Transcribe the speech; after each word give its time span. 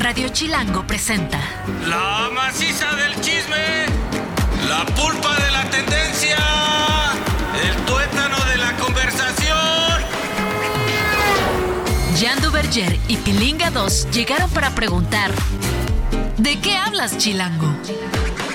Radio 0.00 0.30
Chilango 0.30 0.82
presenta 0.86 1.38
La 1.86 2.30
maciza 2.34 2.86
del 2.96 3.14
chisme, 3.20 3.84
la 4.66 4.86
pulpa 4.86 5.36
de 5.36 5.50
la 5.50 5.68
tendencia, 5.68 6.38
el 7.62 7.76
tuétano 7.84 8.36
de 8.46 8.56
la 8.56 8.74
conversación. 8.78 10.00
Jan 12.18 12.40
Duverger 12.40 12.98
y 13.08 13.18
Pilinga 13.18 13.70
2 13.70 14.10
llegaron 14.10 14.48
para 14.50 14.70
preguntar 14.74 15.32
¿De 16.38 16.58
qué 16.60 16.78
hablas, 16.78 17.18
Chilango? 17.18 17.68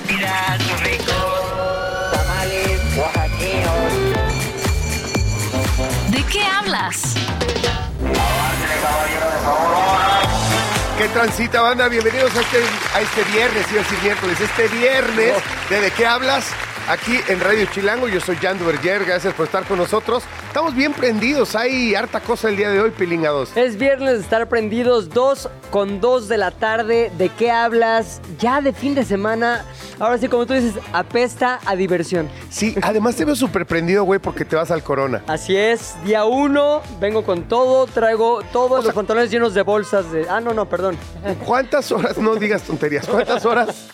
Mira 0.08 0.58
ricos 0.82 2.12
tamales 2.12 2.80
oaxaqueños. 2.98 3.92
¿De 6.10 6.24
qué 6.24 6.42
hablas? 6.44 7.14
¿Qué 10.98 11.08
transita, 11.08 11.60
banda? 11.60 11.88
Bienvenidos 11.88 12.34
a 12.34 12.40
este, 12.40 12.58
a 12.94 13.00
este 13.02 13.22
viernes, 13.30 13.66
iba 13.70 13.80
a 13.80 13.84
decir 13.84 13.98
miércoles, 14.02 14.40
este 14.40 14.68
viernes 14.68 15.34
de 15.68 15.80
¿De 15.82 15.90
qué 15.90 16.06
hablas? 16.06 16.46
Aquí 16.88 17.18
en 17.26 17.40
Radio 17.40 17.66
Chilango, 17.66 18.06
yo 18.06 18.20
soy 18.20 18.36
Jan 18.36 18.60
Duverger, 18.60 19.04
gracias 19.04 19.34
por 19.34 19.46
estar 19.46 19.64
con 19.64 19.76
nosotros. 19.76 20.22
Estamos 20.46 20.72
bien 20.72 20.92
prendidos, 20.92 21.56
hay 21.56 21.96
harta 21.96 22.20
cosa 22.20 22.48
el 22.48 22.56
día 22.56 22.70
de 22.70 22.80
hoy, 22.80 22.92
Pilingados. 22.92 23.56
Es 23.56 23.76
viernes 23.76 24.18
de 24.18 24.20
estar 24.20 24.48
prendidos, 24.48 25.08
2 25.10 25.48
con 25.72 26.00
2 26.00 26.28
de 26.28 26.36
la 26.36 26.52
tarde. 26.52 27.10
¿De 27.18 27.28
qué 27.28 27.50
hablas? 27.50 28.20
Ya 28.38 28.60
de 28.60 28.72
fin 28.72 28.94
de 28.94 29.04
semana. 29.04 29.64
Ahora 29.98 30.16
sí, 30.18 30.28
como 30.28 30.46
tú 30.46 30.54
dices, 30.54 30.74
apesta 30.92 31.58
a 31.66 31.74
diversión. 31.74 32.28
Sí, 32.50 32.76
además 32.80 33.16
te 33.16 33.24
veo 33.24 33.34
súper 33.34 33.66
prendido, 33.66 34.04
güey, 34.04 34.20
porque 34.20 34.44
te 34.44 34.54
vas 34.54 34.70
al 34.70 34.84
Corona. 34.84 35.24
Así 35.26 35.56
es, 35.56 35.96
día 36.04 36.24
1, 36.24 36.82
vengo 37.00 37.24
con 37.24 37.48
todo, 37.48 37.86
traigo 37.88 38.42
todos 38.52 38.84
los 38.84 38.94
pantalones 38.94 39.32
llenos 39.32 39.54
de 39.54 39.62
bolsas 39.62 40.12
de... 40.12 40.28
Ah, 40.30 40.40
no, 40.40 40.54
no, 40.54 40.68
perdón. 40.68 40.96
¿Cuántas 41.44 41.90
horas, 41.90 42.16
no 42.16 42.36
digas 42.36 42.62
tonterías, 42.62 43.08
cuántas 43.08 43.44
horas 43.44 43.88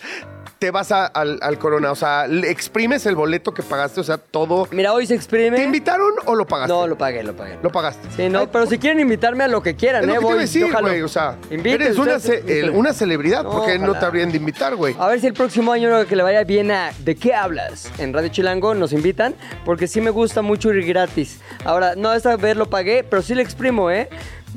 te 0.63 0.71
vas 0.71 0.93
a- 0.93 1.07
al, 1.07 1.41
al 1.43 1.59
Corona? 1.59 1.91
O 1.91 1.97
sea, 1.97 2.29
¿le 2.29 2.49
exprimes 2.49 3.05
el 3.07 3.17
boleto 3.17 3.53
que 3.53 3.65
pagaste? 3.65 4.01
O 4.01 4.05
sea, 4.05 4.17
todo... 4.17 4.69
Mira, 4.71 4.93
hoy 4.93 5.07
se 5.09 5.15
exprime. 5.17 5.57
¿Te 5.57 5.65
invitaron 5.65 6.13
o 6.27 6.37
lo 6.37 6.47
pagaste? 6.47 6.73
No, 6.73 6.87
lo 6.87 6.97
pagué, 6.97 7.25
lo 7.25 7.35
pagué. 7.35 7.59
Lo 7.65 7.73
pagaste. 7.73 8.07
Sí, 8.17 8.29
no, 8.29 8.39
Ay, 8.41 8.49
pero 8.53 8.67
si 8.67 8.79
quieren 8.79 9.01
invitarme 9.01 9.43
a 9.43 9.49
lo 9.49 9.61
que 9.61 9.75
quieran, 9.75 10.03
Es 10.03 10.07
lo 10.07 10.13
¿eh? 10.13 10.17
que 10.17 10.21
te 10.21 10.25
iba 10.25 10.31
a 10.31 10.35
Voy, 10.37 10.43
decir, 10.45 10.69
jalo. 10.71 10.87
güey. 10.89 11.03
O 11.03 11.09
sea, 11.09 11.37
Inviten 11.51 11.83
eres 11.83 11.99
una, 11.99 12.15
ustedes, 12.17 12.45
ce- 12.45 12.53
el- 12.53 12.59
inviten. 12.61 12.77
una 12.77 12.93
celebridad. 12.93 13.43
No, 13.43 13.51
¿Por 13.51 13.67
qué 13.67 13.77
no 13.79 13.87
ojalá. 13.87 13.99
te 13.99 14.07
habrían 14.07 14.31
de 14.31 14.37
invitar, 14.37 14.77
güey? 14.77 14.95
A 15.01 15.09
ver 15.09 15.21
si 15.21 15.27
el 15.27 15.35
próximo 15.35 15.73
año 15.73 16.07
que 16.07 16.15
le 16.15 16.23
vaya 16.23 16.45
bien 16.45 16.71
a 16.71 16.93
¿De 17.01 17.17
qué 17.17 17.35
hablas? 17.35 17.91
En 17.99 18.13
Radio 18.13 18.29
Chilango 18.29 18.75
nos 18.77 18.93
invitan, 18.93 19.35
porque 19.65 19.89
sí 19.89 20.01
me 20.01 20.11
gusta 20.11 20.43
mucho 20.43 20.73
ir 20.73 20.87
gratis. 20.87 21.41
Ahora, 21.65 21.97
no, 21.97 22.13
esta 22.13 22.37
vez 22.37 22.57
lo 22.57 22.71
pagué, 22.71 23.03
pero 23.03 23.21
sí 23.21 23.35
le 23.35 23.43
exprimo, 23.43 23.91
¿eh? 23.91 24.09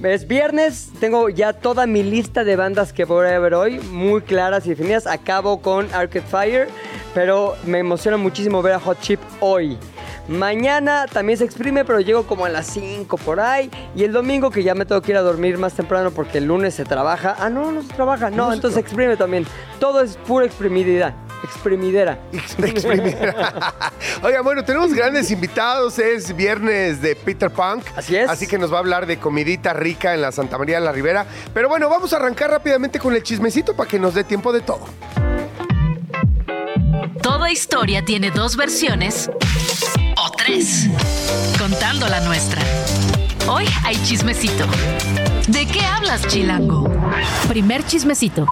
Es 0.04 0.28
viernes, 0.28 0.92
tengo 1.00 1.30
ya 1.30 1.54
toda 1.54 1.88
mi 1.88 2.04
lista 2.04 2.44
de 2.44 2.56
bandas 2.56 2.94
que 2.94 3.06
voy 3.06 3.28
a 3.28 3.40
ver 3.40 3.54
hoy, 3.54 3.80
muy 3.80 4.22
claras 4.22 4.66
y 4.66 4.70
definidas. 4.70 5.08
Acabo 5.08 5.62
con 5.62 5.92
Arcade 5.94 6.22
Fire, 6.22 6.68
pero 7.14 7.56
me 7.66 7.80
emociona 7.80 8.18
muchísimo 8.18 8.62
ver 8.62 8.74
a 8.74 8.80
Hot 8.80 9.00
Chip 9.00 9.20
hoy. 9.40 9.78
Mañana 10.28 11.06
también 11.12 11.38
se 11.38 11.46
exprime, 11.46 11.86
pero 11.86 12.02
llego 12.02 12.28
como 12.28 12.46
a 12.46 12.50
las 12.50 12.68
5 12.68 13.18
por 13.18 13.40
ahí. 13.40 13.72
Y 13.96 14.04
el 14.04 14.12
domingo, 14.12 14.52
que 14.52 14.64
ya 14.64 14.76
me 14.76 14.86
tengo 14.86 15.02
que 15.02 15.12
ir 15.12 15.18
a 15.18 15.22
dormir 15.22 15.58
más 15.58 15.74
temprano 15.74 16.12
porque 16.12 16.40
el 16.40 16.46
lunes 16.46 16.74
se 16.76 16.84
trabaja. 16.84 17.36
Ah, 17.40 17.50
no, 17.50 17.72
no 17.72 17.82
se 17.82 17.94
trabaja. 17.94 18.30
No, 18.30 18.52
entonces 18.52 18.76
se 18.76 18.82
exprime 18.82 19.18
también. 19.18 19.46
Todo 19.80 20.02
es 20.02 20.18
pura 20.18 20.46
exprimididad. 20.46 21.14
Exprimidera. 21.46 22.18
Exprimidera. 22.58 23.94
Oiga, 24.24 24.42
bueno, 24.42 24.66
tenemos 24.66 24.94
grandes 24.94 25.30
invitados. 25.30 26.00
Es 26.00 26.36
viernes 26.36 27.02
de 27.02 27.16
Peter 27.16 27.52
Punk. 27.52 27.86
Así 27.96 28.16
es. 28.16 28.30
Así 28.30 28.48
que 28.48 28.58
nos 28.58 28.72
va 28.74 28.78
a 28.78 28.80
hablar 28.80 29.06
de 29.06 29.18
comidita 29.18 29.74
rica 29.74 30.16
en 30.16 30.22
la 30.22 30.32
Santa 30.32 30.58
María 30.58 30.80
de 30.80 30.86
la 30.86 30.92
Ribera. 30.92 31.26
Pero 31.54 31.70
bueno, 31.70 31.88
vamos 31.88 32.14
a 32.14 32.16
arrancar 32.16 32.50
rápidamente 32.50 33.00
con 33.00 33.14
el 33.14 33.22
chismecito 33.22 33.76
para 33.76 33.88
que 33.88 34.00
nos 34.00 34.16
dé 34.16 34.24
tiempo 34.24 34.52
de 34.52 34.62
todo. 34.62 34.86
Toda 37.22 37.52
historia 37.52 38.04
tiene 38.04 38.32
dos 38.32 38.56
versiones 38.56 39.30
o 40.18 40.32
tres, 40.32 40.88
contando 41.60 42.08
la 42.08 42.22
nuestra. 42.22 42.62
Hoy 43.48 43.66
hay 43.84 43.96
chismecito. 44.04 44.66
¿De 45.48 45.66
qué 45.68 45.82
hablas, 45.82 46.26
Chilango? 46.28 46.90
Primer 47.48 47.84
chismecito. 47.86 48.48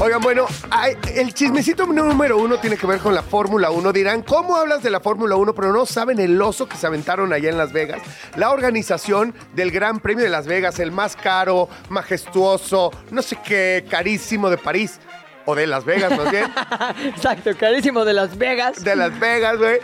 Oigan, 0.00 0.20
bueno, 0.20 0.46
hay- 0.70 0.96
el 1.14 1.34
chismecito 1.34 1.86
número 1.86 2.38
uno 2.38 2.58
tiene 2.58 2.76
que 2.76 2.86
ver 2.86 2.98
con 3.00 3.14
la 3.14 3.22
Fórmula 3.22 3.70
1. 3.70 3.92
Dirán, 3.92 4.22
¿cómo 4.22 4.56
hablas 4.56 4.82
de 4.82 4.90
la 4.90 5.00
Fórmula 5.00 5.36
1? 5.36 5.54
Pero 5.54 5.72
no 5.72 5.84
saben 5.86 6.18
el 6.20 6.40
oso 6.40 6.68
que 6.68 6.76
se 6.76 6.86
aventaron 6.86 7.32
allá 7.32 7.50
en 7.50 7.58
Las 7.58 7.72
Vegas. 7.72 8.02
La 8.36 8.50
organización 8.50 9.34
del 9.54 9.70
Gran 9.70 10.00
Premio 10.00 10.24
de 10.24 10.30
Las 10.30 10.46
Vegas, 10.46 10.78
el 10.78 10.92
más 10.92 11.16
caro, 11.16 11.68
majestuoso, 11.88 12.90
no 13.10 13.22
sé 13.22 13.36
qué, 13.44 13.84
carísimo 13.88 14.50
de 14.50 14.58
París. 14.58 15.00
O 15.46 15.54
de 15.54 15.66
Las 15.66 15.84
Vegas, 15.84 16.16
más 16.16 16.30
bien. 16.30 16.46
Exacto, 17.04 17.50
carísimo 17.58 18.04
de 18.04 18.14
Las 18.14 18.36
Vegas. 18.38 18.82
de 18.82 18.96
Las 18.96 19.18
Vegas, 19.18 19.58
güey. 19.58 19.78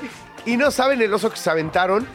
Y 0.46 0.56
no 0.56 0.70
saben 0.70 1.02
el 1.02 1.12
oso 1.12 1.30
que 1.30 1.36
se 1.36 1.50
aventaron. 1.50 2.06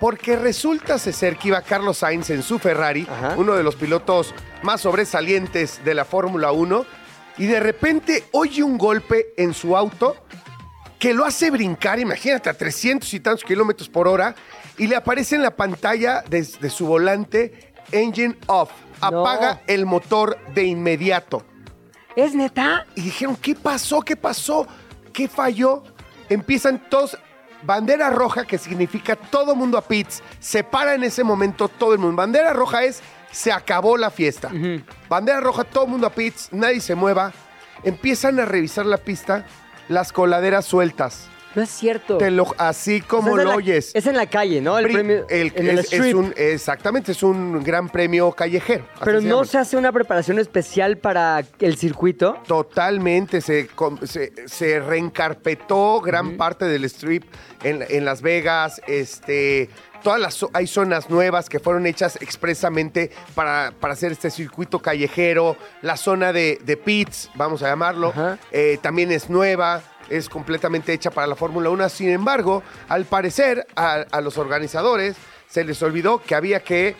Porque 0.00 0.36
resulta 0.36 0.98
ser 0.98 1.36
que 1.36 1.48
iba 1.48 1.62
Carlos 1.62 1.98
Sainz 1.98 2.30
en 2.30 2.42
su 2.42 2.58
Ferrari, 2.58 3.06
Ajá. 3.10 3.34
uno 3.36 3.54
de 3.54 3.62
los 3.62 3.76
pilotos 3.76 4.34
más 4.62 4.80
sobresalientes 4.82 5.84
de 5.84 5.94
la 5.94 6.04
Fórmula 6.04 6.52
1, 6.52 6.84
y 7.38 7.46
de 7.46 7.60
repente 7.60 8.24
oye 8.32 8.62
un 8.62 8.78
golpe 8.78 9.32
en 9.36 9.54
su 9.54 9.76
auto 9.76 10.16
que 10.98 11.12
lo 11.14 11.24
hace 11.24 11.50
brincar, 11.50 11.98
imagínate, 11.98 12.48
a 12.48 12.54
300 12.54 13.12
y 13.12 13.20
tantos 13.20 13.44
kilómetros 13.44 13.88
por 13.88 14.08
hora, 14.08 14.34
y 14.78 14.86
le 14.86 14.96
aparece 14.96 15.36
en 15.36 15.42
la 15.42 15.54
pantalla 15.54 16.22
de, 16.28 16.42
de 16.42 16.70
su 16.70 16.86
volante 16.86 17.72
Engine 17.92 18.36
Off. 18.46 18.70
No. 19.00 19.20
Apaga 19.20 19.60
el 19.66 19.84
motor 19.84 20.38
de 20.54 20.64
inmediato. 20.64 21.44
¿Es 22.16 22.34
neta? 22.34 22.86
Y 22.94 23.02
dijeron, 23.02 23.36
¿qué 23.36 23.54
pasó? 23.54 24.00
¿Qué 24.00 24.16
pasó? 24.16 24.66
¿Qué 25.12 25.28
falló? 25.28 25.82
Empiezan 26.28 26.88
todos, 26.88 27.18
bandera 27.64 28.10
roja, 28.10 28.44
que 28.44 28.58
significa 28.58 29.16
todo 29.16 29.54
mundo 29.54 29.78
a 29.78 29.82
pits. 29.82 30.22
Se 30.40 30.64
para 30.64 30.94
en 30.94 31.04
ese 31.04 31.24
momento 31.24 31.68
todo 31.68 31.92
el 31.92 31.98
mundo. 31.98 32.16
Bandera 32.16 32.52
roja 32.52 32.84
es, 32.84 33.02
se 33.30 33.52
acabó 33.52 33.96
la 33.96 34.10
fiesta. 34.10 34.50
Bandera 35.08 35.40
roja, 35.40 35.64
todo 35.64 35.86
mundo 35.86 36.06
a 36.06 36.10
pits, 36.10 36.48
nadie 36.52 36.80
se 36.80 36.94
mueva. 36.94 37.32
Empiezan 37.82 38.38
a 38.40 38.44
revisar 38.44 38.86
la 38.86 38.98
pista, 38.98 39.46
las 39.88 40.12
coladeras 40.12 40.64
sueltas. 40.64 41.28
No 41.54 41.62
es 41.62 41.70
cierto. 41.70 42.18
Te 42.18 42.30
lo- 42.30 42.52
así 42.58 43.02
O 43.04 43.08
como 43.08 43.22
sea, 43.28 43.32
en 43.32 43.44
lo 43.44 43.50
la- 43.50 43.56
oyes. 43.56 43.90
Es 43.94 44.06
en 44.06 44.16
la 44.16 44.26
calle, 44.26 44.60
¿no? 44.60 44.78
El 44.78 44.84
Pri- 44.86 44.94
premio. 44.94 45.26
el- 45.28 45.52
en 45.54 45.68
el 45.68 45.78
es- 45.78 45.86
es 45.86 45.92
strip. 46.00 46.16
un- 46.16 46.34
exactamente, 46.36 47.12
es 47.12 47.22
un 47.22 47.62
gran 47.62 47.88
premio 47.88 48.32
callejero. 48.32 48.86
Pero 49.04 49.20
se 49.20 49.26
no 49.28 49.36
llama. 49.36 49.46
se 49.46 49.58
hace 49.58 49.76
una 49.76 49.92
preparación 49.92 50.38
especial 50.38 50.98
para 50.98 51.44
el 51.60 51.76
circuito. 51.76 52.38
Totalmente, 52.46 53.40
se, 53.40 53.68
com- 53.68 53.98
se, 54.04 54.32
se 54.46 54.80
reencarpetó 54.80 56.00
gran 56.00 56.36
parte 56.36 56.64
del 56.66 56.84
strip 56.84 57.24
en, 57.62 57.84
en 57.88 58.04
Las 58.04 58.20
Vegas. 58.22 58.80
Este, 58.86 59.68
todas 60.04 60.20
las 60.20 60.46
hay 60.52 60.68
zonas 60.68 61.10
nuevas 61.10 61.48
que 61.48 61.58
fueron 61.58 61.86
hechas 61.86 62.16
expresamente 62.20 63.10
para, 63.34 63.72
para 63.80 63.94
hacer 63.94 64.12
este 64.12 64.30
circuito 64.30 64.78
callejero. 64.78 65.56
La 65.82 65.96
zona 65.96 66.32
de, 66.32 66.60
de 66.64 66.76
pits, 66.76 67.30
vamos 67.34 67.62
a 67.64 67.68
llamarlo, 67.68 68.12
eh, 68.52 68.78
también 68.80 69.10
es 69.10 69.28
nueva. 69.28 69.82
Es 70.10 70.28
completamente 70.28 70.92
hecha 70.92 71.10
para 71.10 71.26
la 71.26 71.34
Fórmula 71.34 71.70
1. 71.70 71.88
Sin 71.88 72.10
embargo, 72.10 72.62
al 72.90 73.06
parecer, 73.06 73.66
a, 73.74 74.04
a 74.10 74.20
los 74.20 74.36
organizadores 74.36 75.16
se 75.48 75.64
les 75.64 75.82
olvidó 75.82 76.20
que 76.20 76.34
había 76.34 76.60
que 76.60 76.94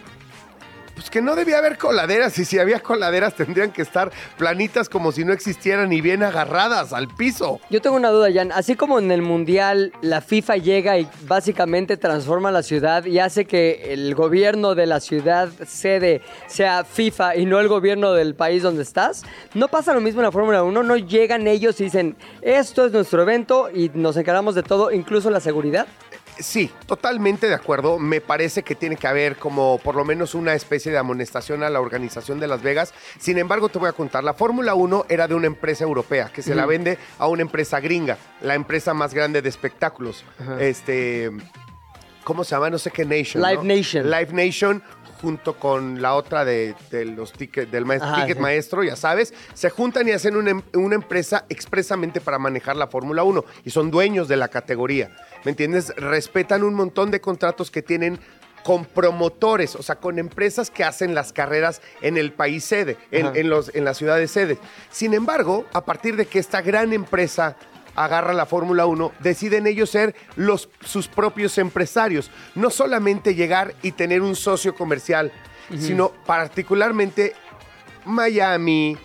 pues 0.95 1.11
que 1.11 1.21
no 1.21 1.35
debía 1.35 1.59
haber 1.59 1.79
coladeras 1.79 2.39
y 2.39 2.45
si 2.45 2.59
había 2.59 2.81
coladeras 2.81 3.35
tendrían 3.35 3.73
que 3.73 3.83
estar 3.83 4.11
planitas 4.39 4.89
como 4.89 5.13
si 5.13 5.25
no 5.25 5.33
existieran 5.33 5.93
y 5.93 6.01
bien 6.01 6.23
agarradas 6.23 6.93
al 6.93 7.09
piso. 7.09 7.61
Yo 7.71 7.81
tengo 7.81 7.97
una 7.97 8.11
duda, 8.11 8.29
Jan. 8.33 8.53
Así 8.53 8.77
como 8.77 8.99
en 8.99 9.11
el 9.11 9.23
Mundial 9.23 9.93
la 10.01 10.21
FIFA 10.21 10.57
llega 10.57 10.99
y 10.99 11.09
básicamente 11.27 11.97
transforma 11.97 12.51
la 12.51 12.63
ciudad 12.63 13.05
y 13.05 13.19
hace 13.19 13.45
que 13.45 13.93
el 13.93 14.15
gobierno 14.15 14.75
de 14.75 14.87
la 14.87 15.01
ciudad 15.01 15.49
sede 15.67 16.23
sea 16.47 16.85
FIFA 16.85 17.37
y 17.37 17.47
no 17.47 17.61
el 17.61 17.69
gobierno 17.69 18.13
del 18.13 18.35
país 18.35 18.63
donde 18.63 18.83
estás, 18.83 19.25
¿no 19.55 19.69
pasa 19.69 19.93
lo 19.93 20.01
mismo 20.01 20.21
en 20.21 20.27
la 20.27 20.33
Fórmula 20.33 20.63
1? 20.63 20.83
¿No 20.83 20.97
llegan 20.97 21.47
ellos 21.47 21.81
y 21.81 21.85
dicen, 21.85 22.17
esto 22.43 22.87
es 22.87 22.93
nuestro 22.93 23.23
evento 23.23 23.69
y 23.73 23.91
nos 23.95 24.17
encargamos 24.17 24.55
de 24.55 24.63
todo, 24.63 24.93
incluso 24.93 25.31
la 25.31 25.41
seguridad? 25.41 25.87
Sí, 26.39 26.71
totalmente 26.87 27.49
de 27.49 27.55
acuerdo. 27.55 27.99
Me 27.99 28.21
parece 28.21 28.63
que 28.63 28.75
tiene 28.75 28.97
que 28.97 29.07
haber 29.07 29.37
como 29.37 29.79
por 29.79 29.95
lo 29.95 30.05
menos 30.05 30.35
una 30.35 30.55
especie 30.55 30.91
de 30.91 30.99
amonestación 30.99 31.63
a 31.63 31.71
la 31.71 31.81
organización 31.81 32.41
de 32.41 32.49
Las 32.49 32.63
Vegas. 32.63 32.93
Sin 33.19 33.39
embargo, 33.39 33.69
te 33.69 33.79
voy 33.79 33.89
a 33.89 33.93
contar, 33.93 34.25
la 34.25 34.35
Fórmula 34.35 34.75
1 34.75 35.07
era 35.09 35.29
de 35.29 35.35
una 35.35 35.47
empresa 35.47 35.85
europea 35.85 36.31
que 36.33 36.43
se 36.43 36.55
la 36.55 36.67
vende 36.67 36.99
a 37.19 37.29
una 37.29 37.43
empresa 37.43 37.81
gringa, 37.81 38.19
la 38.41 38.55
empresa 38.55 38.95
más 38.95 39.15
grande 39.15 39.43
de 39.43 39.49
espectáculos. 39.49 40.25
Este, 40.59 41.31
¿cómo 42.25 42.45
se 42.45 42.55
llama? 42.55 42.71
No 42.71 42.79
sé 42.79 42.91
qué 42.91 43.05
Nation. 43.05 43.43
Live 43.43 43.63
¿no? 43.63 43.75
Nation. 43.75 44.11
Live 44.11 44.33
Nation 44.33 44.83
junto 45.25 45.55
con 45.55 46.03
la 46.03 46.15
otra 46.15 46.45
de, 46.45 46.75
de 46.91 47.07
los 47.07 47.33
tickets, 47.33 47.73
del 47.73 47.87
maestro, 47.87 48.11
Ajá, 48.11 48.21
ticket 48.21 48.37
sí. 48.37 48.43
maestro, 48.43 48.85
ya 48.85 48.95
sabes, 48.95 49.33
se 49.55 49.71
juntan 49.71 50.07
y 50.07 50.11
hacen 50.13 50.37
una, 50.37 50.51
em- 50.51 50.63
una 50.75 50.97
empresa 50.97 51.47
expresamente 51.49 52.21
para 52.21 52.39
manejar 52.39 52.77
la 52.77 52.89
Fórmula 52.89 53.23
1 53.23 53.43
y 53.65 53.71
son 53.71 53.91
dueños 53.91 54.29
de 54.29 54.37
la 54.37 54.49
categoría. 54.49 55.17
¿Me 55.45 55.53
entiendes? 55.53 55.95
Respetan 55.97 56.63
un 56.63 56.75
montón 56.75 57.11
de 57.11 57.23
contratos 57.23 57.71
que 57.71 57.81
tienen 57.81 58.21
con 58.65 58.85
promotores, 58.85 59.77
o 59.77 59.83
sea, 59.83 59.97
con 59.97 60.19
empresas 60.19 60.71
que 60.71 60.85
hacen 60.85 61.15
las 61.15 61.33
carreras 61.33 61.81
en 62.03 62.19
el 62.19 62.31
país 62.33 62.65
sede, 62.65 62.99
en, 63.11 63.35
en 63.35 63.49
los, 63.49 63.75
en 63.75 63.85
las 63.87 63.97
ciudades 63.97 64.31
sede. 64.31 64.59
Sin 64.91 65.15
embargo, 65.15 65.65
a 65.73 65.87
partir 65.87 66.17
de 66.17 66.27
que 66.27 66.39
esta 66.39 66.61
gran 66.61 66.93
empresa 66.93 67.57
agarra 67.95 68.33
la 68.33 68.47
Fórmula 68.47 68.87
1, 68.87 69.13
deciden 69.21 69.67
ellos 69.67 69.91
ser 69.91 70.15
los, 70.37 70.69
sus 70.85 71.09
propios 71.09 71.59
empresarios. 71.59 72.31
No 72.55 72.71
solamente 72.71 73.35
llegar 73.35 73.75
y 73.83 73.93
tener 73.93 74.23
un 74.23 74.37
socio 74.37 74.75
comercial, 74.75 75.33
sino 75.79 76.11
particularmente 76.27 77.33
Miami, 78.05 78.97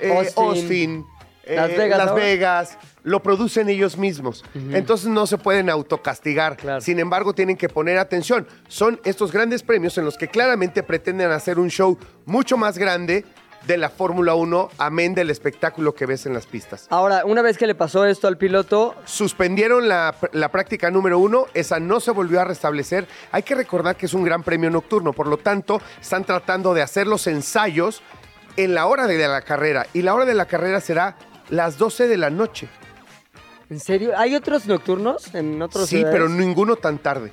eh, 0.00 0.12
Austin, 0.16 0.44
Austin, 0.44 1.06
eh, 1.44 1.56
Las 1.56 2.14
Vegas 2.14 2.78
Las 2.78 2.90
lo 3.02 3.22
producen 3.22 3.68
ellos 3.68 3.96
mismos. 3.96 4.44
Entonces 4.54 5.08
no 5.08 5.26
se 5.26 5.38
pueden 5.38 5.70
autocastigar. 5.70 6.56
Claro. 6.56 6.80
Sin 6.80 6.98
embargo, 6.98 7.32
tienen 7.32 7.56
que 7.56 7.68
poner 7.68 7.98
atención. 7.98 8.46
Son 8.68 9.00
estos 9.04 9.32
grandes 9.32 9.62
premios 9.62 9.96
en 9.98 10.04
los 10.04 10.16
que 10.16 10.28
claramente 10.28 10.82
pretenden 10.82 11.30
hacer 11.30 11.58
un 11.58 11.70
show 11.70 11.98
mucho 12.26 12.56
más 12.56 12.78
grande 12.78 13.24
de 13.66 13.76
la 13.76 13.90
Fórmula 13.90 14.34
1, 14.34 14.70
amén 14.78 15.14
del 15.14 15.30
espectáculo 15.30 15.94
que 15.94 16.06
ves 16.06 16.26
en 16.26 16.34
las 16.34 16.46
pistas. 16.46 16.86
Ahora, 16.90 17.24
una 17.24 17.42
vez 17.42 17.58
que 17.58 17.66
le 17.66 17.74
pasó 17.74 18.04
esto 18.04 18.28
al 18.28 18.36
piloto, 18.36 18.94
Suspendieron 19.04 19.88
la, 19.88 20.14
la 20.32 20.50
práctica 20.50 20.90
número 20.90 21.18
uno, 21.18 21.46
esa 21.54 21.80
no 21.80 22.00
se 22.00 22.10
volvió 22.10 22.40
a 22.40 22.44
restablecer. 22.44 23.06
Hay 23.32 23.42
que 23.42 23.54
recordar 23.54 23.96
que 23.96 24.06
es 24.06 24.14
un 24.14 24.24
gran 24.24 24.42
premio 24.42 24.70
nocturno, 24.70 25.12
por 25.12 25.26
lo 25.26 25.36
tanto, 25.36 25.80
están 26.00 26.24
tratando 26.24 26.74
de 26.74 26.82
hacer 26.82 27.06
los 27.06 27.26
ensayos 27.26 28.02
en 28.56 28.74
la 28.74 28.86
hora 28.86 29.06
de 29.06 29.28
la 29.28 29.42
carrera. 29.42 29.86
Y 29.92 30.02
la 30.02 30.14
hora 30.14 30.24
de 30.24 30.34
la 30.34 30.46
carrera 30.46 30.80
será 30.80 31.16
las 31.48 31.78
12 31.78 32.08
de 32.08 32.16
la 32.16 32.30
noche. 32.30 32.68
¿en 33.70 33.80
serio? 33.80 34.12
¿Hay 34.16 34.34
otros 34.34 34.66
nocturnos 34.66 35.34
en 35.34 35.62
otros 35.62 35.88
Sí, 35.88 36.02
pero 36.10 36.28
ninguno 36.28 36.76
tan 36.76 36.98
tarde. 36.98 37.32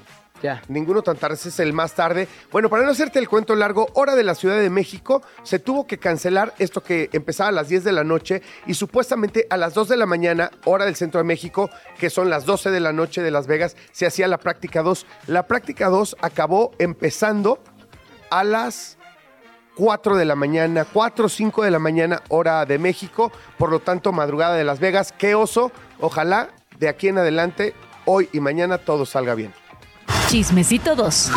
Ninguno 0.67 1.01
tan 1.01 1.17
tarde, 1.17 1.35
ese 1.35 1.49
es 1.49 1.59
el 1.59 1.73
más 1.73 1.93
tarde. 1.93 2.27
Bueno, 2.51 2.69
para 2.69 2.83
no 2.83 2.91
hacerte 2.91 3.19
el 3.19 3.27
cuento 3.27 3.55
largo, 3.55 3.87
hora 3.93 4.15
de 4.15 4.23
la 4.23 4.35
Ciudad 4.35 4.59
de 4.59 4.69
México, 4.69 5.21
se 5.43 5.59
tuvo 5.59 5.87
que 5.87 5.97
cancelar 5.97 6.53
esto 6.59 6.81
que 6.81 7.09
empezaba 7.13 7.49
a 7.49 7.53
las 7.53 7.69
10 7.69 7.83
de 7.83 7.91
la 7.91 8.03
noche 8.03 8.41
y 8.65 8.73
supuestamente 8.73 9.47
a 9.49 9.57
las 9.57 9.73
2 9.73 9.89
de 9.89 9.97
la 9.97 10.05
mañana, 10.05 10.51
hora 10.65 10.85
del 10.85 10.95
Centro 10.95 11.19
de 11.19 11.23
México, 11.23 11.69
que 11.97 12.09
son 12.09 12.29
las 12.29 12.45
12 12.45 12.69
de 12.71 12.79
la 12.79 12.93
noche 12.93 13.21
de 13.21 13.31
Las 13.31 13.47
Vegas, 13.47 13.75
se 13.91 14.05
hacía 14.05 14.27
la 14.27 14.37
práctica 14.37 14.81
2. 14.81 15.05
La 15.27 15.47
práctica 15.47 15.89
2 15.89 16.17
acabó 16.21 16.71
empezando 16.79 17.59
a 18.29 18.43
las 18.43 18.97
4 19.75 20.17
de 20.17 20.25
la 20.25 20.35
mañana, 20.35 20.85
4 20.91 21.25
o 21.25 21.29
5 21.29 21.63
de 21.63 21.71
la 21.71 21.79
mañana, 21.79 22.21
hora 22.29 22.65
de 22.65 22.79
México, 22.79 23.31
por 23.57 23.69
lo 23.69 23.79
tanto, 23.79 24.11
madrugada 24.11 24.55
de 24.55 24.63
Las 24.63 24.79
Vegas. 24.79 25.13
Qué 25.15 25.35
oso, 25.35 25.71
ojalá 25.99 26.49
de 26.79 26.89
aquí 26.89 27.07
en 27.07 27.19
adelante, 27.19 27.73
hoy 28.05 28.29
y 28.33 28.39
mañana, 28.39 28.77
todo 28.79 29.05
salga 29.05 29.35
bien. 29.35 29.53
Chismecito 30.27 30.95
2. 30.95 31.31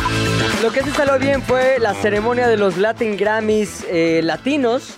Lo 0.63 0.73
que 0.73 0.83
sí 0.83 0.91
salió 0.91 1.19
bien 1.19 1.43
fue 1.43 1.79
la 1.79 1.95
ceremonia 1.95 2.49
de 2.49 2.57
los 2.57 2.77
Latin 2.77 3.17
Grammys 3.17 3.85
eh, 3.89 4.21
latinos. 4.25 4.95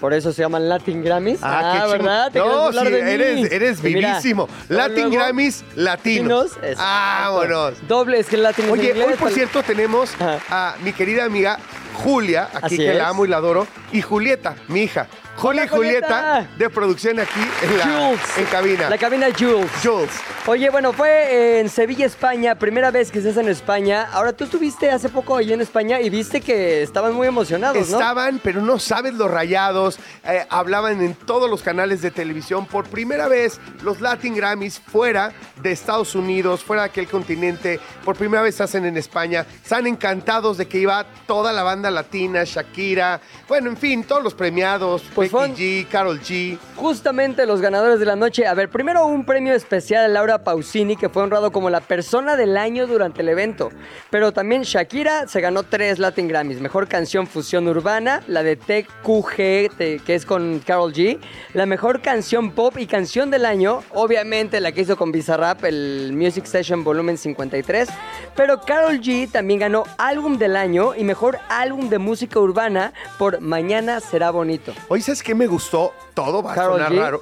Por 0.00 0.12
eso 0.14 0.32
se 0.32 0.42
llaman 0.42 0.68
Latin 0.68 1.02
Grammys. 1.04 1.40
Ah, 1.42 1.72
qué 1.74 1.78
chingón. 1.82 1.98
¿verdad? 2.06 2.32
Te 2.32 2.38
No, 2.38 2.72
sí, 2.72 2.84
de 2.90 3.14
eres, 3.14 3.52
eres 3.52 3.78
Y 3.84 3.94
mira, 3.94 4.08
vivísimo. 4.10 4.48
Latin 4.68 4.96
luego, 5.04 5.10
Grammys 5.16 5.62
latinos. 5.76 6.52
Latinos. 6.56 6.78
Vámonos. 6.78 7.74
Doble, 7.88 8.18
es 8.18 8.26
que 8.26 8.36
el 8.36 8.42
latin 8.42 8.64
es 8.64 8.70
en 8.72 8.78
Oye, 8.80 8.88
inglés, 8.90 9.06
hoy 9.08 9.14
por 9.14 9.28
tal- 9.28 9.34
cierto 9.34 9.62
tenemos 9.62 10.10
Ajá. 10.14 10.38
a 10.50 10.76
mi 10.82 10.92
querida 10.92 11.24
amiga 11.24 11.58
Julia, 12.02 12.44
aquí 12.52 12.66
Así 12.66 12.76
que 12.78 12.90
es. 12.92 12.96
la 12.96 13.08
amo 13.08 13.24
y 13.24 13.28
la 13.28 13.36
adoro, 13.36 13.66
y 13.92 14.02
Julieta, 14.02 14.56
mi 14.68 14.82
hija. 14.82 15.06
Julia 15.36 15.64
y 15.64 15.68
Julieta. 15.68 16.46
De 16.56 16.70
producción 16.70 17.18
aquí 17.20 17.40
en 17.62 17.78
la 17.78 17.84
Jules. 17.84 18.38
en 18.38 18.44
cabina. 18.46 18.88
La 18.88 18.98
cabina 18.98 19.26
Jules. 19.38 19.70
Jules. 19.82 20.10
Oye, 20.46 20.68
bueno, 20.70 20.92
fue 20.92 21.60
en 21.60 21.68
Sevilla, 21.68 22.06
España, 22.06 22.54
primera 22.54 22.90
vez 22.90 23.10
que 23.10 23.18
estás 23.18 23.36
en 23.38 23.48
España. 23.48 24.08
Ahora, 24.12 24.32
tú 24.32 24.44
estuviste 24.44 24.90
hace 24.90 25.08
poco 25.08 25.36
ahí 25.36 25.52
en 25.52 25.60
España 25.60 26.00
y 26.00 26.10
viste 26.10 26.40
que 26.40 26.82
estaban 26.82 27.14
muy 27.14 27.26
emocionados, 27.26 27.88
¿no? 27.88 27.98
Estaban, 27.98 28.40
pero 28.42 28.60
no 28.60 28.78
sabes 28.78 29.14
los 29.14 29.30
rayados. 29.30 29.98
eh, 30.24 30.46
hablaban 30.50 31.00
en 31.02 31.14
todos 31.14 31.48
los 31.50 31.62
canales 31.62 32.02
de 32.02 32.10
televisión. 32.10 32.66
Por 32.66 32.84
primera 32.84 33.26
vez, 33.26 33.58
los 33.82 34.00
Latin 34.00 34.34
Grammys 34.36 34.78
fuera 34.80 35.32
de 35.62 35.72
Estados 35.72 36.14
Unidos, 36.14 36.62
fuera 36.62 36.82
de 36.82 36.88
aquel 36.88 37.08
continente. 37.08 37.80
Por 38.04 38.16
primera 38.16 38.42
vez 38.42 38.54
se 38.56 38.62
hacen 38.64 38.84
en 38.84 38.96
España. 38.96 39.46
Están 39.62 39.86
encantados 39.86 40.58
de 40.58 40.66
que 40.68 40.78
iba 40.78 41.06
toda 41.26 41.52
la 41.52 41.62
banda 41.62 41.90
latina, 41.90 42.44
Shakira. 42.44 43.20
Bueno, 43.48 43.70
en 43.70 43.76
fin, 43.76 44.04
todos 44.04 44.22
los 44.22 44.34
premiados. 44.34 45.02
Pues 45.14 45.23
Fueron- 45.30 45.56
G, 45.56 45.86
Carol 45.88 46.20
G. 46.20 46.58
Justamente 46.76 47.46
los 47.46 47.60
ganadores 47.60 47.98
de 48.00 48.06
la 48.06 48.16
noche. 48.16 48.46
A 48.46 48.54
ver, 48.54 48.68
primero 48.68 49.06
un 49.06 49.24
premio 49.24 49.54
especial 49.54 50.04
a 50.04 50.08
Laura 50.08 50.44
Pausini, 50.44 50.96
que 50.96 51.08
fue 51.08 51.22
honrado 51.22 51.52
como 51.52 51.70
la 51.70 51.80
persona 51.80 52.36
del 52.36 52.56
año 52.56 52.86
durante 52.86 53.22
el 53.22 53.28
evento. 53.28 53.70
Pero 54.10 54.32
también 54.32 54.62
Shakira 54.62 55.26
se 55.28 55.40
ganó 55.40 55.62
tres 55.62 55.98
Latin 55.98 56.28
Grammys. 56.28 56.60
Mejor 56.60 56.88
canción 56.88 57.26
fusión 57.26 57.68
urbana, 57.68 58.22
la 58.26 58.42
de 58.42 58.56
TQG, 58.56 59.76
que 60.04 60.14
es 60.14 60.26
con 60.26 60.60
Carol 60.60 60.92
G. 60.92 61.18
La 61.52 61.66
mejor 61.66 62.00
canción 62.00 62.50
pop 62.52 62.76
y 62.78 62.86
canción 62.86 63.30
del 63.30 63.44
año, 63.44 63.82
obviamente 63.92 64.60
la 64.60 64.72
que 64.72 64.82
hizo 64.82 64.96
con 64.96 65.12
Bizarrap, 65.12 65.64
el 65.64 66.12
Music 66.14 66.44
Session 66.46 66.84
Volumen 66.84 67.16
53. 67.18 67.88
Pero 68.36 68.60
Carol 68.62 69.00
G 69.00 69.30
también 69.30 69.60
ganó 69.60 69.84
álbum 69.98 70.38
del 70.38 70.56
año 70.56 70.94
y 70.96 71.04
mejor 71.04 71.38
álbum 71.48 71.88
de 71.88 71.98
música 71.98 72.38
urbana 72.40 72.92
por 73.18 73.40
Mañana 73.40 74.00
será 74.00 74.30
bonito. 74.30 74.72
Oye, 74.88 75.02
¿sabes 75.14 75.22
qué 75.22 75.34
me 75.34 75.46
gustó? 75.46 75.92
Todo 76.12 76.42
va 76.42 76.52
a 76.52 76.54
Karol 76.56 76.72
sonar 76.78 76.92
G. 76.92 76.98
raro. 76.98 77.20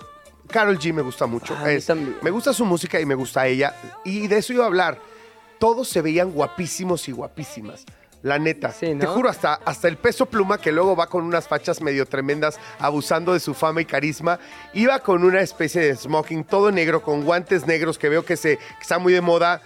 Carol 0.49 0.79
G 0.79 0.93
me 0.95 1.03
gusta 1.03 1.27
mucho. 1.27 1.55
Ah, 1.59 1.71
Es- 1.71 1.91
me 2.23 2.31
gusta 2.31 2.53
su 2.55 2.65
música 2.65 2.99
y 2.99 3.05
me 3.07 3.15
gusta 3.15 3.47
ella. 3.47 3.75
Y 4.05 4.29
de 4.29 4.39
eso 4.39 4.53
iba 4.55 4.65
a 4.65 4.67
hablar. 4.67 4.99
Todos 5.59 5.89
se 5.89 6.01
veían 6.01 6.31
guapísimos 6.33 7.07
y 7.09 7.13
guapísimas. 7.13 7.85
La 8.23 8.39
neta. 8.39 8.71
Sí, 8.73 8.95
¿no? 8.95 9.01
Te 9.01 9.07
juro, 9.07 9.29
hasta, 9.29 9.55
hasta 9.55 9.89
el 9.89 9.97
peso 9.99 10.27
pluma, 10.27 10.57
que 10.59 10.73
luego 10.73 10.95
va 10.97 11.07
con 11.09 11.25
unas 11.25 11.47
fachas 11.49 11.81
medio 11.83 12.07
tremendas, 12.07 12.59
abusando 12.79 13.33
de 13.35 13.41
su 13.41 13.53
fama 13.53 13.81
y 13.83 13.85
carisma, 13.85 14.39
iba 14.73 14.99
con 15.01 15.25
una 15.25 15.41
especie 15.41 15.83
de 15.83 15.97
smoking 15.97 16.45
todo 16.45 16.71
negro, 16.71 17.03
con 17.03 17.25
guantes 17.25 17.67
negros, 17.67 17.99
que 17.99 18.09
veo 18.09 18.25
que, 18.25 18.37
se, 18.37 18.57
que 18.59 18.81
está 18.81 18.99
muy 18.99 19.13
de 19.13 19.21
moda 19.21 19.61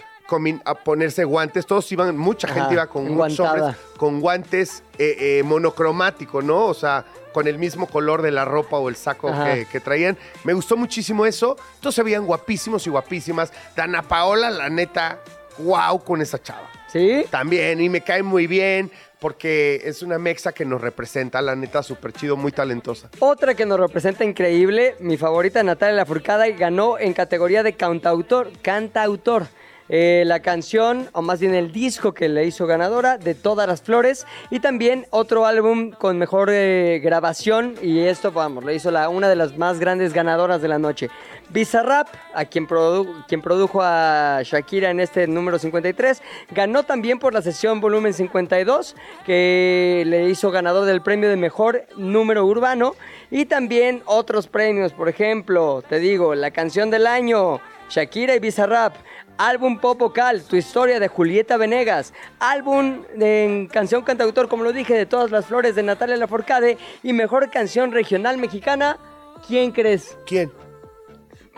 a 0.64 0.74
ponerse 0.74 1.24
guantes. 1.24 1.66
Todos 1.66 1.90
iban, 1.92 2.16
mucha 2.16 2.46
Ajá, 2.46 2.54
gente 2.60 2.74
iba 2.74 2.86
con 2.86 3.10
muchos 3.12 3.40
hombres 3.40 3.76
con 3.96 4.20
guantes 4.20 4.82
eh, 4.98 5.38
eh, 5.38 5.42
monocromático, 5.42 6.42
¿no? 6.42 6.66
O 6.66 6.74
sea, 6.74 7.04
con 7.32 7.46
el 7.46 7.58
mismo 7.58 7.86
color 7.86 8.22
de 8.22 8.30
la 8.30 8.44
ropa 8.44 8.78
o 8.78 8.88
el 8.88 8.96
saco 8.96 9.32
que, 9.44 9.66
que 9.70 9.80
traían. 9.80 10.16
Me 10.44 10.52
gustó 10.52 10.76
muchísimo 10.76 11.26
eso. 11.26 11.56
Todos 11.80 11.94
se 11.94 12.02
veían 12.02 12.26
guapísimos 12.26 12.86
y 12.86 12.90
guapísimas. 12.90 13.52
Dana 13.74 14.02
Paola, 14.02 14.50
la 14.50 14.68
neta, 14.68 15.18
wow 15.58 16.02
con 16.02 16.20
esa 16.20 16.40
chava. 16.42 16.70
¿Sí? 16.88 17.24
También, 17.30 17.80
y 17.80 17.88
me 17.88 18.00
cae 18.00 18.22
muy 18.22 18.46
bien 18.46 18.90
porque 19.18 19.80
es 19.84 20.02
una 20.02 20.18
mexa 20.18 20.52
que 20.52 20.64
nos 20.64 20.80
representa, 20.80 21.40
la 21.40 21.56
neta, 21.56 21.82
súper 21.82 22.12
chido, 22.12 22.36
muy 22.36 22.52
talentosa. 22.52 23.10
Otra 23.18 23.54
que 23.54 23.66
nos 23.66 23.80
representa 23.80 24.24
increíble, 24.24 24.94
mi 25.00 25.16
favorita 25.16 25.62
Natalia 25.62 25.96
Lafourcade 25.96 26.52
ganó 26.52 26.98
en 26.98 27.12
categoría 27.12 27.62
de 27.62 27.74
cantautor. 27.74 28.50
cantautor. 28.62 29.46
Eh, 29.88 30.24
la 30.26 30.40
canción, 30.40 31.08
o 31.12 31.22
más 31.22 31.38
bien 31.38 31.54
el 31.54 31.70
disco 31.70 32.12
que 32.12 32.28
le 32.28 32.44
hizo 32.44 32.66
ganadora 32.66 33.18
de 33.18 33.36
Todas 33.36 33.68
las 33.68 33.82
Flores 33.82 34.26
y 34.50 34.58
también 34.58 35.06
otro 35.10 35.46
álbum 35.46 35.92
con 35.92 36.18
mejor 36.18 36.48
eh, 36.50 37.00
grabación 37.00 37.74
y 37.80 38.00
esto, 38.00 38.32
vamos, 38.32 38.64
le 38.64 38.74
hizo 38.74 38.90
la, 38.90 39.08
una 39.08 39.28
de 39.28 39.36
las 39.36 39.56
más 39.56 39.78
grandes 39.78 40.12
ganadoras 40.12 40.60
de 40.60 40.66
la 40.66 40.80
noche. 40.80 41.08
Bizarrap, 41.50 42.08
a 42.34 42.44
quien, 42.46 42.66
produ- 42.66 43.24
quien 43.28 43.40
produjo 43.40 43.80
a 43.80 44.40
Shakira 44.42 44.90
en 44.90 44.98
este 44.98 45.28
número 45.28 45.56
53, 45.60 46.20
ganó 46.50 46.82
también 46.82 47.20
por 47.20 47.32
la 47.32 47.40
sesión 47.40 47.80
volumen 47.80 48.12
52, 48.12 48.96
que 49.24 50.02
le 50.06 50.28
hizo 50.28 50.50
ganador 50.50 50.86
del 50.86 51.00
premio 51.02 51.28
de 51.28 51.36
mejor 51.36 51.84
número 51.96 52.44
urbano, 52.44 52.96
y 53.30 53.44
también 53.44 54.02
otros 54.06 54.48
premios, 54.48 54.92
por 54.92 55.08
ejemplo, 55.08 55.84
te 55.88 56.00
digo, 56.00 56.34
la 56.34 56.50
canción 56.50 56.90
del 56.90 57.06
año, 57.06 57.60
Shakira 57.88 58.34
y 58.34 58.40
Bizarrap, 58.40 58.94
álbum 59.38 59.78
pop 59.78 59.98
vocal, 59.98 60.42
Tu 60.42 60.56
historia 60.56 61.00
de 61.00 61.08
Julieta 61.08 61.56
Venegas, 61.56 62.12
álbum 62.38 63.02
en 63.18 63.66
canción 63.66 64.02
cantautor, 64.02 64.48
como 64.48 64.64
lo 64.64 64.72
dije, 64.72 64.94
de 64.94 65.06
Todas 65.06 65.30
las 65.30 65.46
Flores 65.46 65.74
de 65.74 65.82
Natalia 65.82 66.16
Lafourcade, 66.16 66.78
y 67.02 67.12
mejor 67.12 67.50
canción 67.50 67.92
regional 67.92 68.38
mexicana, 68.38 68.98
¿quién 69.46 69.72
crees? 69.72 70.16
¿Quién? 70.26 70.52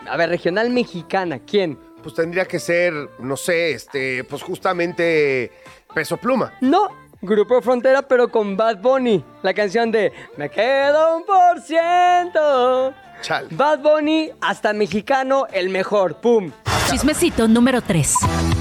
A 0.07 0.17
ver, 0.17 0.29
regional 0.29 0.69
mexicana, 0.69 1.39
¿quién? 1.39 1.77
Pues 2.01 2.15
tendría 2.15 2.45
que 2.45 2.59
ser, 2.59 2.93
no 3.19 3.35
sé, 3.35 3.71
este, 3.71 4.23
pues 4.23 4.41
justamente 4.41 5.51
Peso 5.93 6.17
Pluma. 6.17 6.53
No, 6.61 6.89
Grupo 7.21 7.61
Frontera, 7.61 8.01
pero 8.01 8.29
con 8.29 8.55
Bad 8.55 8.77
Bunny. 8.77 9.23
La 9.43 9.53
canción 9.53 9.91
de 9.91 10.13
Me 10.37 10.49
quedo 10.49 11.17
un 11.17 11.25
por 11.25 11.59
ciento. 11.61 12.93
Chal. 13.21 13.47
Bad 13.51 13.79
Bunny, 13.79 14.31
hasta 14.39 14.71
mexicano, 14.71 15.45
el 15.51 15.69
mejor. 15.69 16.21
¡Pum! 16.21 16.51
Chismecito 16.89 17.47
número 17.47 17.83
3. 17.83 18.58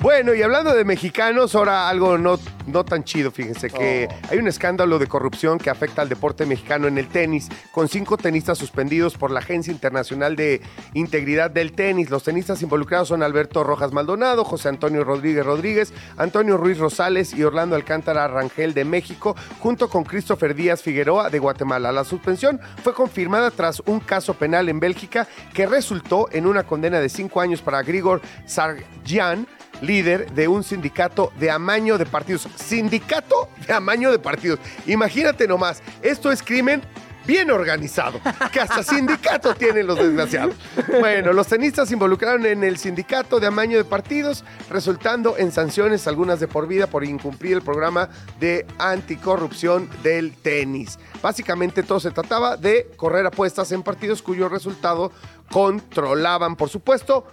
Bueno, 0.00 0.32
y 0.32 0.42
hablando 0.42 0.76
de 0.76 0.84
mexicanos, 0.84 1.56
ahora 1.56 1.88
algo 1.88 2.18
no, 2.18 2.38
no 2.68 2.84
tan 2.84 3.02
chido, 3.02 3.32
fíjense 3.32 3.68
que 3.68 4.08
hay 4.30 4.38
un 4.38 4.46
escándalo 4.46 5.00
de 5.00 5.08
corrupción 5.08 5.58
que 5.58 5.70
afecta 5.70 6.02
al 6.02 6.08
deporte 6.08 6.46
mexicano 6.46 6.86
en 6.86 6.98
el 6.98 7.08
tenis, 7.08 7.48
con 7.72 7.88
cinco 7.88 8.16
tenistas 8.16 8.58
suspendidos 8.58 9.16
por 9.16 9.32
la 9.32 9.40
Agencia 9.40 9.72
Internacional 9.72 10.36
de 10.36 10.60
Integridad 10.94 11.50
del 11.50 11.72
Tenis. 11.72 12.10
Los 12.10 12.22
tenistas 12.22 12.62
involucrados 12.62 13.08
son 13.08 13.24
Alberto 13.24 13.64
Rojas 13.64 13.92
Maldonado, 13.92 14.44
José 14.44 14.68
Antonio 14.68 15.02
Rodríguez 15.02 15.44
Rodríguez, 15.44 15.92
Antonio 16.16 16.56
Ruiz 16.56 16.78
Rosales 16.78 17.34
y 17.34 17.42
Orlando 17.42 17.74
Alcántara 17.74 18.28
Rangel 18.28 18.74
de 18.74 18.84
México, 18.84 19.34
junto 19.58 19.90
con 19.90 20.04
Christopher 20.04 20.54
Díaz 20.54 20.80
Figueroa 20.80 21.28
de 21.28 21.40
Guatemala. 21.40 21.90
La 21.90 22.04
suspensión 22.04 22.60
fue 22.84 22.94
confirmada 22.94 23.50
tras 23.50 23.82
un 23.84 23.98
caso 23.98 24.34
penal 24.34 24.68
en 24.68 24.78
Bélgica 24.78 25.26
que 25.52 25.66
resultó 25.66 26.28
en 26.30 26.46
una 26.46 26.62
condena 26.62 27.00
de 27.00 27.08
cinco 27.08 27.40
años 27.40 27.62
para 27.62 27.82
Grigor 27.82 28.20
Sargian, 28.46 29.48
líder 29.80 30.32
de 30.32 30.48
un 30.48 30.64
sindicato 30.64 31.32
de 31.38 31.50
amaño 31.50 31.98
de 31.98 32.06
partidos. 32.06 32.48
Sindicato 32.56 33.48
de 33.66 33.72
amaño 33.72 34.10
de 34.10 34.18
partidos. 34.18 34.58
Imagínate 34.86 35.46
nomás, 35.46 35.82
esto 36.02 36.30
es 36.30 36.42
crimen 36.42 36.82
bien 37.28 37.50
organizado, 37.50 38.20
que 38.50 38.58
hasta 38.58 38.82
sindicato 38.82 39.54
tienen 39.54 39.86
los 39.86 39.98
desgraciados. 39.98 40.54
Bueno, 40.98 41.34
los 41.34 41.46
tenistas 41.46 41.88
se 41.88 41.94
involucraron 41.94 42.46
en 42.46 42.64
el 42.64 42.78
sindicato 42.78 43.38
de 43.38 43.46
amaño 43.46 43.76
de 43.76 43.84
partidos, 43.84 44.44
resultando 44.70 45.36
en 45.36 45.52
sanciones, 45.52 46.06
algunas 46.06 46.40
de 46.40 46.48
por 46.48 46.66
vida, 46.66 46.86
por 46.86 47.04
incumplir 47.04 47.52
el 47.52 47.62
programa 47.62 48.08
de 48.40 48.66
anticorrupción 48.78 49.90
del 50.02 50.32
tenis. 50.36 50.98
Básicamente 51.20 51.82
todo 51.82 52.00
se 52.00 52.12
trataba 52.12 52.56
de 52.56 52.90
correr 52.96 53.26
apuestas 53.26 53.72
en 53.72 53.82
partidos 53.82 54.22
cuyo 54.22 54.48
resultado 54.48 55.12
controlaban, 55.50 56.56
por 56.56 56.70
supuesto, 56.70 57.26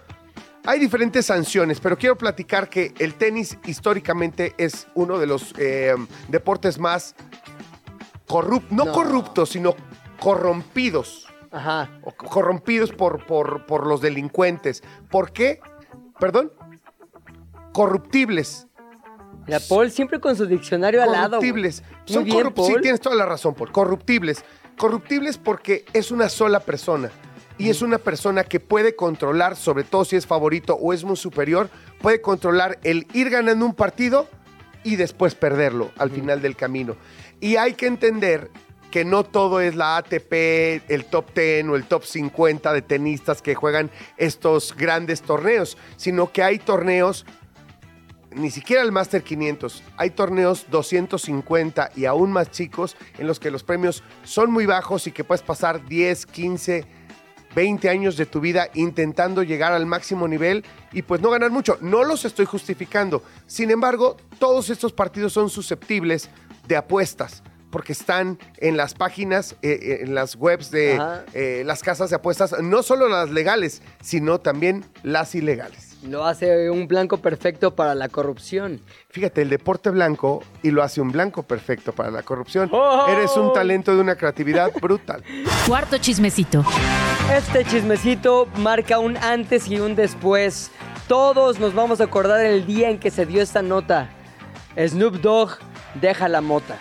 hay 0.66 0.78
diferentes 0.80 1.26
sanciones, 1.26 1.80
pero 1.80 1.96
quiero 1.96 2.16
platicar 2.18 2.68
que 2.68 2.92
el 2.98 3.14
tenis 3.14 3.56
históricamente 3.64 4.54
es 4.58 4.86
uno 4.94 5.18
de 5.18 5.26
los 5.26 5.54
eh, 5.58 5.94
deportes 6.28 6.78
más 6.78 7.14
corruptos, 8.26 8.72
no, 8.76 8.84
No. 8.86 8.92
corruptos, 8.92 9.50
sino 9.50 9.74
corrompidos. 10.20 11.26
Ajá. 11.52 11.90
O 12.02 12.10
co- 12.12 12.26
corrompidos 12.26 12.92
por, 12.92 13.24
por, 13.26 13.64
por 13.66 13.86
los 13.86 14.00
delincuentes. 14.00 14.82
¿Por 15.10 15.32
qué? 15.32 15.60
Perdón. 16.18 16.52
Corruptibles. 17.72 18.66
La 19.46 19.60
Paul 19.60 19.90
siempre 19.90 20.18
con 20.20 20.34
su 20.34 20.46
diccionario 20.46 21.02
al 21.02 21.12
lado. 21.12 21.36
Corruptibles. 21.38 21.82
Son 22.04 22.24
bien, 22.24 22.36
corrup- 22.46 22.66
Sí, 22.66 22.74
tienes 22.82 23.00
toda 23.00 23.14
la 23.14 23.26
razón, 23.26 23.54
Paul. 23.54 23.70
Corruptibles. 23.70 24.44
Corruptibles 24.76 25.38
porque 25.38 25.84
es 25.92 26.10
una 26.10 26.28
sola 26.28 26.60
persona. 26.60 27.10
Y 27.58 27.70
es 27.70 27.82
una 27.82 27.98
persona 27.98 28.44
que 28.44 28.60
puede 28.60 28.96
controlar, 28.96 29.56
sobre 29.56 29.84
todo 29.84 30.04
si 30.04 30.16
es 30.16 30.26
favorito 30.26 30.74
o 30.74 30.92
es 30.92 31.04
muy 31.04 31.16
superior, 31.16 31.70
puede 32.00 32.20
controlar 32.20 32.78
el 32.82 33.06
ir 33.14 33.30
ganando 33.30 33.64
un 33.64 33.74
partido 33.74 34.28
y 34.84 34.96
después 34.96 35.34
perderlo 35.34 35.90
al 35.96 36.10
final 36.10 36.42
del 36.42 36.54
camino. 36.54 36.96
Y 37.40 37.56
hay 37.56 37.74
que 37.74 37.86
entender 37.86 38.50
que 38.90 39.04
no 39.04 39.24
todo 39.24 39.60
es 39.60 39.74
la 39.74 39.96
ATP, 39.96 40.88
el 40.88 41.06
top 41.10 41.34
10 41.34 41.68
o 41.68 41.76
el 41.76 41.84
top 41.84 42.04
50 42.04 42.72
de 42.72 42.82
tenistas 42.82 43.42
que 43.42 43.54
juegan 43.54 43.90
estos 44.16 44.74
grandes 44.76 45.22
torneos, 45.22 45.76
sino 45.96 46.32
que 46.32 46.42
hay 46.42 46.58
torneos 46.58 47.26
ni 48.36 48.50
siquiera 48.50 48.82
el 48.82 48.92
Master 48.92 49.22
500. 49.22 49.82
Hay 49.96 50.10
torneos 50.10 50.66
250 50.70 51.90
y 51.96 52.04
aún 52.04 52.30
más 52.32 52.50
chicos 52.50 52.96
en 53.18 53.26
los 53.26 53.40
que 53.40 53.50
los 53.50 53.64
premios 53.64 54.02
son 54.24 54.52
muy 54.52 54.66
bajos 54.66 55.06
y 55.06 55.12
que 55.12 55.24
puedes 55.24 55.42
pasar 55.42 55.86
10, 55.86 56.26
15, 56.26 56.84
20 57.56 57.88
años 57.88 58.18
de 58.18 58.26
tu 58.26 58.38
vida 58.38 58.68
intentando 58.74 59.42
llegar 59.42 59.72
al 59.72 59.86
máximo 59.86 60.28
nivel 60.28 60.62
y 60.92 61.00
pues 61.00 61.22
no 61.22 61.30
ganar 61.30 61.50
mucho. 61.50 61.78
No 61.80 62.04
los 62.04 62.26
estoy 62.26 62.44
justificando. 62.44 63.22
Sin 63.46 63.70
embargo, 63.70 64.18
todos 64.38 64.68
estos 64.68 64.92
partidos 64.92 65.32
son 65.32 65.48
susceptibles 65.48 66.28
de 66.68 66.76
apuestas 66.76 67.42
porque 67.70 67.92
están 67.92 68.38
en 68.58 68.76
las 68.76 68.92
páginas, 68.92 69.56
eh, 69.62 69.78
eh, 69.80 69.98
en 70.02 70.14
las 70.14 70.36
webs 70.36 70.70
de 70.70 71.00
eh, 71.32 71.62
las 71.64 71.82
casas 71.82 72.10
de 72.10 72.16
apuestas, 72.16 72.54
no 72.62 72.82
solo 72.82 73.08
las 73.08 73.30
legales, 73.30 73.80
sino 74.02 74.38
también 74.38 74.84
las 75.02 75.34
ilegales. 75.34 75.95
Lo 76.08 76.24
hace 76.24 76.70
un 76.70 76.86
blanco 76.86 77.16
perfecto 77.18 77.74
para 77.74 77.94
la 77.94 78.08
corrupción. 78.08 78.80
Fíjate, 79.08 79.42
el 79.42 79.48
deporte 79.48 79.90
blanco 79.90 80.42
y 80.62 80.70
lo 80.70 80.82
hace 80.82 81.00
un 81.00 81.10
blanco 81.10 81.42
perfecto 81.42 81.92
para 81.92 82.10
la 82.12 82.22
corrupción. 82.22 82.68
¡Oh! 82.72 83.06
Eres 83.08 83.36
un 83.36 83.52
talento 83.52 83.94
de 83.94 84.00
una 84.00 84.14
creatividad 84.14 84.72
brutal. 84.80 85.24
Cuarto 85.66 85.98
chismecito. 85.98 86.64
Este 87.34 87.64
chismecito 87.64 88.46
marca 88.58 89.00
un 89.00 89.16
antes 89.16 89.68
y 89.68 89.80
un 89.80 89.96
después. 89.96 90.70
Todos 91.08 91.58
nos 91.58 91.74
vamos 91.74 92.00
a 92.00 92.04
acordar 92.04 92.44
el 92.44 92.66
día 92.66 92.88
en 92.88 92.98
que 92.98 93.10
se 93.10 93.26
dio 93.26 93.42
esta 93.42 93.62
nota. 93.62 94.10
Snoop 94.78 95.16
Dogg 95.16 95.58
deja 96.00 96.28
la 96.28 96.40
mota. 96.40 96.76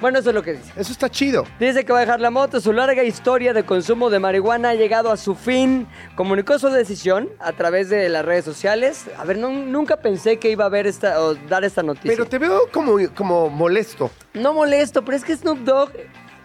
Bueno, 0.00 0.18
eso 0.18 0.28
es 0.30 0.34
lo 0.34 0.42
que 0.42 0.52
dice. 0.54 0.72
Eso 0.76 0.92
está 0.92 1.08
chido. 1.08 1.44
Dice 1.58 1.84
que 1.84 1.92
va 1.92 1.98
a 1.98 2.00
dejar 2.02 2.20
la 2.20 2.30
moto. 2.30 2.60
Su 2.60 2.72
larga 2.72 3.02
historia 3.02 3.52
de 3.54 3.64
consumo 3.64 4.10
de 4.10 4.18
marihuana 4.18 4.70
ha 4.70 4.74
llegado 4.74 5.10
a 5.10 5.16
su 5.16 5.34
fin. 5.34 5.86
Comunicó 6.16 6.58
su 6.58 6.68
decisión 6.68 7.28
a 7.38 7.52
través 7.52 7.88
de 7.88 8.08
las 8.10 8.24
redes 8.24 8.44
sociales. 8.44 9.06
A 9.18 9.24
ver, 9.24 9.38
no- 9.38 9.48
nunca 9.50 9.96
pensé 9.96 10.38
que 10.38 10.50
iba 10.50 10.66
a 10.66 10.68
ver 10.68 10.86
esta, 10.86 11.20
o 11.22 11.34
dar 11.34 11.64
esta 11.64 11.82
noticia. 11.82 12.10
Pero 12.10 12.26
te 12.26 12.38
veo 12.38 12.68
como, 12.72 12.96
como 13.14 13.48
molesto. 13.48 14.10
No 14.34 14.52
molesto, 14.52 15.02
pero 15.04 15.16
es 15.16 15.24
que 15.24 15.34
Snoop 15.36 15.60
Dogg. 15.60 15.90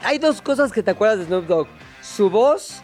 Hay 0.04 0.18
dos 0.18 0.42
cosas 0.42 0.72
que 0.72 0.82
te 0.82 0.92
acuerdas 0.92 1.20
de 1.20 1.26
Snoop 1.26 1.46
Dogg: 1.46 1.68
su 2.02 2.30
voz, 2.30 2.82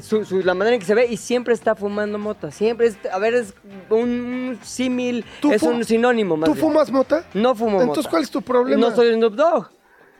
su, 0.00 0.24
su- 0.24 0.40
la 0.42 0.54
manera 0.54 0.74
en 0.74 0.80
que 0.80 0.86
se 0.86 0.94
ve, 0.94 1.06
y 1.10 1.16
siempre 1.16 1.52
está 1.54 1.74
fumando 1.74 2.18
mota. 2.18 2.50
Siempre 2.50 2.86
es. 2.86 2.96
A 3.12 3.18
ver, 3.18 3.34
es 3.34 3.54
un 3.90 4.58
símil, 4.62 5.24
¿Tú 5.40 5.52
es 5.52 5.62
un 5.62 5.84
sinónimo 5.84 6.36
más 6.36 6.48
¿Tú 6.48 6.54
bien. 6.54 6.66
fumas 6.66 6.90
mota? 6.90 7.24
No 7.34 7.54
fumo 7.54 7.72
mota. 7.72 7.84
Entonces, 7.84 8.08
¿cuál 8.10 8.22
es 8.22 8.30
tu 8.30 8.42
problema? 8.42 8.80
No 8.80 8.94
soy 8.94 9.12
Snoop 9.14 9.34
Dogg. 9.34 9.70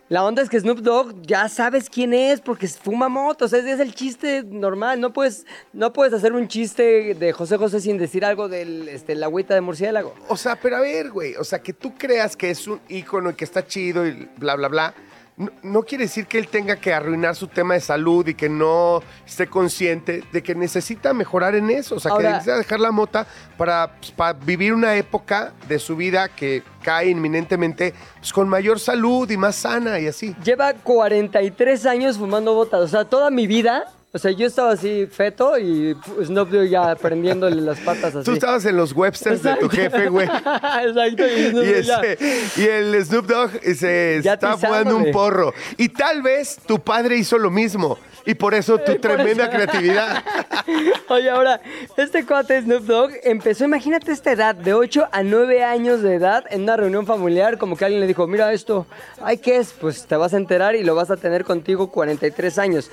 La 0.08 0.24
onda 0.24 0.42
es 0.42 0.50
que 0.50 0.60
Snoop 0.60 0.80
Dogg 0.80 1.22
ya 1.22 1.48
sabes 1.48 1.88
quién 1.88 2.12
es 2.12 2.42
porque 2.42 2.68
fuma 2.68 3.08
motos. 3.08 3.54
Es, 3.54 3.64
es 3.64 3.80
el 3.80 3.94
chiste 3.94 4.42
normal. 4.46 5.00
No 5.00 5.14
puedes, 5.14 5.46
no 5.72 5.94
puedes 5.94 6.12
hacer 6.12 6.34
un 6.34 6.48
chiste 6.48 7.14
de 7.14 7.32
José 7.32 7.56
José 7.56 7.80
sin 7.80 7.96
decir 7.96 8.22
algo 8.24 8.48
del 8.48 8.88
este, 8.90 9.14
la 9.14 9.26
agüita 9.26 9.54
de 9.54 9.62
murciélago. 9.62 10.14
O 10.28 10.36
sea, 10.36 10.56
pero 10.60 10.76
a 10.76 10.80
ver, 10.80 11.10
güey. 11.10 11.34
O 11.36 11.44
sea, 11.44 11.60
que 11.62 11.72
tú 11.72 11.94
creas 11.96 12.36
que 12.36 12.50
es 12.50 12.66
un 12.68 12.78
ícono 12.90 13.30
y 13.30 13.34
que 13.34 13.44
está 13.44 13.66
chido 13.66 14.06
y 14.06 14.28
bla, 14.36 14.54
bla, 14.56 14.68
bla. 14.68 14.94
No, 15.42 15.50
no 15.62 15.82
quiere 15.82 16.04
decir 16.04 16.26
que 16.26 16.38
él 16.38 16.48
tenga 16.48 16.76
que 16.76 16.92
arruinar 16.92 17.34
su 17.36 17.48
tema 17.48 17.74
de 17.74 17.80
salud 17.80 18.26
y 18.26 18.34
que 18.34 18.48
no 18.48 19.02
esté 19.26 19.46
consciente 19.46 20.24
de 20.32 20.42
que 20.42 20.54
necesita 20.54 21.12
mejorar 21.12 21.54
en 21.54 21.70
eso. 21.70 21.96
O 21.96 22.00
sea, 22.00 22.16
que 22.16 22.22
necesita 22.22 22.56
dejar 22.56 22.80
la 22.80 22.92
mota 22.92 23.26
para, 23.56 23.96
pues, 23.98 24.12
para 24.12 24.32
vivir 24.32 24.72
una 24.72 24.94
época 24.96 25.52
de 25.68 25.78
su 25.78 25.96
vida 25.96 26.28
que 26.28 26.62
cae 26.82 27.10
inminentemente 27.10 27.94
pues, 28.18 28.32
con 28.32 28.48
mayor 28.48 28.78
salud 28.78 29.30
y 29.30 29.36
más 29.36 29.56
sana 29.56 29.98
y 29.98 30.06
así. 30.06 30.34
Lleva 30.44 30.74
43 30.74 31.86
años 31.86 32.18
fumando 32.18 32.54
botas. 32.54 32.80
O 32.80 32.88
sea, 32.88 33.04
toda 33.04 33.30
mi 33.30 33.46
vida. 33.46 33.84
O 34.14 34.18
sea, 34.18 34.30
yo 34.30 34.46
estaba 34.46 34.72
así 34.72 35.06
feto 35.06 35.58
y 35.58 35.96
Snoop 36.22 36.50
Dogg 36.50 36.64
ya 36.68 36.94
prendiéndole 36.96 37.62
las 37.62 37.78
patas 37.80 38.14
así. 38.14 38.24
Tú 38.24 38.32
estabas 38.32 38.62
en 38.66 38.76
los 38.76 38.92
Websters 38.92 39.42
de 39.42 39.56
tu 39.56 39.70
jefe, 39.70 40.08
güey. 40.10 40.26
Exacto. 40.84 41.26
Y, 41.26 41.48
Snoop 41.50 41.64
Y, 41.64 41.68
ese- 41.70 42.18
y 42.58 42.62
el 42.66 43.04
Snoop 43.06 43.26
Dogg 43.26 43.50
se 43.74 44.20
Ya 44.22 44.34
está 44.34 44.58
fumando 44.58 44.96
un 44.98 45.10
porro. 45.12 45.54
Y 45.78 45.88
tal 45.88 46.20
vez 46.20 46.58
tu 46.66 46.78
padre 46.78 47.16
hizo 47.16 47.38
lo 47.38 47.50
mismo. 47.50 47.98
Y 48.26 48.34
por 48.34 48.52
eso 48.54 48.76
tu 48.78 48.92
Eh, 48.92 48.94
por 49.00 49.12
tremenda 49.12 49.44
eso. 49.44 49.52
creatividad. 49.52 50.22
Oye, 51.08 51.30
ahora, 51.30 51.60
este 51.96 52.26
cuate 52.26 52.60
Snoop 52.60 52.82
Dogg 52.84 53.12
empezó, 53.24 53.64
imagínate 53.64 54.12
esta 54.12 54.30
edad, 54.32 54.54
de 54.54 54.74
8 54.74 55.08
a 55.10 55.22
9 55.22 55.64
años 55.64 56.02
de 56.02 56.14
edad, 56.16 56.44
en 56.50 56.64
una 56.64 56.76
reunión 56.76 57.06
familiar, 57.06 57.56
como 57.56 57.76
que 57.78 57.86
alguien 57.86 58.00
le 58.02 58.06
dijo, 58.06 58.26
mira 58.26 58.52
esto, 58.52 58.86
ay, 59.22 59.38
¿qué 59.38 59.56
es? 59.56 59.72
Pues 59.72 60.06
te 60.06 60.16
vas 60.16 60.34
a 60.34 60.36
enterar 60.36 60.76
y 60.76 60.84
lo 60.84 60.94
vas 60.94 61.10
a 61.10 61.16
tener 61.16 61.44
contigo 61.44 61.90
43 61.90 62.58
años. 62.58 62.90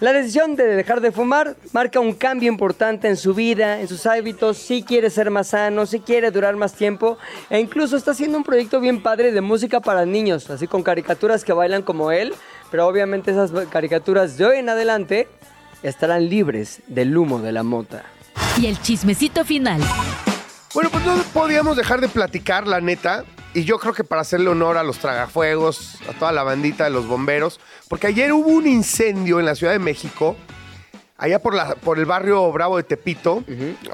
La 0.00 0.14
decisión 0.14 0.56
de 0.56 0.64
dejar 0.64 1.02
de 1.02 1.12
fumar 1.12 1.56
marca 1.72 2.00
un 2.00 2.14
cambio 2.14 2.50
importante 2.50 3.06
en 3.06 3.18
su 3.18 3.34
vida, 3.34 3.80
en 3.80 3.86
sus 3.86 4.06
hábitos, 4.06 4.56
si 4.56 4.82
quiere 4.82 5.10
ser 5.10 5.30
más 5.30 5.48
sano, 5.48 5.84
si 5.84 6.00
quiere 6.00 6.30
durar 6.30 6.56
más 6.56 6.72
tiempo, 6.72 7.18
e 7.50 7.60
incluso 7.60 7.98
está 7.98 8.12
haciendo 8.12 8.38
un 8.38 8.44
proyecto 8.44 8.80
bien 8.80 9.02
padre 9.02 9.30
de 9.30 9.42
música 9.42 9.80
para 9.80 10.06
niños, 10.06 10.48
así 10.48 10.66
con 10.66 10.82
caricaturas 10.82 11.44
que 11.44 11.52
bailan 11.52 11.82
como 11.82 12.12
él, 12.12 12.32
pero 12.70 12.86
obviamente 12.86 13.30
esas 13.30 13.50
caricaturas 13.68 14.38
de 14.38 14.46
hoy 14.46 14.56
en 14.56 14.70
adelante 14.70 15.28
estarán 15.82 16.30
libres 16.30 16.80
del 16.86 17.14
humo 17.14 17.38
de 17.38 17.52
la 17.52 17.62
mota. 17.62 18.02
Y 18.58 18.66
el 18.66 18.80
chismecito 18.80 19.44
final. 19.44 19.82
Bueno, 20.72 20.88
pues 20.88 21.04
no 21.04 21.16
podíamos 21.34 21.76
dejar 21.76 22.00
de 22.00 22.08
platicar, 22.08 22.66
la 22.66 22.80
neta. 22.80 23.24
Y 23.52 23.64
yo 23.64 23.78
creo 23.80 23.92
que 23.92 24.04
para 24.04 24.22
hacerle 24.22 24.48
honor 24.48 24.76
a 24.76 24.84
los 24.84 24.98
tragafuegos, 24.98 25.98
a 26.08 26.12
toda 26.12 26.30
la 26.30 26.44
bandita 26.44 26.84
de 26.84 26.90
los 26.90 27.08
bomberos, 27.08 27.58
porque 27.88 28.06
ayer 28.06 28.32
hubo 28.32 28.48
un 28.48 28.68
incendio 28.68 29.40
en 29.40 29.46
la 29.46 29.56
Ciudad 29.56 29.72
de 29.72 29.80
México. 29.80 30.36
Allá 31.20 31.38
por, 31.38 31.54
la, 31.54 31.74
por 31.76 31.98
el 31.98 32.06
barrio 32.06 32.50
Bravo 32.50 32.76
de 32.78 32.82
Tepito, 32.82 33.44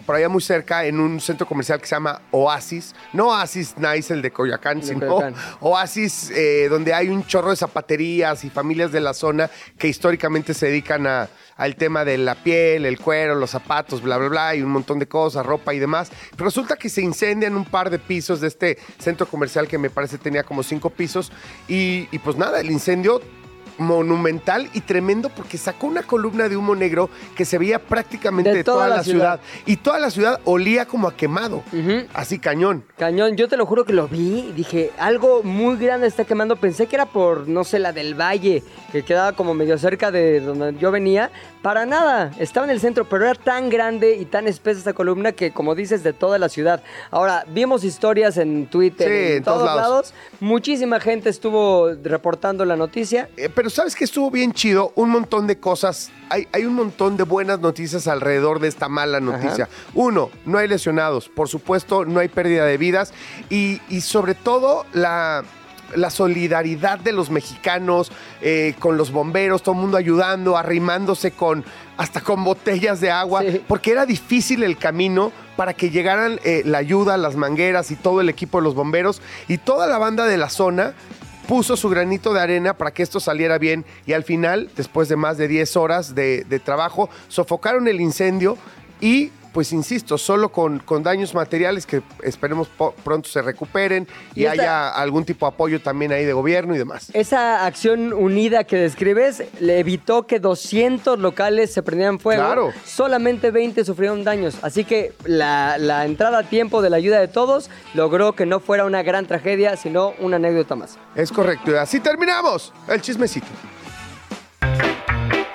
por 0.07 0.15
allá 0.17 0.29
muy 0.29 0.41
cerca, 0.41 0.85
en 0.87 1.01
un 1.01 1.21
centro 1.21 1.47
comercial 1.47 1.81
que 1.81 1.87
se 1.87 1.95
llama 1.97 2.23
Oasis. 2.31 2.95
No 3.13 3.29
Oasis 3.29 3.75
Nice, 3.77 4.15
el 4.15 4.23
de 4.23 4.31
Coyoacán, 4.31 4.81
De 4.81 4.87
sino 4.87 5.01
Coyoacán. 5.01 5.35
Oasis, 5.61 6.31
eh, 6.31 6.69
donde 6.71 6.95
hay 6.95 7.09
un 7.09 7.27
chorro 7.27 7.51
de 7.51 7.57
zapaterías 7.57 8.45
y 8.45 8.51
familias 8.51 8.93
de 8.93 9.01
la 9.01 9.13
zona 9.13 9.51
que 9.79 9.89
históricamente 9.89 10.55
se 10.55 10.67
dedican 10.67 11.07
a- 11.07 11.29
al 11.57 11.75
tema 11.77 12.05
de 12.05 12.19
la 12.19 12.35
piel, 12.35 12.85
el 12.85 12.99
cuero, 13.01 13.35
los 13.35 13.51
zapatos, 13.51 14.03
bla, 14.03 14.19
bla, 14.19 14.29
bla, 14.29 14.55
y 14.55 14.61
un 14.63 14.71
montón 14.71 14.99
de 14.99 15.09
cosas, 15.09 15.45
ropa 15.47 15.73
y 15.73 15.79
demás. 15.79 16.11
Pero 16.33 16.45
resulta 16.45 16.77
que 16.77 16.89
se 16.91 17.01
incendian 17.01 17.57
un 17.57 17.65
par 17.65 17.89
de 17.91 17.99
pisos 17.99 18.41
de 18.43 18.49
este 18.49 18.79
centro 18.99 19.27
comercial 19.27 19.67
que 19.67 19.79
me 19.79 19.89
parece 19.91 20.19
tenía 20.19 20.43
como 20.45 20.63
cinco 20.63 20.91
pisos. 20.91 21.33
Y, 21.67 22.09
y 22.13 22.19
pues 22.19 22.37
nada, 22.37 22.61
el 22.61 22.71
incendio 22.71 23.23
monumental 23.79 24.69
y 24.73 24.81
tremendo 24.81 25.29
porque 25.31 25.59
sacó 25.59 25.87
una 25.87 26.03
columna 26.03 26.49
de 26.49 26.57
humo 26.57 26.75
negro 26.75 27.11
que 27.37 27.45
se 27.45 27.59
veía 27.59 27.79
prácticamente 27.79 28.53
De 28.53 28.65
toda, 28.65 28.89
la 28.89 29.03
ciudad. 29.03 29.41
ciudad. 29.41 29.41
Y 29.67 29.77
toda 29.79 29.99
la 29.99 30.11
ciudad 30.11 30.41
olía 30.45 30.87
como 30.87 31.09
a 31.09 31.17
quemado. 31.17 31.63
Así 32.15 32.39
cañón. 32.39 32.85
Cañón, 32.99 33.37
yo 33.37 33.49
te 33.49 33.57
lo 33.57 33.67
juro 33.67 33.85
que 33.85 33.93
lo 33.93 34.09
vi 34.09 34.47
y 34.49 34.53
dije, 34.53 34.91
algo 34.99 35.43
muy 35.43 35.77
grande 35.77 36.07
está 36.07 36.25
quemando. 36.25 36.57
Pensé 36.57 36.87
que 36.87 36.97
era 36.97 37.07
por, 37.07 37.49
no 37.49 37.65
sé, 37.65 37.79
la 37.79 37.93
del 37.93 38.15
Valle, 38.15 38.63
que 38.93 39.03
quedaba 39.03 39.33
como 39.33 39.55
medio 39.55 39.79
cerca 39.79 40.11
de 40.11 40.41
donde 40.41 40.77
yo 40.79 40.91
venía. 40.91 41.31
Para 41.63 41.85
nada, 41.85 42.31
estaba 42.39 42.65
en 42.67 42.71
el 42.71 42.81
centro, 42.81 43.09
pero 43.09 43.25
era 43.25 43.35
tan 43.35 43.69
grande 43.71 44.15
y 44.17 44.25
tan 44.25 44.47
espesa 44.47 44.79
esta 44.79 44.93
columna 44.93 45.33
que, 45.33 45.51
como 45.51 45.75
dices, 45.75 46.05
de 46.05 46.13
toda 46.13 46.39
la 46.39 46.49
ciudad. 46.49 46.81
Ahora, 47.11 47.45
vimos 47.49 47.83
historias 47.83 48.37
en 48.37 48.67
Twitter, 48.67 49.09
Sí, 49.09 49.33
en, 49.33 49.37
en 49.39 49.43
todos 49.43 49.59
todos 49.65 49.77
lados. 49.77 49.83
lados. 49.91 50.15
Muchísima 50.41 51.01
gente 51.01 51.29
estuvo 51.29 51.91
reportando 52.05 52.65
la 52.65 52.77
noticia. 52.77 53.29
Eh, 53.37 53.49
pero 53.53 53.66
sabes 53.71 53.95
que 53.95 54.05
estuvo 54.05 54.31
bien 54.31 54.53
chido, 54.53 54.93
un 54.95 55.11
montón 55.11 55.47
de 55.47 55.59
cosas. 55.59 56.11
Hay, 56.29 56.49
hay 56.53 56.65
un 56.65 56.75
montón 56.75 57.17
de 57.17 57.25
buenas 57.25 57.61
noticias 57.61 58.07
alrededor 58.09 58.61
de 58.61 58.69
esta 58.69 58.89
mala 58.89 59.21
noticia. 59.21 59.69
Uno, 59.95 60.31
no 60.45 60.59
hay 60.59 60.69
lesionados. 60.69 61.29
Por 61.29 61.49
supuesto, 61.49 62.05
no 62.05 62.21
hay 62.21 62.29
pérdida 62.29 62.65
de 62.65 62.79
vidas. 62.79 63.13
Y, 63.51 63.81
y 63.89 64.01
sobre 64.01 64.35
todo, 64.35 64.85
la, 64.93 65.45
la 65.95 66.11
solidaridad 66.11 66.99
de 66.99 67.13
los 67.13 67.31
mexicanos 67.31 68.11
eh, 68.43 68.75
con 68.79 68.97
los 68.97 69.13
bomberos, 69.13 69.63
todo 69.63 69.75
el 69.77 69.81
mundo 69.83 69.97
ayudando, 69.97 70.57
arrimándose 70.57 71.31
con 71.31 71.65
hasta 71.97 72.21
con 72.21 72.45
botellas 72.45 73.01
de 73.01 73.11
agua, 73.11 73.41
Sí. 73.43 73.63
porque 73.67 73.93
era 73.93 74.05
difícil 74.05 74.63
el 74.65 74.77
camino 74.77 75.33
para 75.57 75.73
que 75.73 75.89
llegaran 75.91 76.39
eh, 76.45 76.63
la 76.67 76.79
ayuda, 76.79 77.17
las 77.17 77.37
mangueras 77.37 77.91
y 77.91 77.97
todo 77.97 78.21
el 78.21 78.29
equipo 78.29 78.59
de 78.59 78.65
los 78.65 78.75
bomberos 78.75 79.23
y 79.49 79.57
toda 79.59 79.87
la 79.87 79.97
banda 79.97 80.27
de 80.27 80.37
la 80.37 80.51
zona 80.51 80.93
puso 81.47 81.77
su 81.77 81.89
granito 81.89 82.35
de 82.35 82.41
arena 82.41 82.75
para 82.75 82.93
que 82.93 83.03
esto 83.03 83.21
saliera 83.21 83.59
bien 83.59 83.85
y 84.07 84.13
al 84.13 84.25
final, 84.25 84.71
después 84.77 85.09
de 85.09 85.17
más 85.17 85.39
de 85.39 85.49
10 85.49 85.77
horas 85.77 86.15
de, 86.15 86.45
de 86.45 86.59
trabajo, 86.59 87.09
sofocaron 87.29 87.89
el 87.89 88.01
incendio 88.01 88.59
y 89.01 89.31
pues 89.57 89.73
insisto, 89.73 90.19
solo 90.19 90.51
con, 90.51 90.81
con 90.81 91.03
daños 91.03 91.33
materiales 91.33 91.87
que 91.87 92.03
esperemos 92.23 92.69
pronto 93.03 93.27
se 93.27 93.41
recuperen 93.41 94.07
y, 94.35 94.43
Y 94.43 94.45
esta- 94.45 94.53
haya 94.53 94.89
algún 94.91 95.25
tipo 95.25 95.47
de 95.47 95.55
apoyo 95.55 95.81
también 95.81 96.13
ahí 96.13 96.27
de 96.27 96.35
gobierno 96.35 96.75
y 96.75 96.79
demás. 96.79 97.09
Esa 97.15 97.65
acción 97.65 98.13
unida 98.13 98.65
que 98.65 98.77
describes 98.77 99.45
le 99.59 99.79
evitó 99.79 100.27
que 100.27 100.41
200 100.41 101.19
locales 101.19 101.73
se 101.73 101.83
prendieran 101.83 102.21
fuego. 102.21 102.43
Claro. 102.45 102.73
Solamente 102.85 103.51
20 103.51 103.83
sufrieron 103.87 104.25
daños. 104.25 104.59
Así 104.61 104.85
que 104.85 105.15
la, 105.25 105.79
la 105.79 106.05
entrada 106.05 106.41
a 106.41 106.43
tiempo 106.43 106.83
de 106.83 106.91
la 106.91 106.99
ayuda 106.99 107.19
de 107.19 107.29
todos 107.29 107.71
logró 107.95 108.35
que 108.35 108.45
no 108.45 108.61
fuera 108.61 108.85
una 108.85 109.03
gran 109.03 109.25
tragedia, 109.25 109.79
sino 109.79 110.13
una 110.19 110.37
anécdota 110.37 110.77
más. 110.77 110.99
Es 111.15 111.33
correcto. 111.33 111.71
Y 111.71 111.77
así 111.77 111.99
terminamos 112.01 112.75
el 112.89 113.01
chismecito. 113.01 113.47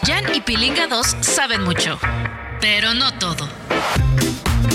Jan 0.07 0.23
y 0.33 0.41
Pilinga 0.41 0.87
2 0.87 1.17
saben 1.21 1.63
mucho, 1.63 1.99
pero 2.61 2.93
no 2.93 3.13
todo. 3.17 3.47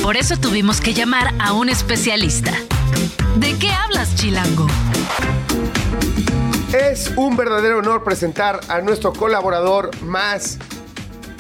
Por 0.02 0.16
eso 0.16 0.37
tuvimos 0.37 0.81
que 0.81 0.93
llamar 0.93 1.33
a 1.38 1.52
un 1.52 1.69
especialista. 1.69 2.52
¿De 3.37 3.57
qué 3.59 3.71
hablas, 3.71 4.14
Chilango? 4.16 4.66
Es 6.78 7.12
un 7.16 7.37
verdadero 7.37 7.78
honor 7.78 8.05
presentar 8.05 8.61
a 8.69 8.81
nuestro 8.81 9.12
colaborador 9.12 9.90
más, 10.02 10.59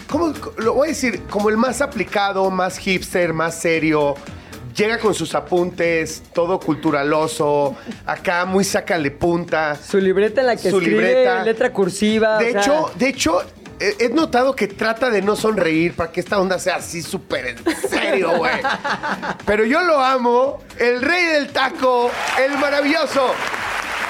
¿cómo 0.08 0.32
lo 0.58 0.74
voy 0.74 0.88
a 0.88 0.90
decir? 0.90 1.22
Como 1.28 1.48
el 1.50 1.56
más 1.56 1.80
aplicado, 1.80 2.50
más 2.50 2.78
hipster, 2.78 3.32
más 3.32 3.60
serio. 3.60 4.14
Llega 4.74 4.98
con 4.98 5.14
sus 5.14 5.34
apuntes, 5.34 6.22
todo 6.34 6.60
culturaloso, 6.60 7.74
acá 8.04 8.44
muy 8.44 8.62
sácale 8.62 9.10
punta. 9.10 9.74
Su 9.76 9.98
libreta 9.98 10.42
en 10.42 10.46
la 10.48 10.56
que 10.56 10.70
Su 10.70 10.78
escribe 10.78 11.02
libreta. 11.02 11.42
letra 11.44 11.72
cursiva. 11.72 12.38
De 12.38 12.48
o 12.48 12.52
sea, 12.52 12.60
hecho, 12.60 12.90
de 12.94 13.08
hecho, 13.08 13.42
he 13.80 14.08
notado 14.10 14.54
que 14.56 14.66
trata 14.68 15.10
de 15.10 15.22
no 15.22 15.36
sonreír 15.36 15.94
para 15.94 16.10
que 16.12 16.20
esta 16.20 16.38
onda 16.38 16.58
sea 16.58 16.76
así 16.76 17.02
súper 17.02 17.46
en 17.46 17.58
serio, 17.88 18.36
güey. 18.36 18.52
Pero 19.44 19.64
yo 19.64 19.82
lo 19.82 20.00
amo, 20.00 20.62
el 20.78 21.02
rey 21.02 21.24
del 21.26 21.48
taco, 21.52 22.10
el 22.44 22.56
maravilloso 22.58 23.32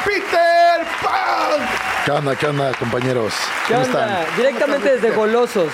Peter 0.05 0.87
Pan. 1.03 1.67
¿Qué 2.05 2.11
onda, 2.13 2.37
qué 2.37 2.47
onda, 2.47 2.73
compañeros? 2.79 3.33
¿qué 3.67 3.75
¿Cómo 3.75 3.87
onda? 3.87 4.21
están? 4.23 4.37
Directamente 4.37 4.93
desde 4.97 5.11
Golosos. 5.11 5.69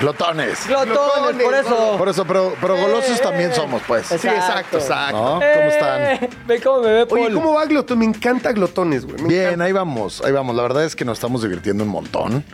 Glotones. 0.00 0.66
Glotones, 0.66 0.94
Glotones, 1.38 1.42
por 1.42 1.54
eso. 1.54 1.94
Por 1.96 2.08
eso, 2.10 2.24
pero, 2.26 2.54
pero 2.60 2.76
golosos 2.76 3.18
Eh, 3.18 3.22
también 3.22 3.50
eh. 3.50 3.54
somos, 3.54 3.80
pues. 3.88 4.12
Es- 4.12 4.20
Sí, 4.20 4.28
exacto, 4.28 4.76
exacto. 4.76 5.16
¿No? 5.16 5.24
¿Cómo 5.36 5.42
Eh, 5.42 5.68
están? 6.20 6.28
Ve 6.46 6.60
cómo 6.60 6.80
me 6.82 6.92
ve 6.92 7.06
Paul. 7.06 7.20
Oye, 7.20 7.32
¿cómo 7.34 7.54
va 7.54 7.64
Glotón? 7.64 8.00
Me 8.00 8.04
encanta 8.04 8.52
Glotones, 8.52 9.06
güey. 9.06 9.22
Bien, 9.24 9.44
encanta. 9.44 9.64
ahí 9.64 9.72
vamos, 9.72 10.22
ahí 10.22 10.32
vamos. 10.32 10.54
La 10.54 10.62
verdad 10.64 10.84
es 10.84 10.94
que 10.94 11.06
nos 11.06 11.16
estamos 11.16 11.40
divirtiendo 11.40 11.82
un 11.84 11.88
montón. 11.90 12.44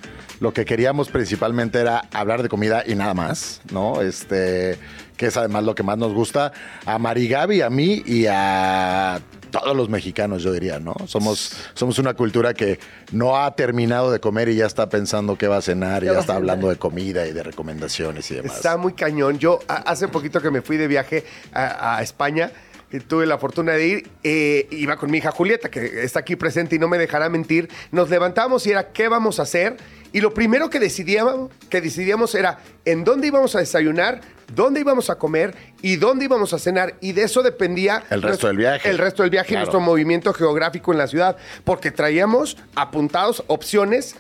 Lo 0.43 0.53
que 0.53 0.65
queríamos 0.65 1.09
principalmente 1.09 1.79
era 1.79 2.03
hablar 2.13 2.43
de 2.43 2.49
comida 2.49 2.83
y 2.85 2.97
nada 2.97 3.15
más, 3.15 3.61
¿no? 3.71 4.01
Este, 4.03 4.77
que 5.17 5.27
es 5.27 5.37
además 5.37 5.63
lo 5.63 5.77
que 5.77 5.85
más 5.85 5.97
nos 5.99 6.13
gusta 6.13 6.53
a 6.85 6.99
Marigaby, 6.99 7.61
a 7.61 7.71
mí 7.71 8.03
y 8.05 8.27
a 8.27 9.21
todos 9.53 9.77
los 9.77 9.89
mexicanos, 9.89 10.43
yo 10.43 10.51
diría, 10.53 10.81
¿no? 10.81 10.97
Somos, 11.07 11.53
somos 11.75 12.01
una 12.01 12.15
cultura 12.15 12.55
que 12.55 12.81
no 13.13 13.37
ha 13.37 13.55
terminado 13.55 14.11
de 14.11 14.19
comer 14.19 14.49
y 14.49 14.57
ya 14.57 14.67
está 14.67 14.89
pensando 14.89 15.39
qué 15.39 15.47
va 15.47 15.59
a 15.59 15.63
cenar 15.63 16.03
y 16.03 16.09
¿Qué 16.09 16.13
ya 16.15 16.19
está 16.19 16.35
hablando 16.35 16.69
de 16.69 16.75
comida 16.75 17.25
y 17.29 17.33
de 17.33 17.45
recomendaciones 17.45 18.29
y 18.33 18.35
demás. 18.35 18.57
Está 18.57 18.77
muy 18.77 18.95
cañón. 18.95 19.39
Yo 19.39 19.61
hace 19.69 20.09
poquito 20.09 20.41
que 20.41 20.51
me 20.51 20.61
fui 20.61 20.77
de 20.77 20.89
viaje 20.89 21.25
a 21.53 22.03
España, 22.03 22.51
y 22.93 23.01
tuve 23.01 23.27
la 23.27 23.39
fortuna 23.39 23.73
de 23.73 23.87
ir, 23.87 24.11
eh, 24.23 24.67
iba 24.71 24.97
con 24.97 25.11
mi 25.11 25.19
hija 25.19 25.31
Julieta, 25.31 25.71
que 25.71 26.05
está 26.05 26.21
aquí 26.21 26.37
presente 26.37 26.77
y 26.77 26.79
no 26.79 26.89
me 26.89 26.99
dejará 26.99 27.29
mentir. 27.29 27.71
Nos 27.91 28.11
levantamos 28.11 28.67
y 28.67 28.71
era 28.71 28.93
qué 28.93 29.09
vamos 29.09 29.41
a 29.41 29.43
hacer. 29.43 29.77
Y 30.13 30.21
lo 30.21 30.35
primero 30.35 30.69
que 30.69 30.79
decidíamos, 30.79 31.51
que 31.71 31.81
decidíamos 31.81 32.35
era 32.35 32.59
en 32.85 33.03
dónde 33.03 33.29
íbamos 33.29 33.57
a 33.57 33.61
desayunar, 33.61 34.21
dónde 34.55 34.81
íbamos 34.81 35.09
a 35.09 35.17
comer 35.17 35.55
y 35.81 35.97
dónde 35.97 36.27
íbamos 36.27 36.53
a 36.53 36.59
cenar. 36.59 36.95
Y 37.01 37.13
de 37.13 37.23
eso 37.23 37.43
dependía 37.43 38.05
El 38.11 38.21
resto 38.21 38.47
del 38.47 38.59
viaje. 38.59 38.91
El 38.91 38.99
resto 38.99 39.23
del 39.23 39.31
viaje 39.31 39.55
y 39.55 39.57
nuestro 39.57 39.81
movimiento 39.81 40.35
geográfico 40.35 40.93
en 40.93 40.99
la 40.99 41.07
ciudad. 41.07 41.39
Porque 41.65 41.91
traíamos 41.91 42.59
apuntados 42.75 43.43
opciones 43.47 44.17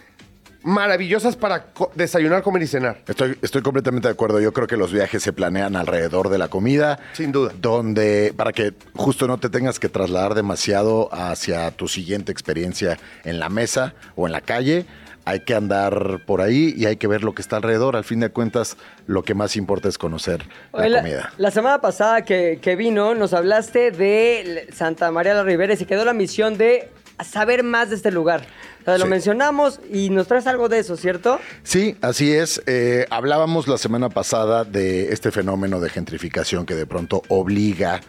maravillosas 0.62 1.37
para 1.37 1.64
co- 1.72 1.90
desayunar, 1.94 2.42
comer 2.42 2.62
y 2.62 2.66
cenar. 2.66 2.98
Estoy, 3.07 3.37
estoy 3.42 3.62
completamente 3.62 4.09
de 4.09 4.12
acuerdo. 4.12 4.40
Yo 4.40 4.53
creo 4.53 4.66
que 4.66 4.77
los 4.77 4.92
viajes 4.92 5.22
se 5.22 5.33
planean 5.33 5.77
alrededor 5.77 6.29
de 6.29 6.38
la 6.38 6.48
comida. 6.48 6.98
Sin 7.12 7.33
duda. 7.33 7.53
Donde, 7.61 8.33
para 8.37 8.53
que 8.53 8.72
justo 8.94 9.27
no 9.27 9.38
te 9.38 9.48
tengas 9.48 9.79
que 9.79 9.88
trasladar 9.88 10.35
demasiado 10.35 11.09
hacia 11.12 11.70
tu 11.72 11.88
siguiente 11.88 12.33
experiencia 12.33 12.98
en 13.25 13.38
la 13.38 13.48
mesa 13.48 13.94
o 14.16 14.27
en 14.27 14.33
la 14.33 14.40
calle, 14.40 14.87
hay 15.25 15.40
que 15.44 15.55
andar 15.55 16.22
por 16.27 16.40
ahí 16.40 16.75
y 16.77 16.87
hay 16.87 16.96
que 16.96 17.07
ver 17.07 17.22
lo 17.22 17.33
que 17.35 17.42
está 17.42 17.57
alrededor. 17.57 17.94
Al 17.94 18.03
fin 18.05 18.18
de 18.20 18.31
cuentas, 18.31 18.77
lo 19.07 19.22
que 19.22 19.35
más 19.35 19.57
importa 19.57 19.88
es 19.88 19.96
conocer 19.96 20.42
Oye, 20.72 20.88
la 20.88 20.96
la, 20.96 21.03
comida. 21.03 21.33
la 21.38 21.51
semana 21.53 21.81
pasada 21.81 22.22
que, 22.25 22.59
que 22.61 22.75
vino, 22.75 23.14
nos 23.14 23.33
hablaste 23.33 23.92
de 23.92 24.68
Santa 24.72 25.11
María 25.12 25.35
la 25.35 25.44
Ribera 25.44 25.75
y 25.75 25.77
se 25.77 25.87
quedó 25.87 26.05
la 26.05 26.12
misión 26.12 26.59
de 26.59 26.90
saber 27.25 27.63
más 27.63 27.91
de 27.91 27.97
este 27.97 28.11
lugar. 28.11 28.47
O 28.83 28.85
sea, 28.85 28.99
lo 28.99 29.05
Sí. 29.05 29.11
mencionamos 29.11 29.81
y 29.93 30.11
nos 30.11 30.27
traes 30.27 30.47
algo 30.47 30.69
de 30.69 30.81
eso, 30.81 30.97
¿cierto? 30.97 31.39
Sí, 31.63 31.97
así 32.01 32.33
es. 32.33 32.61
Eh, 32.67 33.07
hablábamos 33.11 33.69
la 33.69 33.79
semana 33.79 34.09
pasada 34.09 34.65
de 34.65 35.13
este 35.13 35.31
fenómeno 35.31 35.79
de 35.81 35.89
gentrificación 35.89 36.67
que 36.67 36.75
de 36.75 36.87
pronto 36.87 37.23
obliga 37.29 38.01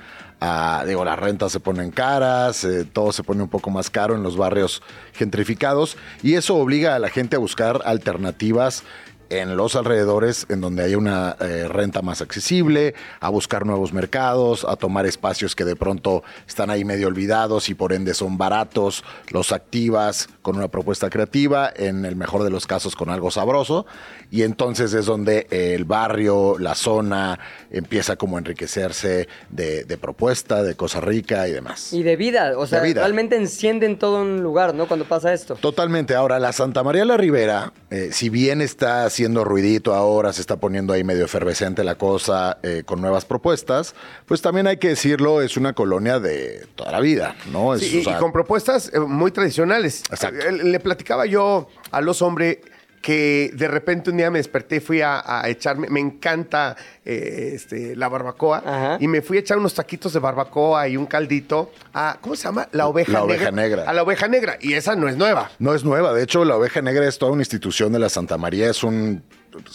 a, 0.46 0.84
digo, 0.86 1.06
las 1.06 1.18
rentas 1.18 1.52
se 1.54 1.60
ponen 1.62 1.92
caras, 1.92 2.66
eh, 2.66 2.84
todo 2.92 3.14
se 3.14 3.24
pone 3.24 3.44
un 3.44 3.50
poco 3.50 3.70
más 3.70 3.90
caro 3.90 4.16
en 4.16 4.24
los 4.24 4.36
barrios 4.36 4.82
gentrificados 5.14 5.96
y 6.22 6.34
eso 6.34 6.56
obliga 6.56 6.96
a 6.96 7.00
la 7.00 7.10
gente 7.10 7.36
a 7.38 7.40
buscar 7.40 7.82
alternativas 7.86 8.84
en 9.34 9.58
los 9.58 9.76
alrededores 9.76 10.46
en 10.50 10.62
donde 10.62 10.84
haya 10.84 10.98
una 10.98 11.36
eh, 11.40 11.68
renta 11.68 12.04
más 12.04 12.22
accesible, 12.22 12.94
a 13.20 13.30
buscar 13.30 13.66
nuevos 13.66 13.92
mercados, 13.92 14.64
a 14.64 14.76
tomar 14.76 15.08
espacios 15.08 15.56
que 15.56 15.66
de 15.66 15.76
pronto 15.76 16.24
están 16.48 16.70
ahí 16.70 16.86
medio 16.86 17.08
olvidados 17.08 17.70
y 17.70 17.74
por 17.74 17.94
ende 17.94 18.14
son 18.14 18.38
baratos, 18.38 19.04
los 19.30 19.52
activas 19.52 20.30
con 20.44 20.56
una 20.58 20.68
propuesta 20.68 21.10
creativa, 21.10 21.72
en 21.76 22.06
el 22.06 22.16
mejor 22.16 22.44
de 22.44 22.52
los 22.52 22.68
casos 22.68 22.96
con 22.96 23.10
algo 23.10 23.32
sabroso, 23.32 23.88
y 24.34 24.42
entonces 24.42 24.92
es 24.96 25.06
donde 25.06 25.46
el 25.52 25.86
barrio, 25.86 26.56
la 26.58 26.74
zona, 26.74 27.38
empieza 27.70 28.16
como 28.16 28.38
a 28.38 28.40
enriquecerse 28.40 29.28
de, 29.52 29.84
de 29.84 29.98
propuesta, 30.00 30.64
de 30.64 30.74
cosa 30.74 31.02
rica 31.02 31.48
y 31.48 31.52
demás. 31.52 31.94
Y 31.94 32.02
de 32.02 32.16
vida, 32.16 32.58
o 32.58 32.66
sea, 32.66 32.82
vida. 32.82 33.02
realmente 33.02 33.36
encienden 33.36 34.00
todo 34.00 34.24
un 34.24 34.42
lugar, 34.42 34.74
¿no? 34.74 34.88
Cuando 34.88 35.06
pasa 35.06 35.32
esto. 35.34 35.54
Totalmente. 35.54 36.16
Ahora, 36.16 36.40
la 36.40 36.52
Santa 36.52 36.82
María 36.82 37.06
la 37.06 37.16
Ribera, 37.16 37.74
eh, 37.92 38.10
si 38.12 38.30
bien 38.30 38.62
está 38.62 39.06
haciendo 39.06 39.44
ruidito 39.44 39.94
ahora, 39.94 40.34
se 40.34 40.42
está 40.42 40.58
poniendo 40.58 40.94
ahí 40.94 41.04
medio 41.04 41.26
efervescente 41.26 41.84
la 41.84 41.94
cosa 41.94 42.58
eh, 42.64 42.82
con 42.88 43.02
nuevas 43.02 43.26
propuestas, 43.26 43.94
pues 44.26 44.42
también 44.42 44.66
hay 44.66 44.78
que 44.78 44.90
decirlo, 44.90 45.44
es 45.44 45.58
una 45.58 45.74
colonia 45.74 46.20
de 46.20 46.66
toda 46.74 46.92
la 46.92 47.02
vida, 47.02 47.36
¿no? 47.52 47.76
Es, 47.76 47.82
Sí, 47.82 47.98
y, 47.98 48.02
o 48.02 48.04
sea, 48.06 48.18
y 48.18 48.20
con 48.20 48.32
propuestas 48.32 48.90
eh, 48.96 49.00
muy 49.00 49.30
tradicionales. 49.30 50.02
Exacto. 50.10 50.44
Eh, 50.44 50.52
Le 50.54 50.80
platicaba 50.80 51.28
yo 51.28 51.68
a 51.92 52.02
los 52.02 52.24
hombres 52.24 52.58
que 53.04 53.52
de 53.54 53.68
repente 53.68 54.10
un 54.12 54.18
día 54.18 54.32
me 54.32 54.40
desperté 54.40 54.78
y 54.78 54.80
fui 54.80 55.02
a, 55.02 55.22
a 55.26 55.50
echarme, 55.50 55.90
me 55.90 56.00
encanta 56.00 56.78
eh, 57.04 57.52
este, 57.54 57.98
la 57.98 58.08
barbacoa, 58.08 58.64
Ajá. 58.66 58.98
y 59.02 59.10
me 59.10 59.22
fui 59.22 59.36
a 59.36 59.40
echar 59.42 59.58
unos 59.58 59.74
taquitos 59.74 60.14
de 60.14 60.20
barbacoa 60.20 60.88
y 60.88 60.96
un 60.96 61.06
caldito 61.06 61.74
a, 61.94 62.18
¿cómo 62.22 62.38
se 62.38 62.46
llama? 62.46 62.70
La 62.72 62.88
oveja 62.88 63.12
La 63.12 63.20
negra. 63.20 63.36
Oveja 63.36 63.52
Negra. 63.52 63.84
A 63.88 63.94
la 63.94 64.04
oveja 64.04 64.28
negra, 64.30 64.58
y 64.62 64.74
esa 64.74 64.96
no 64.96 65.10
es 65.10 65.18
nueva. 65.18 65.52
No 65.60 65.76
es 65.76 65.84
nueva, 65.84 66.14
de 66.14 66.24
hecho 66.24 66.46
la 66.46 66.56
oveja 66.56 66.82
negra 66.82 67.06
es 67.06 67.20
toda 67.20 67.34
una 67.34 67.42
institución 67.42 67.92
de 67.92 68.00
la 68.00 68.08
Santa 68.08 68.38
María, 68.38 68.70
es 68.70 68.84
un 68.86 69.22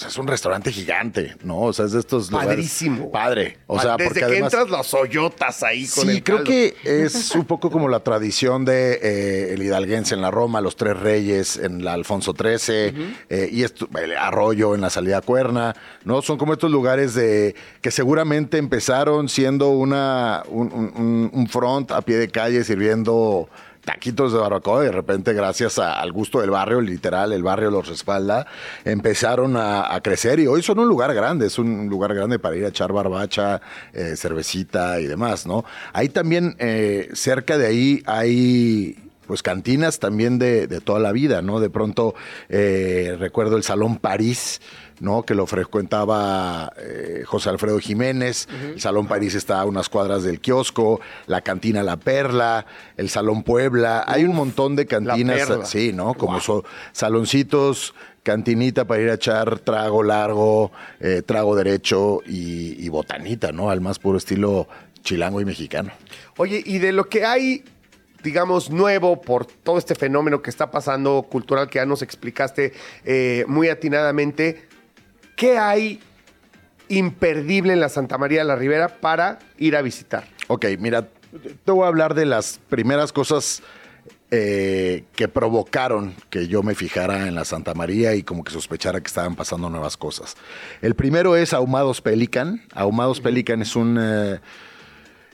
es 0.06 0.18
un 0.18 0.26
restaurante 0.26 0.72
gigante, 0.72 1.36
¿no? 1.42 1.60
O 1.60 1.72
sea, 1.72 1.86
es 1.86 1.92
de 1.92 2.00
estos 2.00 2.30
lugares- 2.30 2.48
Padrísimo. 2.50 3.10
Padre. 3.10 3.58
O 3.66 3.80
sea, 3.80 3.92
Desde 3.96 4.04
porque 4.04 4.20
que 4.20 4.24
además 4.26 4.52
entras 4.54 4.70
las 4.70 4.94
hoyotas 4.94 5.62
ahí 5.62 5.86
con 5.86 6.04
Sí, 6.06 6.10
el 6.10 6.22
creo 6.24 6.36
caldo. 6.38 6.50
que 6.50 6.74
es 6.84 7.30
un 7.34 7.44
poco 7.44 7.70
como 7.70 7.88
la 7.88 8.00
tradición 8.00 8.64
de 8.64 8.98
eh, 9.02 9.54
el 9.54 9.62
hidalguense 9.62 10.14
en 10.14 10.20
la 10.22 10.30
Roma, 10.30 10.60
los 10.60 10.76
tres 10.76 10.98
reyes 10.98 11.56
en 11.56 11.84
la 11.84 11.92
Alfonso 11.94 12.34
XIII 12.38 13.16
eh, 13.28 13.48
y 13.52 13.62
esto, 13.62 13.88
el 14.00 14.16
arroyo 14.16 14.74
en 14.74 14.80
la 14.80 14.90
salida 14.90 15.20
Cuerna, 15.20 15.74
¿no? 16.04 16.22
Son 16.22 16.38
como 16.38 16.52
estos 16.52 16.70
lugares 16.70 17.14
de 17.14 17.54
que 17.80 17.90
seguramente 17.90 18.58
empezaron 18.58 19.28
siendo 19.28 19.70
una 19.70 20.42
un, 20.48 20.72
un- 20.72 20.92
un- 20.96 21.30
un 21.32 21.48
front 21.48 21.90
a 21.90 22.00
pie 22.02 22.16
de 22.16 22.28
calle 22.28 22.64
sirviendo 22.64 23.48
taquitos 23.88 24.34
de 24.34 24.38
barbacoa 24.38 24.82
de 24.82 24.92
repente 24.92 25.32
gracias 25.32 25.78
al 25.78 26.12
gusto 26.12 26.42
del 26.42 26.50
barrio, 26.50 26.82
literal, 26.82 27.32
el 27.32 27.42
barrio 27.42 27.70
los 27.70 27.88
respalda, 27.88 28.46
empezaron 28.84 29.56
a, 29.56 29.98
crecer 30.02 30.40
y 30.40 30.46
hoy 30.46 30.62
son 30.62 30.78
un 30.78 30.88
lugar 30.88 31.14
grande, 31.14 31.46
es 31.46 31.58
un 31.58 31.88
lugar 31.88 32.14
grande 32.14 32.38
para 32.38 32.54
ir 32.54 32.66
a 32.66 32.68
echar 32.68 32.92
barbacha, 32.92 33.62
eh, 33.94 34.14
cervecita 34.14 35.00
y 35.00 35.06
demás, 35.06 35.46
¿no? 35.46 35.64
Ahí 35.94 36.10
también, 36.10 36.54
eh, 36.58 37.08
cerca 37.14 37.56
de 37.56 37.66
ahí 37.66 38.02
hay 38.04 39.08
pues 39.26 39.42
cantinas 39.42 39.98
también 39.98 40.38
de, 40.38 40.66
de 40.66 40.80
toda 40.80 41.00
la 41.00 41.12
vida, 41.12 41.40
¿no? 41.40 41.58
De 41.58 41.70
pronto 41.70 42.14
eh, 42.50 43.16
recuerdo 43.18 43.56
el 43.56 43.62
Salón 43.62 43.96
París, 43.96 44.60
¿no? 45.00 45.22
Que 45.22 45.34
lo 45.34 45.46
frecuentaba 45.46 46.72
eh, 46.78 47.22
José 47.26 47.50
Alfredo 47.50 47.78
Jiménez. 47.78 48.48
El 48.74 48.80
Salón 48.80 49.06
París 49.06 49.34
está 49.34 49.60
a 49.60 49.64
unas 49.64 49.88
cuadras 49.88 50.22
del 50.22 50.40
kiosco, 50.40 51.00
la 51.26 51.40
cantina 51.40 51.82
La 51.82 51.96
Perla, 51.96 52.66
el 52.96 53.08
Salón 53.08 53.42
Puebla. 53.42 54.04
Hay 54.06 54.24
un 54.24 54.34
montón 54.34 54.76
de 54.76 54.86
cantinas, 54.86 55.48
sí, 55.68 55.92
¿no? 55.92 56.14
Como 56.14 56.40
so- 56.40 56.64
saloncitos, 56.92 57.94
cantinita 58.22 58.84
para 58.86 59.02
ir 59.02 59.10
a 59.10 59.14
echar 59.14 59.58
trago 59.60 60.02
largo, 60.02 60.70
eh, 61.00 61.22
trago 61.24 61.56
derecho 61.56 62.20
y, 62.26 62.84
y 62.84 62.88
botanita, 62.88 63.52
¿no? 63.52 63.70
Al 63.70 63.80
más 63.80 63.98
puro 63.98 64.18
estilo 64.18 64.68
chilango 65.02 65.40
y 65.40 65.44
mexicano. 65.44 65.90
Oye, 66.36 66.62
y 66.64 66.78
de 66.78 66.92
lo 66.92 67.08
que 67.08 67.24
hay, 67.24 67.64
digamos, 68.22 68.70
nuevo 68.70 69.20
por 69.22 69.46
todo 69.46 69.78
este 69.78 69.94
fenómeno 69.94 70.42
que 70.42 70.50
está 70.50 70.70
pasando 70.70 71.22
cultural 71.30 71.70
que 71.70 71.76
ya 71.78 71.86
nos 71.86 72.02
explicaste 72.02 72.72
eh, 73.04 73.44
muy 73.48 73.68
atinadamente, 73.68 74.67
¿qué 75.38 75.56
hay 75.56 76.00
imperdible 76.88 77.72
en 77.72 77.80
la 77.80 77.88
Santa 77.88 78.18
María 78.18 78.40
de 78.40 78.44
la 78.44 78.56
Ribera 78.56 78.88
para 78.88 79.38
ir 79.56 79.76
a 79.76 79.82
visitar? 79.82 80.24
Ok, 80.48 80.66
mira, 80.78 81.08
te 81.64 81.72
voy 81.72 81.84
a 81.84 81.88
hablar 81.88 82.14
de 82.14 82.26
las 82.26 82.60
primeras 82.68 83.12
cosas 83.12 83.62
eh, 84.30 85.04
que 85.14 85.28
provocaron 85.28 86.14
que 86.28 86.48
yo 86.48 86.62
me 86.62 86.74
fijara 86.74 87.28
en 87.28 87.36
la 87.36 87.44
Santa 87.44 87.72
María 87.72 88.14
y 88.14 88.24
como 88.24 88.42
que 88.42 88.50
sospechara 88.50 89.00
que 89.00 89.06
estaban 89.06 89.36
pasando 89.36 89.70
nuevas 89.70 89.96
cosas. 89.96 90.36
El 90.82 90.94
primero 90.94 91.36
es 91.36 91.54
Ahumados 91.54 92.00
Pelican. 92.00 92.62
Ahumados 92.74 93.20
Pelican 93.20 93.62
es 93.62 93.76
un... 93.76 93.96
eh, 93.98 94.40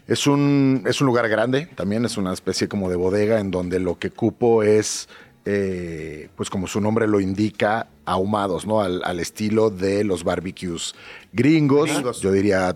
es 0.06 0.26
un, 0.26 0.84
es 0.86 1.00
un 1.00 1.06
lugar 1.06 1.30
grande, 1.30 1.64
también 1.64 2.04
es 2.04 2.18
una 2.18 2.34
especie 2.34 2.68
como 2.68 2.90
de 2.90 2.96
bodega 2.96 3.40
en 3.40 3.50
donde 3.50 3.80
lo 3.80 3.98
que 3.98 4.10
cupo 4.10 4.62
es, 4.62 5.08
eh, 5.46 6.28
pues 6.36 6.50
como 6.50 6.66
su 6.66 6.78
nombre 6.78 7.08
lo 7.08 7.20
indica, 7.20 7.86
ahumados, 8.04 8.66
¿no? 8.66 8.80
Al, 8.80 9.02
al 9.04 9.20
estilo 9.20 9.70
de 9.70 10.04
los 10.04 10.24
barbecues 10.24 10.94
gringos, 11.32 11.90
Gringos. 11.90 12.20
yo 12.20 12.32
diría 12.32 12.74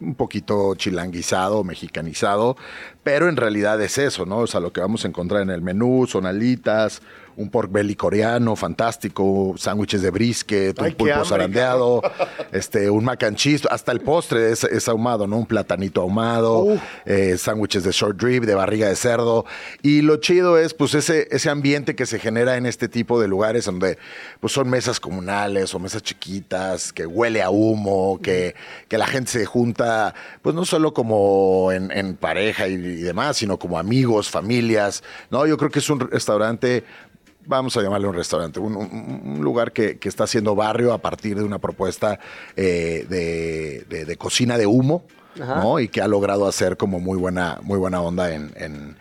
un 0.00 0.14
poquito 0.14 0.74
chilanguizado, 0.74 1.64
mexicanizado, 1.64 2.56
pero 3.02 3.28
en 3.28 3.36
realidad 3.36 3.80
es 3.80 3.98
eso, 3.98 4.26
¿no? 4.26 4.38
O 4.38 4.46
sea, 4.46 4.60
lo 4.60 4.72
que 4.72 4.80
vamos 4.80 5.04
a 5.04 5.08
encontrar 5.08 5.42
en 5.42 5.50
el 5.50 5.62
menú 5.62 6.06
son 6.06 6.26
alitas, 6.26 7.00
un 7.36 7.50
pork 7.50 7.70
belly 7.70 7.94
coreano 7.94 8.56
fantástico, 8.56 9.54
sándwiches 9.58 10.02
de 10.02 10.10
brisket, 10.10 10.80
Ay, 10.80 10.90
un 10.90 10.96
pulpo 10.96 11.14
hambre, 11.14 11.28
zarandeado, 11.28 12.02
este, 12.52 12.88
un 12.88 13.04
mac 13.04 13.22
and 13.24 13.36
cheese, 13.36 13.66
hasta 13.70 13.92
el 13.92 14.00
postre 14.00 14.50
es, 14.50 14.64
es 14.64 14.88
ahumado, 14.88 15.26
¿no? 15.26 15.36
Un 15.36 15.46
platanito 15.46 16.00
ahumado, 16.00 16.60
Uf. 16.60 16.80
eh, 17.04 17.36
sándwiches 17.36 17.84
de 17.84 17.92
short 17.92 18.22
rib, 18.22 18.44
de 18.46 18.54
barriga 18.54 18.88
de 18.88 18.96
cerdo. 18.96 19.44
Y 19.82 20.02
lo 20.02 20.16
chido 20.16 20.58
es, 20.58 20.72
pues, 20.72 20.94
ese, 20.94 21.28
ese 21.30 21.50
ambiente 21.50 21.94
que 21.94 22.06
se 22.06 22.18
genera 22.18 22.56
en 22.56 22.64
este 22.64 22.88
tipo 22.88 23.20
de 23.20 23.28
lugares 23.28 23.66
donde, 23.66 23.98
pues, 24.40 24.52
son 24.52 24.70
mesas 24.70 24.98
comunales 24.98 25.74
o 25.74 25.78
mesas 25.78 26.02
chiquitas, 26.02 26.92
que 26.92 27.06
huele 27.06 27.42
a 27.42 27.50
humo, 27.50 28.18
que, 28.22 28.54
que 28.88 28.96
la 28.96 29.06
gente 29.06 29.30
se 29.30 29.44
junta, 29.44 30.14
pues, 30.40 30.54
no 30.54 30.64
solo 30.64 30.94
como 30.94 31.70
en, 31.70 31.90
en 31.90 32.16
pareja 32.16 32.66
y, 32.66 32.74
y 32.74 33.02
demás, 33.02 33.36
sino 33.36 33.58
como 33.58 33.78
amigos, 33.78 34.30
familias, 34.30 35.02
¿no? 35.30 35.46
Yo 35.46 35.58
creo 35.58 35.70
que 35.70 35.80
es 35.80 35.90
un 35.90 36.00
restaurante 36.00 36.84
vamos 37.46 37.76
a 37.76 37.82
llamarle 37.82 38.06
un 38.08 38.14
restaurante, 38.14 38.60
un, 38.60 39.38
lugar 39.42 39.72
que, 39.72 39.98
que 39.98 40.08
está 40.08 40.24
haciendo 40.24 40.54
barrio 40.54 40.92
a 40.92 40.98
partir 40.98 41.36
de 41.36 41.44
una 41.44 41.58
propuesta 41.58 42.18
eh, 42.56 43.06
de, 43.08 43.84
de- 43.88 44.04
de 44.04 44.16
cocina 44.16 44.58
de 44.58 44.66
humo. 44.66 45.04
¿no? 45.56 45.78
Y 45.80 45.88
que 45.88 46.00
ha 46.00 46.08
logrado 46.08 46.46
hacer 46.48 46.78
como 46.78 46.98
muy 46.98 47.18
buena, 47.18 47.58
muy 47.62 47.78
buena 47.78 48.00
onda 48.00 48.32
en, 48.32 48.52
en- 48.56 48.96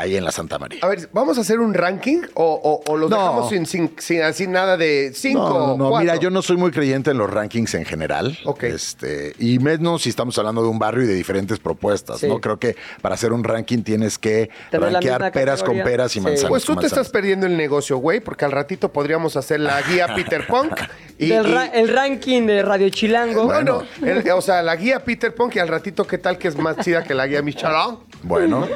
ahí 0.00 0.16
en 0.16 0.24
la 0.24 0.32
Santa 0.32 0.58
María. 0.58 0.78
A 0.82 0.88
ver, 0.88 1.08
¿vamos 1.12 1.38
a 1.38 1.40
hacer 1.42 1.58
un 1.60 1.74
ranking 1.74 2.18
o, 2.34 2.60
o- 2.86 2.92
o 2.92 2.96
los 2.96 3.10
No. 3.10 3.16
dejamos 3.16 3.48
sin, 3.50 3.66
sin, 3.66 3.94
sin 3.98 4.22
así 4.22 4.46
nada 4.46 4.76
de 4.76 5.12
cinco 5.14 5.48
No, 5.48 5.76
no, 5.76 5.90
no, 5.90 5.98
mira, 5.98 6.16
yo 6.16 6.30
no 6.30 6.42
soy 6.42 6.56
muy 6.56 6.70
creyente 6.70 7.10
en 7.10 7.18
los 7.18 7.30
rankings 7.30 7.74
en 7.74 7.84
general. 7.84 8.38
Ok. 8.44 8.64
Este, 8.64 9.34
y 9.38 9.58
menos 9.58 10.02
si 10.02 10.10
estamos 10.10 10.38
hablando 10.38 10.62
de 10.62 10.68
un 10.68 10.78
barrio 10.78 11.04
y 11.04 11.06
de 11.06 11.14
diferentes 11.14 11.58
propuestas, 11.58 12.20
Sí. 12.20 12.28
¿no? 12.28 12.40
Creo 12.40 12.58
que 12.58 12.76
para 13.02 13.14
hacer 13.14 13.32
un 13.32 13.44
ranking 13.44 13.82
tienes 13.82 14.18
que 14.18 14.50
rankear 14.72 15.32
peras 15.32 15.62
con 15.62 15.76
peras 15.82 16.12
y 16.12 16.14
Sí. 16.14 16.20
manzanas 16.20 16.48
Pues 16.48 16.64
tú 16.64 16.74
con 16.74 16.80
te 16.82 16.86
estás 16.86 17.08
perdiendo 17.10 17.46
el 17.46 17.56
negocio, 17.56 17.98
güey, 17.98 18.20
porque 18.20 18.44
al 18.44 18.52
ratito 18.52 18.92
podríamos 18.92 19.36
hacer 19.36 19.60
la 19.60 19.80
guía 19.82 20.06
Peter 20.14 20.46
Punk. 20.46 20.72
Y, 21.18 21.28
Del 21.30 21.46
y- 21.48 21.52
ra- 21.52 21.66
el 21.66 21.88
ranking 21.88 22.46
de 22.46 22.62
Radio 22.62 22.88
Chilango. 22.90 23.44
Bueno, 23.44 23.82
el- 24.04 24.28
o 24.30 24.40
sea, 24.40 24.62
la 24.62 24.76
guía 24.76 25.02
Peter 25.04 25.34
Punk 25.34 25.56
y 25.56 25.58
al 25.58 25.68
ratito, 25.68 26.06
¿qué 26.06 26.18
tal 26.18 26.38
que 26.38 26.46
es 26.48 26.56
más 26.56 26.76
chida 26.78 27.02
que 27.02 27.14
la 27.14 27.26
guía 27.26 27.42
Michelin? 27.42 27.98
Bueno, 28.22 28.66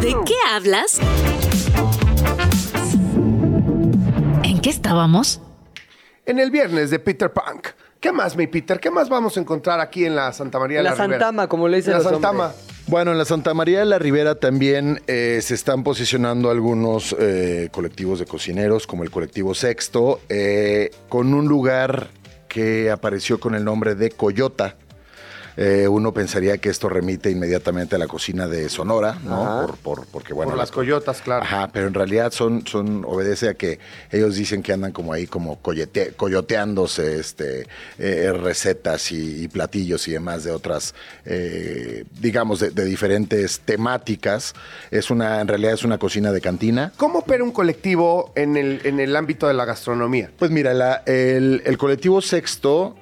¿De 0.00 0.16
qué 0.26 0.34
hablas? 0.50 1.00
¿En 4.42 4.60
qué 4.60 4.70
estábamos? 4.70 5.40
En 6.26 6.38
el 6.38 6.50
viernes 6.50 6.90
de 6.90 6.98
Peter 6.98 7.32
Punk. 7.32 7.68
¿Qué 8.00 8.12
más, 8.12 8.36
mi 8.36 8.46
Peter? 8.46 8.78
¿Qué 8.78 8.90
más 8.90 9.08
vamos 9.08 9.36
a 9.36 9.40
encontrar 9.40 9.80
aquí 9.80 10.04
en 10.04 10.14
la 10.14 10.32
Santa 10.32 10.58
María 10.58 10.78
de 10.78 10.84
La 10.84 10.90
la, 10.90 10.96
Ribera? 10.96 11.18
Santama, 11.18 11.48
como 11.48 11.66
le 11.68 11.78
dicen 11.78 11.92
La 11.94 11.98
los 11.98 12.06
Santama. 12.08 12.46
hombres. 12.48 12.64
Bueno, 12.86 13.10
en 13.12 13.18
la 13.18 13.24
Santa 13.24 13.52
María 13.54 13.80
de 13.80 13.86
la 13.86 13.98
Ribera 13.98 14.34
también 14.36 15.02
eh, 15.06 15.40
se 15.42 15.54
están 15.54 15.82
posicionando 15.82 16.50
algunos 16.50 17.14
eh, 17.18 17.68
colectivos 17.72 18.18
de 18.18 18.26
cocineros, 18.26 18.86
como 18.86 19.02
el 19.02 19.10
colectivo 19.10 19.54
Sexto, 19.54 20.20
eh, 20.28 20.90
con 21.08 21.34
un 21.34 21.48
lugar 21.48 22.08
que 22.48 22.90
apareció 22.90 23.40
con 23.40 23.54
el 23.54 23.64
nombre 23.64 23.94
de 23.94 24.10
Coyota. 24.10 24.76
Eh, 25.60 25.88
uno 25.88 26.14
pensaría 26.14 26.58
que 26.58 26.68
esto 26.68 26.88
remite 26.88 27.32
inmediatamente 27.32 27.96
a 27.96 27.98
la 27.98 28.06
cocina 28.06 28.46
de 28.46 28.68
Sonora, 28.68 29.18
¿no? 29.24 29.66
Por, 29.66 29.76
por- 29.78 30.06
porque, 30.06 30.32
bueno, 30.32 30.50
Por 30.50 30.58
las 30.58 30.70
coyotas, 30.70 31.20
claro. 31.20 31.42
Ajá, 31.42 31.68
pero 31.72 31.88
en 31.88 31.94
realidad 31.94 32.30
son, 32.30 32.64
son, 32.64 33.04
obedece 33.04 33.48
a 33.48 33.54
que 33.54 33.80
ellos 34.12 34.36
dicen 34.36 34.62
que 34.62 34.72
andan 34.72 34.92
como 34.92 35.12
ahí 35.12 35.26
como 35.26 35.60
coyote- 35.60 36.14
coyoteándose 36.14 37.18
este, 37.18 37.66
eh, 37.98 38.32
recetas 38.32 39.10
y, 39.10 39.42
y 39.42 39.48
platillos 39.48 40.06
y 40.06 40.12
demás 40.12 40.44
de 40.44 40.52
otras, 40.52 40.94
eh, 41.24 42.04
digamos, 42.20 42.60
de, 42.60 42.70
de 42.70 42.84
diferentes 42.84 43.58
temáticas. 43.58 44.54
Es 44.92 45.10
una, 45.10 45.40
en 45.40 45.48
realidad 45.48 45.72
es 45.72 45.82
una 45.82 45.98
cocina 45.98 46.30
de 46.30 46.40
cantina. 46.40 46.92
¿Cómo 46.96 47.18
opera 47.18 47.42
un 47.42 47.50
colectivo 47.50 48.30
en 48.36 48.56
el, 48.56 48.80
en 48.84 49.00
el 49.00 49.16
ámbito 49.16 49.48
de 49.48 49.54
la 49.54 49.64
gastronomía? 49.64 50.30
Pues 50.38 50.52
mira, 50.52 50.72
la- 50.72 51.02
el, 51.04 51.62
el 51.66 51.76
colectivo 51.78 52.20
Sexto, 52.22 52.94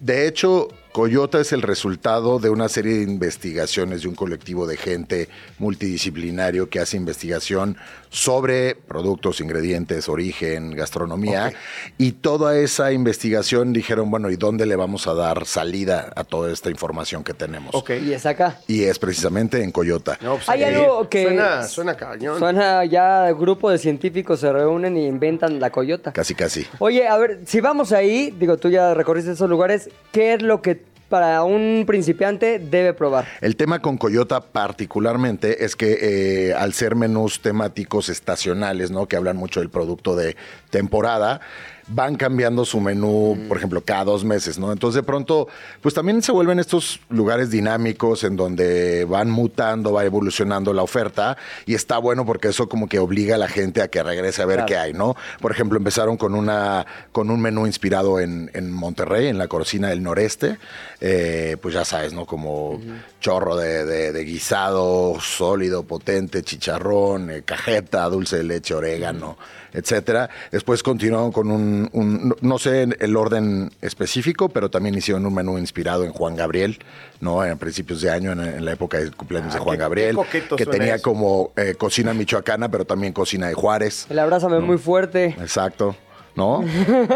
de 0.00 0.26
hecho, 0.28 0.68
Coyota 0.94 1.40
es 1.40 1.52
el 1.52 1.62
resultado 1.62 2.38
de 2.38 2.50
una 2.50 2.68
serie 2.68 2.98
de 2.98 3.02
investigaciones 3.02 4.02
de 4.02 4.08
un 4.08 4.14
colectivo 4.14 4.64
de 4.64 4.76
gente 4.76 5.28
multidisciplinario 5.58 6.70
que 6.70 6.78
hace 6.78 6.96
investigación 6.96 7.76
sobre 8.10 8.76
productos, 8.76 9.40
ingredientes, 9.40 10.08
origen, 10.08 10.70
gastronomía. 10.70 11.52
Y 11.98 12.12
toda 12.12 12.56
esa 12.56 12.92
investigación 12.92 13.72
dijeron, 13.72 14.08
bueno, 14.08 14.30
¿y 14.30 14.36
dónde 14.36 14.66
le 14.66 14.76
vamos 14.76 15.08
a 15.08 15.14
dar 15.14 15.46
salida 15.46 16.12
a 16.14 16.22
toda 16.22 16.52
esta 16.52 16.70
información 16.70 17.24
que 17.24 17.34
tenemos? 17.34 17.74
Ok. 17.74 17.90
Y 18.00 18.12
es 18.12 18.24
acá. 18.24 18.60
Y 18.68 18.84
es 18.84 19.00
precisamente 19.00 19.64
en 19.64 19.72
Coyota. 19.72 20.16
No, 20.20 20.36
pues, 20.36 20.48
Hay 20.48 20.62
eh, 20.62 20.66
algo 20.66 21.08
que 21.08 21.24
Suena, 21.24 21.62
suena 21.64 21.96
cañón. 21.96 22.38
Suena 22.38 22.84
ya 22.84 23.32
grupo 23.32 23.68
de 23.68 23.78
científicos 23.78 24.38
se 24.38 24.52
reúnen 24.52 24.96
y 24.96 25.08
inventan 25.08 25.58
la 25.58 25.70
coyota. 25.70 26.12
Casi, 26.12 26.36
casi. 26.36 26.64
Oye, 26.78 27.08
a 27.08 27.16
ver, 27.18 27.40
si 27.46 27.60
vamos 27.60 27.90
ahí, 27.90 28.32
digo, 28.38 28.58
tú 28.58 28.68
ya 28.68 28.94
recorriste 28.94 29.32
esos 29.32 29.50
lugares, 29.50 29.90
¿qué 30.12 30.34
es 30.34 30.42
lo 30.42 30.62
que 30.62 30.83
para 31.14 31.44
un 31.44 31.84
principiante 31.86 32.58
debe 32.58 32.92
probar? 32.92 33.24
El 33.40 33.54
tema 33.54 33.78
con 33.78 33.98
Coyota 33.98 34.40
particularmente 34.40 35.64
es 35.64 35.76
que 35.76 36.48
eh, 36.48 36.54
al 36.54 36.72
ser 36.72 36.96
menús 36.96 37.38
temáticos 37.38 38.08
estacionales, 38.08 38.90
¿no? 38.90 39.06
Que 39.06 39.14
hablan 39.14 39.36
mucho 39.36 39.60
del 39.60 39.70
producto 39.70 40.16
de 40.16 40.34
temporada, 40.70 41.40
van 41.88 42.16
cambiando 42.16 42.64
su 42.64 42.80
menú, 42.80 43.38
por 43.48 43.56
ejemplo, 43.58 43.82
cada 43.84 44.04
dos 44.04 44.24
meses, 44.24 44.58
¿no? 44.58 44.72
Entonces 44.72 44.96
de 44.96 45.02
pronto, 45.02 45.48
pues 45.82 45.94
también 45.94 46.22
se 46.22 46.32
vuelven 46.32 46.58
estos 46.58 47.00
lugares 47.10 47.50
dinámicos 47.50 48.24
en 48.24 48.36
donde 48.36 49.04
van 49.04 49.30
mutando, 49.30 49.92
va 49.92 50.04
evolucionando 50.04 50.72
la 50.72 50.82
oferta 50.82 51.36
y 51.66 51.74
está 51.74 51.98
bueno 51.98 52.24
porque 52.24 52.48
eso 52.48 52.68
como 52.68 52.88
que 52.88 52.98
obliga 52.98 53.34
a 53.34 53.38
la 53.38 53.48
gente 53.48 53.82
a 53.82 53.88
que 53.88 54.02
regrese 54.02 54.42
a 54.42 54.46
ver 54.46 54.54
Claro. 54.56 54.66
qué 54.68 54.76
hay, 54.78 54.92
¿no? 54.94 55.14
Por 55.40 55.52
ejemplo, 55.52 55.76
empezaron 55.78 56.16
con 56.16 56.34
una 56.34 56.86
con 57.12 57.30
un 57.30 57.40
menú 57.40 57.66
inspirado 57.66 58.18
en, 58.20 58.50
en 58.54 58.72
Monterrey, 58.72 59.26
en 59.26 59.36
la 59.38 59.48
cocina 59.48 59.88
del 59.88 60.02
noreste, 60.02 60.58
eh, 61.00 61.56
pues 61.60 61.74
ya 61.74 61.84
sabes, 61.84 62.12
¿no? 62.12 62.24
Como 62.24 62.80
chorro 63.20 63.56
de, 63.56 63.84
de- 63.84 64.12
de 64.12 64.24
guisado 64.24 65.18
sólido, 65.20 65.82
potente, 65.82 66.42
chicharrón, 66.42 67.30
eh, 67.30 67.42
cajeta, 67.44 68.08
dulce 68.08 68.38
de 68.38 68.44
leche, 68.44 68.74
orégano, 68.74 69.36
etcétera. 69.74 70.30
Después 70.50 70.82
continuaron 70.82 71.30
con 71.32 71.50
un, 71.50 71.90
un- 71.92 72.28
no- 72.28 72.36
no 72.40 72.58
sé 72.58 72.88
el 72.98 73.16
orden 73.16 73.70
específico, 73.82 74.48
pero 74.48 74.70
también 74.70 74.94
hicieron 74.94 75.26
un 75.26 75.34
menú 75.34 75.58
inspirado 75.58 76.04
en 76.04 76.12
Juan 76.12 76.36
Gabriel, 76.36 76.78
¿no? 77.20 77.44
En 77.44 77.58
principios 77.58 78.00
de 78.00 78.10
año, 78.10 78.32
en, 78.32 78.40
en 78.40 78.64
la 78.64 78.72
época 78.72 78.98
del 78.98 79.14
cumpleaños 79.14 79.52
Ah, 79.54 79.58
de 79.58 79.64
Juan 79.64 79.76
qué- 79.76 79.80
Gabriel, 79.82 80.16
qué 80.32 80.42
que 80.56 80.64
tenía 80.66 80.94
eso. 80.94 81.02
como 81.02 81.52
eh, 81.56 81.74
cocina 81.76 82.14
michoacana, 82.14 82.70
pero 82.70 82.84
también 82.86 83.12
cocina 83.12 83.48
de 83.48 83.54
Juárez. 83.54 84.06
El 84.08 84.18
abrázame 84.20 84.60
muy 84.60 84.78
fuerte. 84.78 85.34
Exacto, 85.40 85.96
¿no? 86.36 86.64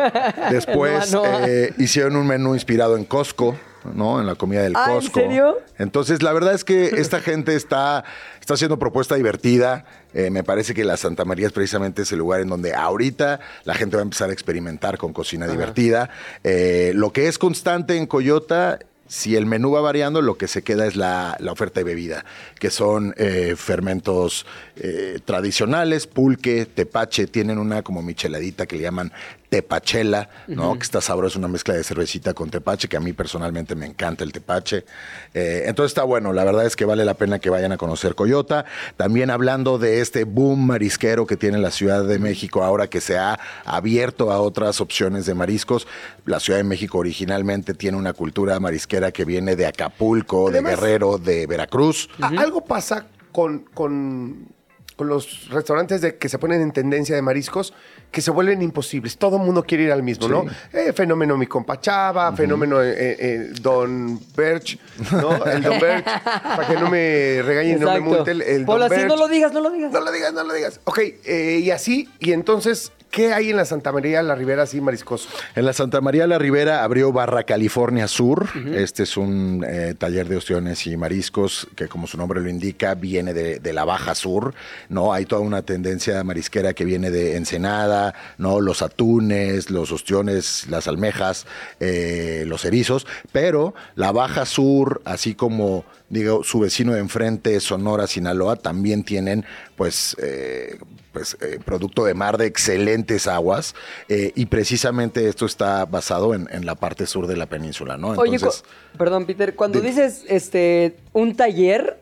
Después 0.51 1.13
No, 1.13 1.23
no. 1.25 1.47
eh, 1.47 1.73
hicieron 1.79 2.17
un 2.17 2.27
menú 2.27 2.55
inspirado 2.55 2.97
en 2.97 3.05
Costco, 3.05 3.57
¿no? 3.95 4.21
En 4.21 4.27
la 4.27 4.35
comida 4.35 4.63
del 4.63 4.75
Ah, 4.77 4.87
¿en 4.89 4.95
Costco. 4.95 5.21
serio? 5.21 5.59
Entonces, 5.79 6.23
la 6.23 6.33
verdad 6.33 6.55
es 6.55 6.65
que 6.65 6.87
esta 6.87 7.21
gente 7.21 7.55
está, 7.55 8.05
está 8.41 8.55
haciendo 8.55 8.79
propuesta 8.79 9.15
divertida. 9.15 9.85
Eh, 10.15 10.31
me 10.31 10.43
parece 10.45 10.75
que 10.75 10.85
la 10.85 10.97
Santa 10.97 11.25
María 11.25 11.47
es 11.47 11.53
precisamente 11.53 12.03
ese 12.03 12.17
lugar 12.17 12.41
en 12.41 12.49
donde 12.49 12.75
ahorita 12.75 13.41
la 13.65 13.75
gente 13.75 13.97
va 13.97 14.03
a 14.03 14.05
empezar 14.05 14.31
a 14.31 14.33
experimentar 14.33 14.99
con 14.99 15.13
cocina 15.13 15.47
divertida. 15.47 16.11
Eh, 16.45 16.93
lo 16.95 17.13
que 17.13 17.29
es 17.29 17.39
constante 17.39 17.97
en 17.97 18.07
Coyota 18.07 18.79
si 19.09 19.37
el 19.37 19.47
menú 19.47 19.73
va 19.73 19.81
variando, 19.81 20.23
lo 20.23 20.37
que 20.37 20.47
se 20.47 20.62
queda 20.62 20.87
es 20.87 20.94
la, 20.94 21.37
la 21.40 21.53
oferta 21.53 21.81
de 21.81 21.85
bebida, 21.85 22.25
que 22.59 22.71
son 22.71 23.14
eh, 23.16 23.55
fermentos 23.57 24.47
eh, 24.77 25.18
tradicionales, 25.25 26.07
pulque, 26.07 26.66
tepache, 26.66 27.27
tienen 27.27 27.59
una 27.59 27.83
como 27.83 28.03
micheladita 28.03 28.66
que 28.66 28.77
le 28.77 28.83
llaman 28.83 29.12
tepachela, 29.49 30.29
¿no? 30.47 30.75
Que 30.75 30.83
está 30.83 31.01
sabrosa, 31.01 31.33
es 31.33 31.37
una 31.37 31.49
mezcla 31.49 31.75
de 31.75 31.83
cervecita 31.83 32.35
con 32.35 32.51
tepache, 32.51 32.89
que 32.89 32.97
a 32.97 33.01
mí 33.01 33.13
personalmente 33.13 33.75
me 33.75 33.87
encanta 33.87 34.25
el 34.25 34.33
tepache. 34.33 34.85
Eh, 35.33 35.65
entonces 35.67 35.91
está 35.93 36.05
bueno, 36.05 36.33
la 36.33 36.45
verdad 36.45 36.67
es 36.67 36.77
que 36.77 36.85
vale 36.85 37.05
la 37.05 37.15
pena 37.15 37.39
que 37.39 37.49
vayan 37.51 37.73
a 37.73 37.77
conocer 37.77 38.15
Coyota. 38.15 38.67
También 38.97 39.31
hablando 39.31 39.79
de 39.79 40.01
este 40.01 40.25
boom 40.25 40.67
marisquero 40.67 41.27
que 41.27 41.37
tiene 41.37 41.59
la 41.59 41.71
Ciudad 41.71 42.05
de 42.05 42.19
México 42.19 42.63
ahora 42.63 42.89
que 42.89 43.01
se 43.01 43.17
ha 43.17 43.39
abierto 43.65 44.31
a 44.31 44.41
otras 44.41 44.81
opciones 44.81 45.25
de 45.27 45.35
mariscos. 45.35 45.87
La 46.27 46.41
Ciudad 46.41 46.59
de 46.59 46.65
México 46.65 46.99
originalmente 46.99 47.75
tiene 47.75 47.97
una 47.97 48.13
cultura 48.13 48.61
marisquera 48.61 49.13
que 49.13 49.25
viene 49.25 49.57
de 49.57 49.67
Acapulco, 49.67 50.51
de 50.51 50.63
Guerrero, 50.63 51.19
de 51.19 51.47
Veracruz. 51.47 52.09
Algo 52.21 52.65
pasa 52.65 53.07
con, 53.33 53.61
con, 53.61 54.49
con 54.97 55.09
los 55.09 55.49
restaurantes 55.49 56.01
de, 56.03 56.19
que 56.19 56.29
se 56.29 56.39
ponen 56.39 56.61
en 56.61 56.73
tendencia 56.73 57.17
de 57.17 57.23
mariscos 57.23 57.73
que 58.11 58.23
se 58.23 58.31
vuelven 58.31 58.62
imposibles. 58.62 59.16
Todo 59.18 59.37
el 59.37 59.42
mundo 59.42 59.62
quiere 59.64 59.85
ir 59.85 59.92
al 59.92 60.03
mismo, 60.03 60.29
¿no? 60.29 60.47
Eh, 60.73 60.92
fenómeno 60.92 61.37
mi 61.37 61.47
compa 61.47 61.81
Chava, 61.81 62.33
fenómeno 62.35 62.83
eh, 62.83 63.16
eh, 63.18 63.51
Don 63.61 64.18
Birch, 64.37 64.79
¿no? 65.12 65.44
El 65.44 65.62
Don 65.62 65.79
Birch, 65.79 66.05
para 66.05 66.66
que 66.66 66.75
no 66.75 66.88
me 66.90 67.42
regañen 67.42 67.77
y 67.77 67.81
no 67.81 67.87
me 67.87 67.99
Exacto. 67.99 68.14
multe 68.16 68.31
el, 68.31 68.64
Paul, 68.64 68.81
Don 68.81 68.92
así 68.92 69.01
Birch. 69.03 69.09
no 69.09 69.16
lo 69.16 69.29
digas, 69.29 69.53
no 69.53 69.61
lo 69.61 69.71
digas. 69.71 69.92
No 69.92 70.01
lo 70.01 70.11
digas, 70.12 70.33
no 70.33 70.44
lo 70.44 70.55
digas. 70.55 70.81
Ok, 70.85 70.99
eh, 71.25 71.61
y 71.62 71.71
así, 71.71 72.09
y 72.18 72.33
entonces, 72.33 72.92
¿qué 73.11 73.33
hay 73.33 73.51
en 73.51 73.57
la 73.57 73.64
Santa 73.64 73.92
María 73.92 74.23
la 74.23 74.35
Ribera 74.35 74.62
así 74.62 74.81
mariscoso? 74.81 75.29
En 75.55 75.64
la 75.64 75.73
Santa 75.73 76.01
María 76.01 76.27
la 76.27 76.38
Ribera 76.38 76.85
abrió 76.85 77.12
Barra 77.12 77.44
California 77.44 78.09
Sur. 78.09 78.49
Este 78.75 79.03
es 79.03 79.16
un 79.16 79.64
eh, 79.66 79.94
taller 79.97 80.29
de 80.29 80.37
ostiones 80.37 80.87
y 80.87 80.97
mariscos 80.97 81.68
que, 81.77 81.88
como 81.88 82.07
su 82.07 82.16
nombre 82.16 82.40
lo 82.40 82.49
indica, 82.49 82.94
viene 82.94 83.35
de, 83.35 83.59
de 83.59 83.73
la 83.73 83.85
Baja 83.85 84.14
Sur. 84.14 84.55
No 84.88 85.12
hay 85.12 85.27
toda 85.27 85.42
una 85.42 85.62
tendencia 85.62 86.23
marisquera 86.25 86.75
que 86.75 86.85
viene 86.85 87.11
de 87.11 87.37
Ensenada, 87.37 88.14
no 88.38 88.61
los 88.61 88.83
atunes, 88.83 89.71
los 89.71 89.92
ostiones, 89.92 90.66
las 90.68 90.88
almejas, 90.88 91.47
eh, 91.81 92.44
los 92.47 92.64
erizos. 92.64 93.07
Pero 93.33 93.75
la 93.94 94.12
Baja 94.12 94.47
Sur, 94.47 95.03
así 95.05 95.35
como 95.35 95.85
digo 96.09 96.44
su 96.44 96.61
vecino 96.61 96.92
de 96.92 97.01
enfrente, 97.01 97.59
Sonora, 97.61 98.07
Sinaloa, 98.07 98.57
también 98.57 99.05
tienen, 99.05 99.44
pues. 99.77 100.16
eh, 100.21 100.79
pues, 101.18 101.37
eh, 101.40 101.59
producto 101.64 102.05
de 102.05 102.14
mar 102.14 102.38
de 102.38 102.47
excelentes 102.47 103.27
aguas 103.27 103.75
eh, 104.09 104.31
y 104.37 104.47
precisamente 104.47 105.27
esto 105.29 105.47
está 105.47 105.85
basado 105.85 106.33
en, 106.33 106.49
en 106.53 106.64
la 106.64 106.77
parte 106.77 107.07
sur 107.07 107.27
de 107.27 107.37
la 107.37 107.47
península, 107.47 107.97
¿no? 107.97 108.11
Entonces, 108.11 108.62
perdón, 108.97 109.27
Peter, 109.27 109.57
cuando 109.57 109.81
dices 109.81 110.25
este 110.29 110.97
un 111.12 111.35
taller, 111.35 111.98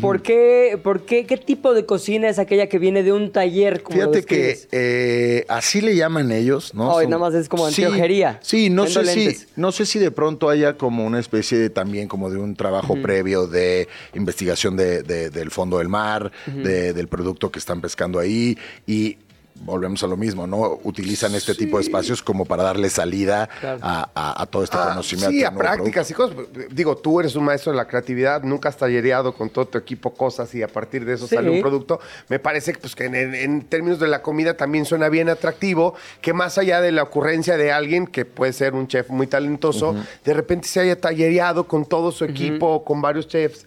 ¿por, 0.00 0.22
qué, 0.22 0.78
por 0.82 1.04
qué, 1.04 1.26
qué 1.26 1.36
tipo 1.36 1.74
de 1.74 1.84
cocina 1.86 2.28
es 2.28 2.38
aquella 2.38 2.68
que 2.68 2.78
viene 2.78 3.02
de 3.02 3.12
un 3.12 3.32
taller? 3.32 3.82
como 3.82 3.98
fíjate 3.98 4.22
que 4.24 4.58
eh, 4.72 5.44
así 5.48 5.80
le 5.80 5.96
llaman 5.96 6.30
ellos, 6.32 6.74
¿no? 6.74 6.92
Son- 6.94 7.04
nada 7.10 7.18
más 7.18 7.34
es 7.34 7.48
como 7.48 7.68
Sí, 7.70 7.82
anteojería. 7.84 8.38
Sí, 8.42 8.70
no 8.70 8.86
sé, 8.86 9.04
si, 9.04 9.36
no 9.56 9.72
sé 9.72 9.86
si 9.86 9.98
de 9.98 10.10
pronto 10.10 10.48
haya 10.48 10.76
como 10.76 11.04
una 11.04 11.18
especie 11.18 11.58
de 11.58 11.70
también 11.70 12.08
como 12.08 12.30
de 12.30 12.38
un 12.38 12.54
trabajo 12.54 12.96
previo 13.02 13.46
de 13.46 13.88
investigación 14.14 14.76
de- 14.76 15.02
de- 15.02 15.30
del 15.30 15.50
fondo 15.50 15.78
del 15.78 15.88
mar, 15.88 16.30
de- 16.46 16.92
del 16.92 17.08
producto 17.08 17.50
que 17.50 17.58
están 17.58 17.80
pescando 17.80 18.18
ahí 18.18 18.56
y 18.86 19.16
volvemos 19.62 20.02
a 20.02 20.06
lo 20.06 20.16
mismo, 20.16 20.46
¿no? 20.46 20.78
Utilizan 20.84 21.34
este 21.34 21.54
tipo 21.54 21.76
de 21.76 21.84
espacios 21.84 22.22
como 22.22 22.46
para 22.46 22.62
darle 22.62 22.88
salida 22.88 23.48
Claro. 23.60 23.78
a, 23.82 24.10
a- 24.14 24.42
a 24.42 24.46
todo 24.46 24.64
este 24.64 24.76
Ah, 24.78 24.88
conocimiento. 24.88 25.30
sí, 25.32 25.44
a 25.44 25.54
prácticas 25.54 26.10
y 26.10 26.14
cosas. 26.14 26.36
Digo, 26.70 26.96
tú 26.96 27.20
eres 27.20 27.36
un 27.36 27.44
maestro 27.44 27.70
de 27.72 27.76
la 27.76 27.86
creatividad, 27.86 28.42
nunca 28.42 28.70
has 28.70 28.76
tallereado 28.78 29.34
con 29.34 29.50
todo 29.50 29.66
tu 29.68 29.76
equipo 29.78 30.14
cosas 30.14 30.54
y 30.54 30.62
a 30.62 30.68
partir 30.68 31.04
de 31.04 31.12
eso 31.14 31.26
Sí. 31.28 31.34
sale 31.36 31.50
un 31.50 31.60
producto. 31.60 32.00
Me 32.28 32.38
parece 32.38 32.72
pues, 32.74 32.96
que 32.96 33.04
en, 33.04 33.62
términos 33.66 33.98
de 34.00 34.08
la 34.08 34.22
comida 34.22 34.56
también 34.56 34.86
suena 34.86 35.08
bien 35.10 35.28
atractivo, 35.28 35.94
que 36.22 36.32
más 36.32 36.56
allá 36.56 36.80
de 36.80 36.92
la 36.92 37.02
ocurrencia 37.02 37.56
de 37.58 37.70
alguien 37.70 38.06
que 38.06 38.24
puede 38.24 38.52
ser 38.54 38.74
un 38.74 38.88
chef 38.88 39.10
muy 39.10 39.26
talentoso, 39.26 39.94
de 40.24 40.32
repente 40.34 40.68
se 40.68 40.80
haya 40.80 40.98
tallereado 40.98 41.64
con 41.68 41.84
todo 41.84 42.12
su 42.12 42.24
equipo, 42.24 42.82
con 42.82 43.02
varios 43.02 43.28
chefs. 43.28 43.66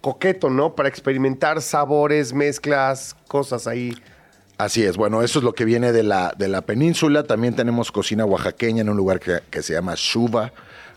Coqueto, 0.00 0.50
¿no? 0.50 0.74
Para 0.74 0.88
experimentar 0.88 1.60
sabores, 1.62 2.32
mezclas, 2.32 3.16
cosas 3.28 3.66
ahí. 3.66 3.96
Así 4.58 4.82
es, 4.84 4.96
bueno, 4.96 5.22
eso 5.22 5.38
es 5.38 5.44
lo 5.44 5.52
que 5.52 5.66
viene 5.66 5.92
de 5.92 6.02
la, 6.02 6.34
de 6.36 6.48
la 6.48 6.62
península. 6.62 7.24
También 7.24 7.54
tenemos 7.54 7.92
cocina 7.92 8.24
oaxaqueña 8.24 8.80
en 8.80 8.88
un 8.88 8.96
lugar 8.96 9.20
que, 9.20 9.40
que 9.50 9.62
se 9.62 9.74
llama 9.74 9.94
Shuba, 9.96 10.52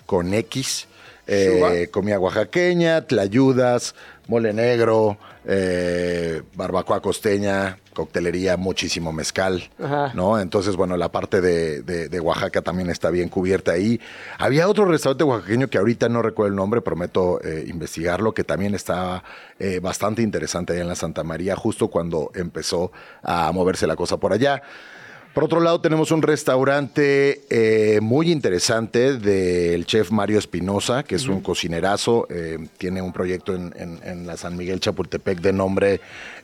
con 0.05 0.33
X. 0.33 0.87
Eh, 1.31 1.87
comida 1.91 2.19
oaxaqueña, 2.19 3.05
tlayudas, 3.05 3.93
mole 4.27 4.51
negro, 4.53 5.17
eh, 5.45 6.41
barbacoa 6.55 7.01
costeña, 7.01 7.77
coctelería, 7.93 8.55
muchísimo 8.57 9.11
mezcal, 9.11 9.69
Ajá. 9.81 10.11
¿no? 10.13 10.39
Entonces, 10.39 10.75
bueno, 10.75 10.95
la 10.97 11.11
parte 11.11 11.41
de, 11.41 11.81
de- 11.81 12.09
de 12.09 12.19
Oaxaca 12.19 12.61
también 12.61 12.89
está 12.89 13.09
bien 13.09 13.29
cubierta 13.29 13.71
ahí. 13.73 13.99
Había 14.37 14.67
otro 14.69 14.85
restaurante 14.85 15.23
oaxaqueño 15.23 15.67
que 15.69 15.77
ahorita 15.77 16.07
no 16.09 16.21
recuerdo 16.21 16.49
el 16.49 16.55
nombre, 16.55 16.81
prometo 16.81 17.41
eh, 17.43 17.65
investigarlo, 17.67 18.33
que 18.33 18.43
también 18.43 18.73
estaba 18.75 19.23
eh, 19.59 19.79
bastante 19.79 20.21
interesante 20.21 20.73
allá 20.73 20.81
en 20.83 20.87
la 20.89 20.95
Santa 20.95 21.23
María, 21.23 21.55
justo 21.55 21.89
cuando 21.89 22.31
empezó 22.35 22.91
a 23.21 23.51
moverse 23.51 23.85
la 23.87 23.95
cosa 23.95 24.17
por 24.17 24.33
allá. 24.33 24.61
Por 25.39 25.45
otro 25.45 25.61
lado, 25.61 25.79
tenemos 25.79 26.11
un 26.11 26.21
restaurante 26.21 27.43
eh, 27.49 28.01
muy 28.01 28.29
interesante 28.29 29.15
del 29.17 29.85
chef 29.85 30.11
Mario 30.11 30.37
Espinosa, 30.37 31.03
que 31.03 31.15
es 31.15 31.27
un 31.29 31.39
cocinerazo. 31.39 32.27
eh, 32.29 32.57
tiene 32.77 33.01
un 33.01 33.13
proyecto 33.13 33.55
en, 33.55 33.73
en- 33.77 34.01
en 34.03 34.27
la 34.27 34.35
San 34.35 34.57
Miguel 34.57 34.81
Chapultepec 34.81 35.39
de 35.39 35.53
nombre 35.53 36.01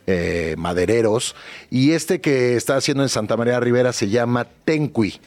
eh, 0.08 0.56
Madereros. 0.58 1.36
Y 1.70 1.92
este 1.92 2.22
que 2.22 2.56
está 2.56 2.78
haciendo 2.78 3.04
en 3.04 3.10
Santa 3.10 3.36
María 3.36 3.60
Rivera 3.60 3.92
se 3.92 4.08
llama 4.08 4.48
Tenqui. 4.64 5.20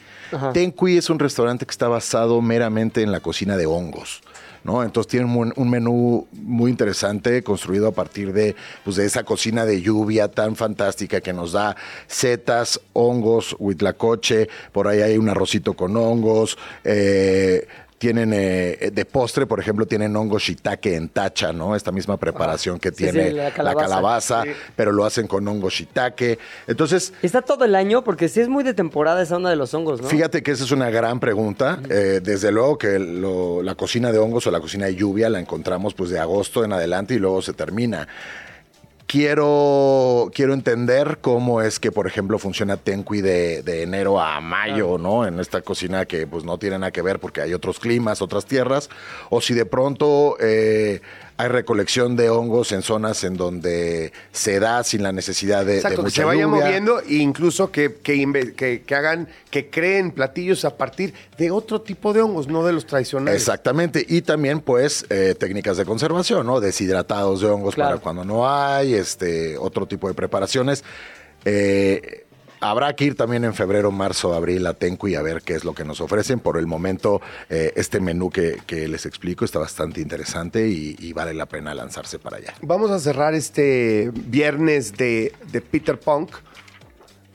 Tenqui 0.51 0.97
es 0.97 1.11
un 1.11 1.19
restaurante 1.19 1.67
que 1.67 1.71
está 1.71 1.87
basado 1.87 2.41
meramente 2.41 3.03
en 3.03 3.11
la 3.11 3.19
cocina 3.19 3.55
de 3.55 3.67
hongos. 3.67 4.21
¿No? 4.63 4.83
Entonces 4.83 5.09
tienen 5.09 5.35
un, 5.35 5.53
un 5.55 5.69
menú 5.69 6.27
muy 6.33 6.71
interesante 6.71 7.43
construido 7.43 7.87
a 7.87 7.91
partir 7.91 8.33
de, 8.33 8.55
pues, 8.83 8.95
de 8.95 9.05
esa 9.05 9.23
cocina 9.23 9.65
de 9.65 9.81
lluvia 9.81 10.29
tan 10.29 10.55
fantástica 10.55 11.21
que 11.21 11.33
nos 11.33 11.53
da 11.53 11.75
setas, 12.07 12.79
hongos, 12.93 13.55
huitlacoche, 13.59 14.49
por 14.71 14.87
ahí 14.87 15.01
hay 15.01 15.17
un 15.17 15.29
arrocito 15.29 15.73
con 15.73 15.95
hongos, 15.95 16.57
eh, 16.83 17.67
tienen 17.99 18.31
eh, 18.33 18.89
de 18.91 19.05
postre, 19.05 19.45
por 19.45 19.59
ejemplo, 19.59 19.85
tienen 19.85 20.15
hongo 20.15 20.39
shiitake 20.39 20.95
en 20.95 21.09
tacha, 21.09 21.53
¿no? 21.53 21.75
Esta 21.75 21.91
misma 21.91 22.17
preparación 22.17 22.79
que 22.79 22.89
Sí, 22.89 22.95
tiene 22.95 23.29
sí, 23.29 23.35
la 23.35 23.43
la 23.43 23.51
calabaza. 23.53 23.87
calabaza, 23.89 24.43
pero 24.75 24.91
lo 24.91 25.05
hacen 25.05 25.27
con 25.27 25.47
hongo 25.47 25.69
shiitake. 25.69 26.39
Entonces, 26.65 27.13
Está 27.21 27.41
todo 27.41 27.65
el 27.65 27.75
año 27.75 28.03
porque 28.03 28.29
sí 28.29 28.39
es 28.39 28.47
muy 28.47 28.63
de 28.63 28.73
temporada 28.73 29.21
esa 29.21 29.35
onda 29.35 29.49
de 29.49 29.57
los 29.57 29.73
hongos, 29.73 30.01
¿no? 30.01 30.07
Fíjate 30.07 30.41
que 30.41 30.51
esa 30.51 30.63
es 30.63 30.71
una 30.71 30.89
gran 30.89 31.19
pregunta. 31.19 31.79
Eh, 31.89 32.21
desde 32.23 32.51
luego 32.51 32.77
que 32.77 32.97
lo- 32.97 33.61
la 33.61 33.75
cocina 33.75 34.11
de 34.11 34.17
hongos 34.17 34.47
o 34.47 34.51
la 34.51 34.61
cocina 34.61 34.85
de 34.85 34.95
lluvia 34.95 35.29
la 35.29 35.39
encontramos 35.39 35.93
pues 35.93 36.09
de 36.09 36.19
agosto 36.19 36.63
en 36.63 36.71
adelante 36.73 37.13
y 37.15 37.19
luego 37.19 37.41
se 37.41 37.51
termina. 37.53 38.07
Quiero, 39.09 40.29
quiero 40.35 40.53
entender 40.53 41.17
cómo 41.19 41.63
es 41.63 41.79
que, 41.79 41.91
por 41.91 42.05
ejemplo, 42.05 42.37
funciona 42.37 42.77
Tenqui 42.77 43.21
de, 43.21 43.63
de 43.63 43.81
enero 43.81 44.21
a 44.21 44.39
mayo, 44.39 44.99
¿no? 44.99 45.25
En 45.25 45.39
esta 45.39 45.61
cocina 45.61 46.05
que 46.05 46.27
pues 46.27 46.43
no 46.43 46.59
tiene 46.59 46.77
nada 46.77 46.91
que 46.91 47.01
ver 47.01 47.17
porque 47.17 47.41
hay 47.41 47.55
otros 47.55 47.79
climas, 47.79 48.21
otras 48.21 48.45
tierras. 48.45 48.87
O 49.31 49.41
si 49.41 49.55
de 49.55 49.65
pronto 49.65 50.37
eh, 50.39 51.01
hay 51.41 51.47
recolección 51.47 52.17
de 52.17 52.29
hongos 52.29 52.73
en 52.73 52.81
zonas 52.81 53.23
en 53.23 53.37
donde 53.37 54.11
se 54.33 54.59
da 54.59 54.83
sin 54.83 55.03
la 55.03 55.13
necesidad 55.13 55.65
de, 55.65 55.71
de 55.71 55.77
Exacto, 55.77 55.97
que 55.99 56.03
mucha 56.03 56.15
se 56.21 56.25
vaya 56.25 56.41
lluvia. 56.43 56.65
moviendo 56.65 56.99
e 56.99 57.13
incluso 57.15 57.71
que, 57.71 57.95
que, 58.03 58.53
que- 58.57 58.81
que 58.81 58.95
hagan, 58.95 59.29
que 59.49 59.69
creen 59.69 60.11
platillos 60.11 60.65
a 60.65 60.75
partir 60.75 61.13
de 61.37 61.49
otro 61.49 61.79
tipo 61.79 62.11
de 62.11 62.21
hongos, 62.21 62.49
no 62.49 62.65
de 62.65 62.73
los 62.73 62.85
tradicionales. 62.85 63.41
Exactamente, 63.41 64.05
y 64.05 64.21
también 64.21 64.59
pues 64.59 65.05
eh, 65.09 65.33
técnicas 65.39 65.77
de 65.77 65.85
conservación, 65.85 66.45
¿no? 66.45 66.59
Deshidratados 66.59 67.39
de 67.39 67.47
hongos 67.47 67.73
Claro. 67.73 67.91
para 67.91 68.01
cuando 68.03 68.25
no 68.25 68.49
hay, 68.49 68.93
este, 68.95 69.57
otro 69.57 69.85
tipo 69.87 70.09
de 70.09 70.13
preparaciones. 70.15 70.83
Eh, 71.45 72.25
habrá 72.59 72.95
que 72.95 73.05
ir 73.05 73.15
también 73.15 73.43
en 73.43 73.53
febrero, 73.53 73.91
marzo, 73.91 74.33
abril 74.33 74.65
a 74.67 74.73
Tencu 74.73 75.07
y 75.07 75.15
a 75.15 75.21
ver 75.21 75.41
qué 75.41 75.55
es 75.55 75.63
lo 75.63 75.73
que 75.73 75.83
nos 75.83 76.01
ofrecen. 76.01 76.39
Por 76.39 76.57
el 76.57 76.67
momento, 76.67 77.21
eh, 77.49 77.73
este 77.75 77.99
menú 77.99 78.29
que, 78.29 78.57
que 78.65 78.87
les 78.87 79.05
explico 79.05 79.45
está 79.45 79.59
bastante 79.59 80.01
interesante 80.01 80.67
y, 80.67 80.95
y 80.99 81.13
vale 81.13 81.33
la 81.33 81.45
pena 81.45 81.73
lanzarse 81.73 82.19
para 82.19 82.37
allá. 82.37 82.53
Vamos 82.61 82.91
a 82.91 82.99
cerrar 82.99 83.33
este 83.33 84.11
viernes 84.13 84.93
de, 84.97 85.33
de 85.51 85.61
Peter 85.61 85.99
Punk 85.99 86.31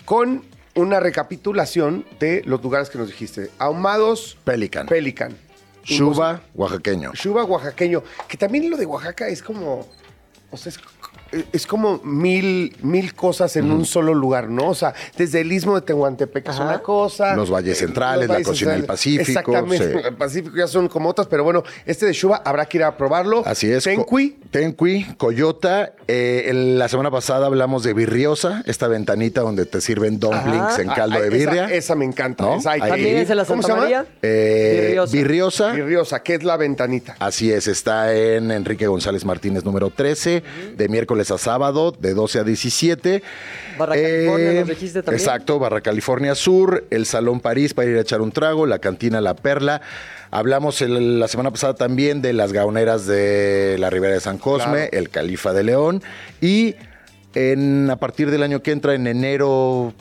con 0.05 0.43
una 0.75 1.01
recapitulación 1.01 2.05
de 2.19 2.43
los 2.45 2.63
lugares 2.63 2.91
que 2.91 2.99
nos 2.99 3.09
dijiste. 3.09 3.51
Ahumados, 3.59 4.37
Pelican, 4.45 4.87
Pelican. 4.87 5.37
Chuba, 5.85 6.43
oaxaqueño. 6.55 7.13
Chuba 7.13 7.45
oaxaqueño. 7.45 8.03
Que 8.27 8.37
también 8.37 8.71
lo 8.71 8.77
de 8.77 8.87
Oaxaca 8.87 9.29
es 9.29 9.43
como. 9.43 9.87
O 10.51 10.57
sea, 10.57 10.71
es, 10.71 10.81
es 11.53 11.66
como 11.66 12.01
mil, 12.05 12.77
mil 12.83 13.14
cosas 13.14 13.57
en 13.57 13.70
un 13.70 13.85
solo 13.85 14.14
lugar, 14.14 14.49
¿no? 14.49 14.68
O 14.68 14.75
sea, 14.75 14.94
desde 15.16 15.40
el 15.40 15.53
istmo 15.53 15.75
de 15.75 15.83
Tehuantepec 15.83 16.49
es 16.49 16.59
una 16.59 16.79
cosa. 16.81 17.35
Los 17.37 17.51
valles 17.51 17.77
eh, 17.77 17.87
centrales, 17.87 18.29
la 18.29 18.42
cocina 18.42 18.73
del 18.73 18.85
Pacífico, 18.85 19.23
Exactamente. 19.23 19.92
sí. 19.92 19.99
El 20.09 20.16
Pacífico 20.16 20.57
ya 20.57 20.66
son 20.66 20.88
como 20.88 21.09
otras, 21.09 21.27
pero 21.29 21.44
bueno, 21.44 21.62
este 21.87 22.07
de 22.07 22.12
Chuba 22.12 22.42
habrá 22.44 22.66
que 22.66 22.79
ir 22.79 22.85
a 22.85 22.97
probarlo. 22.97 23.42
Así 23.47 23.70
es. 23.70 23.85
Tenqui. 23.85 24.38
Tenqui, 24.51 25.05
Coyota. 25.16 25.92
Eh, 26.07 26.47
el- 26.49 26.79
la 26.79 26.88
semana 26.88 27.11
pasada 27.11 27.47
hablamos 27.47 27.83
de 27.83 27.94
birriosa, 27.94 28.62
esta 28.66 28.88
ventanita 28.88 29.40
donde 29.40 29.64
te 29.66 29.81
sirven 29.81 30.18
dumplings 30.20 30.61
Ajá. 30.75 30.83
en 30.83 30.88
caldo 30.88 31.16
Ah, 31.18 31.23
de 31.23 31.31
birria. 31.31 31.64
Esa, 31.66 31.94
me 31.94 32.05
encanta. 32.05 32.44
¿No? 32.44 32.57
Esa 32.57 32.73
hay 32.73 32.81
También 32.81 33.16
es 33.18 33.31
en 33.31 33.37
la 33.37 33.44
¿Cómo 33.44 33.62
Santa 33.62 33.66
se 33.85 33.90
llama? 33.90 34.05
María. 34.05 34.07
Eh, 34.23 34.81
Birriosa. 34.87 35.12
birriosa. 35.12 35.73
Birriosa, 35.73 36.23
que 36.23 36.35
es 36.35 36.44
la 36.44 36.57
ventanita. 36.57 37.16
Así 37.18 37.51
es, 37.51 37.66
está 37.68 38.14
en 38.14 38.51
Enrique 38.51 38.87
González 38.87 39.25
Martínez 39.25 39.64
número 39.64 39.90
13, 39.90 40.42
de 40.77 40.88
miércoles 40.88 41.24
a 41.31 41.39
sábado, 41.39 41.93
de 41.99 42.15
12 42.15 42.39
a 42.41 42.45
17. 42.45 43.23
Barra 43.79 43.95
California, 43.95 44.53
nos 44.61 44.69
dijiste 44.69 45.03
también. 45.03 45.21
Exacto, 45.21 45.59
Barra 45.59 45.81
California 45.81 46.35
Sur, 46.35 46.85
el 46.91 47.07
Salón 47.07 47.41
París 47.41 47.75
para 47.75 47.89
ir 47.91 47.97
a 47.97 48.01
echar 48.01 48.21
un 48.21 48.33
trago, 48.33 48.67
la 48.67 48.79
cantina 48.79 49.21
La 49.21 49.35
Perla. 49.35 49.81
Hablamos 50.31 50.81
el- 50.83 51.21
la 51.21 51.29
semana 51.29 51.51
pasada 51.51 51.75
también 51.75 52.21
de 52.23 52.33
las 52.33 52.53
gauneras 52.53 53.07
de 53.07 53.77
la 53.79 53.91
Ribera 53.91 54.15
de 54.15 54.21
San 54.21 54.39
Cosme, 54.39 54.89
Claro. 54.89 54.89
el 54.93 55.11
Califa 55.11 55.53
de 55.53 55.63
León. 55.63 56.03
Y 56.41 56.75
en, 57.35 57.89
a 57.91 57.97
partir 57.97 58.31
del 58.31 58.43
año 58.43 58.61
que 58.63 58.73
entra, 58.73 58.95
en 58.95 59.07
enero, 59.07 59.93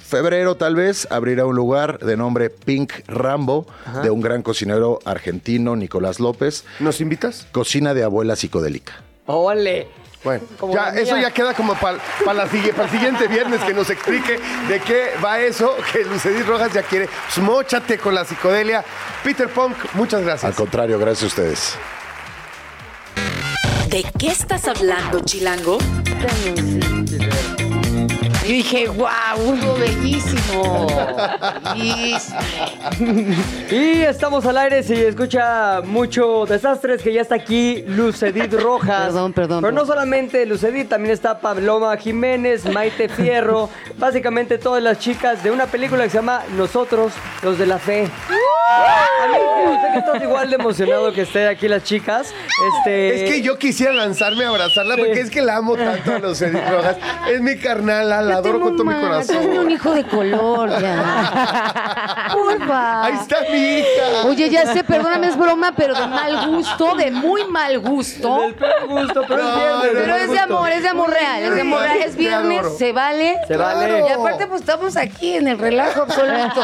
febrero 0.00 0.56
tal 0.56 0.74
vez, 0.74 1.06
abrirá 1.10 1.44
un 1.44 1.54
lugar 1.54 1.98
de 1.98 2.16
nombre 2.16 2.50
Pink 2.50 2.92
Rambo, 3.08 3.66
de 4.02 4.10
un 4.10 4.20
gran 4.20 4.42
cocinero 4.42 4.98
argentino, 5.04 5.76
Nicolás 5.76 6.18
López. 6.18 6.64
¿Nos 6.80 7.00
invitas? 7.00 7.46
Cocina 7.52 7.94
de 7.94 8.02
abuela 8.04 8.34
psicodélica. 8.36 8.94
¡Ole! 9.26 9.86
Bueno, 10.24 10.44
Como 10.58 10.74
ya, 10.74 10.88
eso 10.90 11.16
ya 11.16 11.30
queda 11.30 11.54
como 11.54 11.74
para 11.74 11.98
el 12.42 12.50
siguiente 12.90 13.28
viernes 13.28 13.60
que 13.62 13.72
nos 13.72 13.88
explique 13.90 14.38
de 14.68 14.80
qué 14.80 15.12
va 15.24 15.40
eso, 15.40 15.76
que 15.92 16.04
Lucedit 16.04 16.46
Rojas 16.46 16.72
ya 16.72 16.82
quiere. 16.82 17.08
Pues, 17.08 17.38
móchate 17.38 17.98
con 17.98 18.14
la 18.14 18.24
psicodelia. 18.24 18.84
Peter 19.22 19.48
Punk, 19.48 19.76
muchas 19.94 20.20
Al 20.20 20.26
gracias. 20.26 20.54
contrario, 20.54 20.98
gracias 20.98 21.24
a 21.24 21.26
ustedes. 21.26 21.74
¿De 23.88 24.04
qué 24.18 24.28
estás 24.28 24.66
hablando, 24.68 25.20
Chilango? 25.20 25.78
Yo 28.48 28.54
dije, 28.54 28.88
wow, 28.88 29.54
estuvo 29.54 29.74
bellísimo. 29.74 30.86
Bellísimo. 31.76 32.38
Y 33.70 34.00
estamos 34.00 34.46
al 34.46 34.56
aire 34.56 34.82
si 34.82 34.94
escucha 34.94 35.82
mucho 35.84 36.46
desastres 36.46 37.02
que 37.02 37.12
ya 37.12 37.20
está 37.20 37.34
aquí 37.34 37.84
Lucedit 37.86 38.50
Rojas. 38.54 39.08
Perdón, 39.08 39.34
perdón, 39.34 39.60
Pero 39.60 39.72
no 39.74 39.84
solamente 39.84 40.46
Lucedit, 40.46 40.88
también 40.88 41.12
está 41.12 41.40
Paloma 41.40 41.94
Jiménez, 41.98 42.64
Maite 42.64 43.10
Fierro, 43.10 43.68
básicamente 43.98 44.56
todas 44.56 44.82
las 44.82 44.98
chicas 44.98 45.42
de 45.42 45.50
una 45.50 45.66
película 45.66 46.04
que 46.04 46.08
se 46.08 46.16
llama 46.16 46.42
Nosotros, 46.56 47.12
los 47.42 47.58
de 47.58 47.66
la 47.66 47.78
fe. 47.78 48.08
Amigo, 49.24 49.80
sé 49.82 49.92
que 49.92 49.98
estás 49.98 50.22
igual 50.22 50.50
de 50.50 50.56
emocionado 50.56 51.12
que 51.12 51.22
estén 51.22 51.48
aquí 51.48 51.68
las 51.68 51.84
chicas. 51.84 52.34
Este, 52.78 53.24
Es 53.24 53.30
que 53.30 53.42
yo 53.42 53.58
quisiera 53.58 53.92
lanzarme 53.92 54.44
a 54.44 54.48
abrazarla 54.48 54.96
porque 54.96 55.20
es 55.20 55.30
que 55.30 55.42
la 55.42 55.56
amo 55.56 55.76
tanto 55.76 56.14
a 56.14 56.18
Lucedit 56.18 56.66
Rojas. 56.68 56.96
Es 57.30 57.40
mi 57.40 57.56
carnal, 57.56 58.08
la 58.08 58.37
adoro 58.38 58.54
tengo 58.58 58.64
con 58.66 58.76
todo 58.76 58.84
mi 58.86 58.92
Tengo 58.92 59.04
un 59.04 59.08
corazón. 59.10 59.70
hijo 59.70 59.94
de 59.94 60.04
color 60.04 60.80
ya. 60.80 62.30
Porfa. 62.32 63.04
Ahí 63.04 63.14
está 63.14 63.36
mi 63.50 63.58
hija. 63.78 64.26
Oye, 64.26 64.50
ya 64.50 64.72
sé, 64.72 64.84
perdóname, 64.84 65.28
es 65.28 65.36
broma, 65.36 65.72
pero 65.76 65.94
de 65.94 66.06
mal 66.06 66.46
gusto, 66.48 66.94
de 66.96 67.10
muy 67.10 67.44
mal 67.46 67.78
gusto. 67.80 68.40
Del 68.42 68.54
peor 68.54 68.86
gusto, 68.88 69.24
pero 69.26 69.42
No, 69.42 69.84
es 69.84 69.92
viernes. 69.92 69.94
no, 69.94 70.00
Pero 70.04 70.16
es 70.16 70.30
de 70.30 70.38
amor, 70.38 70.70
es 70.70 70.82
de 70.82 70.88
amor 70.88 71.10
real, 71.10 71.42
es 71.42 71.54
de 71.54 71.60
amor 71.60 71.80
real. 71.82 71.98
Es 71.98 72.12
Te 72.12 72.18
viernes, 72.18 72.78
se 72.78 72.92
vale. 72.92 73.34
Se 73.46 73.56
vale. 73.56 74.04
Y 74.08 74.12
aparte, 74.12 74.46
pues 74.46 74.60
estamos 74.60 74.96
aquí 74.96 75.34
en 75.34 75.48
el 75.48 75.58
relajo 75.58 76.02
absoluto. 76.02 76.60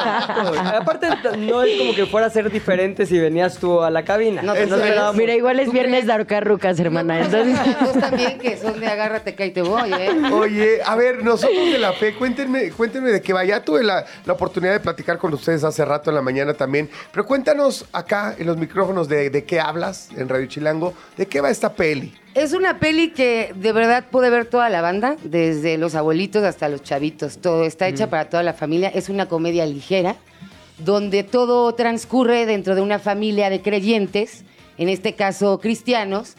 Aparte, 0.74 1.08
no 1.38 1.62
es 1.62 1.78
como 1.78 1.94
que 1.94 2.06
fuera 2.06 2.26
a 2.26 2.30
ser 2.30 2.50
diferente 2.50 3.06
si 3.06 3.18
venías 3.18 3.58
tú 3.58 3.82
a 3.82 3.90
la 3.90 4.04
cabina. 4.04 4.42
No, 4.42 4.54
No, 4.54 4.60
pues, 4.60 4.70
esperábamos. 4.70 5.16
Mira, 5.16 5.34
igual 5.34 5.60
es 5.60 5.66
¿Tú 5.66 5.72
viernes 5.72 6.06
de 6.06 6.12
ahorcar 6.12 6.44
rucas, 6.46 6.78
hermana. 6.78 7.20
Entonces, 7.20 7.56
Dos 7.80 8.00
también 8.00 8.38
que 8.38 8.56
son 8.56 8.78
de 8.80 8.87
agárrate 8.87 9.34
que 9.34 9.42
ahí 9.44 9.50
te 9.50 9.62
voy, 9.62 9.92
¿eh? 9.92 10.10
Oye, 10.32 10.78
a 10.84 10.94
ver, 10.96 11.22
nosotros 11.24 11.56
de 11.70 11.79
la 11.79 11.92
fe, 11.92 12.14
cuéntenme, 12.14 12.70
cuéntenme 12.70 13.11
de 13.11 13.20
qué 13.20 13.33
va. 13.33 13.44
Ya 13.44 13.64
tuve 13.64 13.83
la, 13.83 14.05
la 14.24 14.33
oportunidad 14.33 14.72
de 14.72 14.81
platicar 14.81 15.18
con 15.18 15.33
ustedes 15.35 15.64
hace 15.64 15.85
rato 15.85 16.11
en 16.11 16.16
la 16.16 16.22
mañana 16.22 16.55
también. 16.55 16.88
Pero 17.12 17.27
cuéntanos 17.27 17.87
acá 17.92 18.35
en 18.38 18.46
los 18.46 18.57
micrófonos 18.57 19.09
de, 19.09 19.31
de 19.31 19.44
qué 19.44 19.61
hablas 19.61 20.09
en 20.16 20.29
Radio 20.29 20.46
Chilango, 20.46 20.94
de 21.16 21.27
qué 21.27 21.40
va 21.40 21.50
esta 21.50 21.74
peli. 21.74 22.14
Es 22.35 22.53
una 22.53 22.81
peli 22.81 23.11
que 23.11 23.53
de 23.55 23.72
verdad 23.72 24.07
puede 24.11 24.29
ver 24.29 24.46
toda 24.46 24.68
la 24.68 24.81
banda, 24.81 25.16
desde 25.22 25.79
los 25.79 25.94
abuelitos 25.94 26.42
hasta 26.42 26.68
los 26.68 26.83
chavitos. 26.83 27.38
Todo 27.38 27.64
está 27.64 27.87
hecha 27.87 28.11
para 28.11 28.29
toda 28.29 28.42
la 28.42 28.55
familia. 28.55 28.88
Es 28.88 29.09
una 29.09 29.27
comedia 29.27 29.64
ligera, 29.66 30.16
donde 30.79 31.22
todo 31.22 31.72
transcurre 31.74 32.46
dentro 32.46 32.74
de 32.74 32.81
una 32.81 32.98
familia 32.98 33.50
de 33.50 33.62
creyentes, 33.62 34.44
en 34.79 34.88
este 34.88 35.14
caso 35.14 35.61
cristianos, 35.61 36.35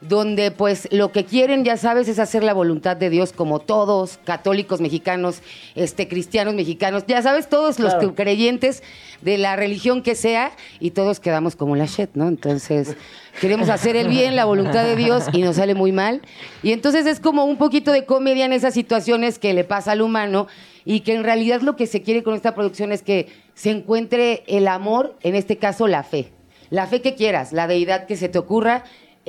donde 0.00 0.50
pues 0.50 0.88
lo 0.90 1.12
que 1.12 1.24
quieren, 1.24 1.64
ya 1.64 1.76
sabes, 1.76 2.08
es 2.08 2.18
hacer 2.18 2.42
la 2.42 2.54
voluntad 2.54 2.96
de 2.96 3.10
Dios 3.10 3.32
como 3.32 3.58
todos, 3.58 4.18
católicos 4.24 4.80
mexicanos, 4.80 5.42
este, 5.74 6.08
cristianos 6.08 6.54
mexicanos, 6.54 7.04
ya 7.06 7.20
sabes, 7.20 7.48
todos 7.48 7.78
los 7.78 7.94
Claro. 7.94 8.14
creyentes 8.14 8.82
de 9.20 9.36
la 9.36 9.56
religión 9.56 10.02
que 10.02 10.14
sea, 10.14 10.52
y 10.78 10.92
todos 10.92 11.20
quedamos 11.20 11.54
como 11.54 11.76
la 11.76 11.84
shit, 11.84 12.10
¿no? 12.14 12.28
Entonces, 12.28 12.96
queremos 13.40 13.68
hacer 13.68 13.94
el 13.96 14.08
bien, 14.08 14.36
la 14.36 14.46
voluntad 14.46 14.84
de 14.84 14.96
Dios, 14.96 15.24
y 15.32 15.42
nos 15.42 15.56
sale 15.56 15.74
muy 15.74 15.92
mal. 15.92 16.22
Y 16.62 16.72
entonces 16.72 17.04
es 17.04 17.20
como 17.20 17.44
un 17.44 17.58
poquito 17.58 17.92
de 17.92 18.06
comedia 18.06 18.46
en 18.46 18.54
esas 18.54 18.72
situaciones 18.72 19.38
que 19.38 19.52
le 19.52 19.64
pasa 19.64 19.92
al 19.92 20.00
humano, 20.00 20.46
y 20.86 21.00
que 21.00 21.14
en 21.14 21.24
realidad 21.24 21.60
lo 21.60 21.76
que 21.76 21.86
se 21.86 22.00
quiere 22.00 22.22
con 22.22 22.34
esta 22.34 22.54
producción 22.54 22.90
es 22.90 23.02
que 23.02 23.28
se 23.52 23.70
encuentre 23.70 24.44
el 24.46 24.66
amor, 24.66 25.18
en 25.22 25.34
este 25.34 25.58
caso 25.58 25.86
la 25.86 26.02
fe. 26.02 26.32
La 26.70 26.86
fe 26.86 27.02
que 27.02 27.14
quieras, 27.14 27.52
la 27.52 27.66
deidad 27.66 28.06
que 28.06 28.16
se 28.16 28.30
te 28.30 28.38
ocurra. 28.38 28.84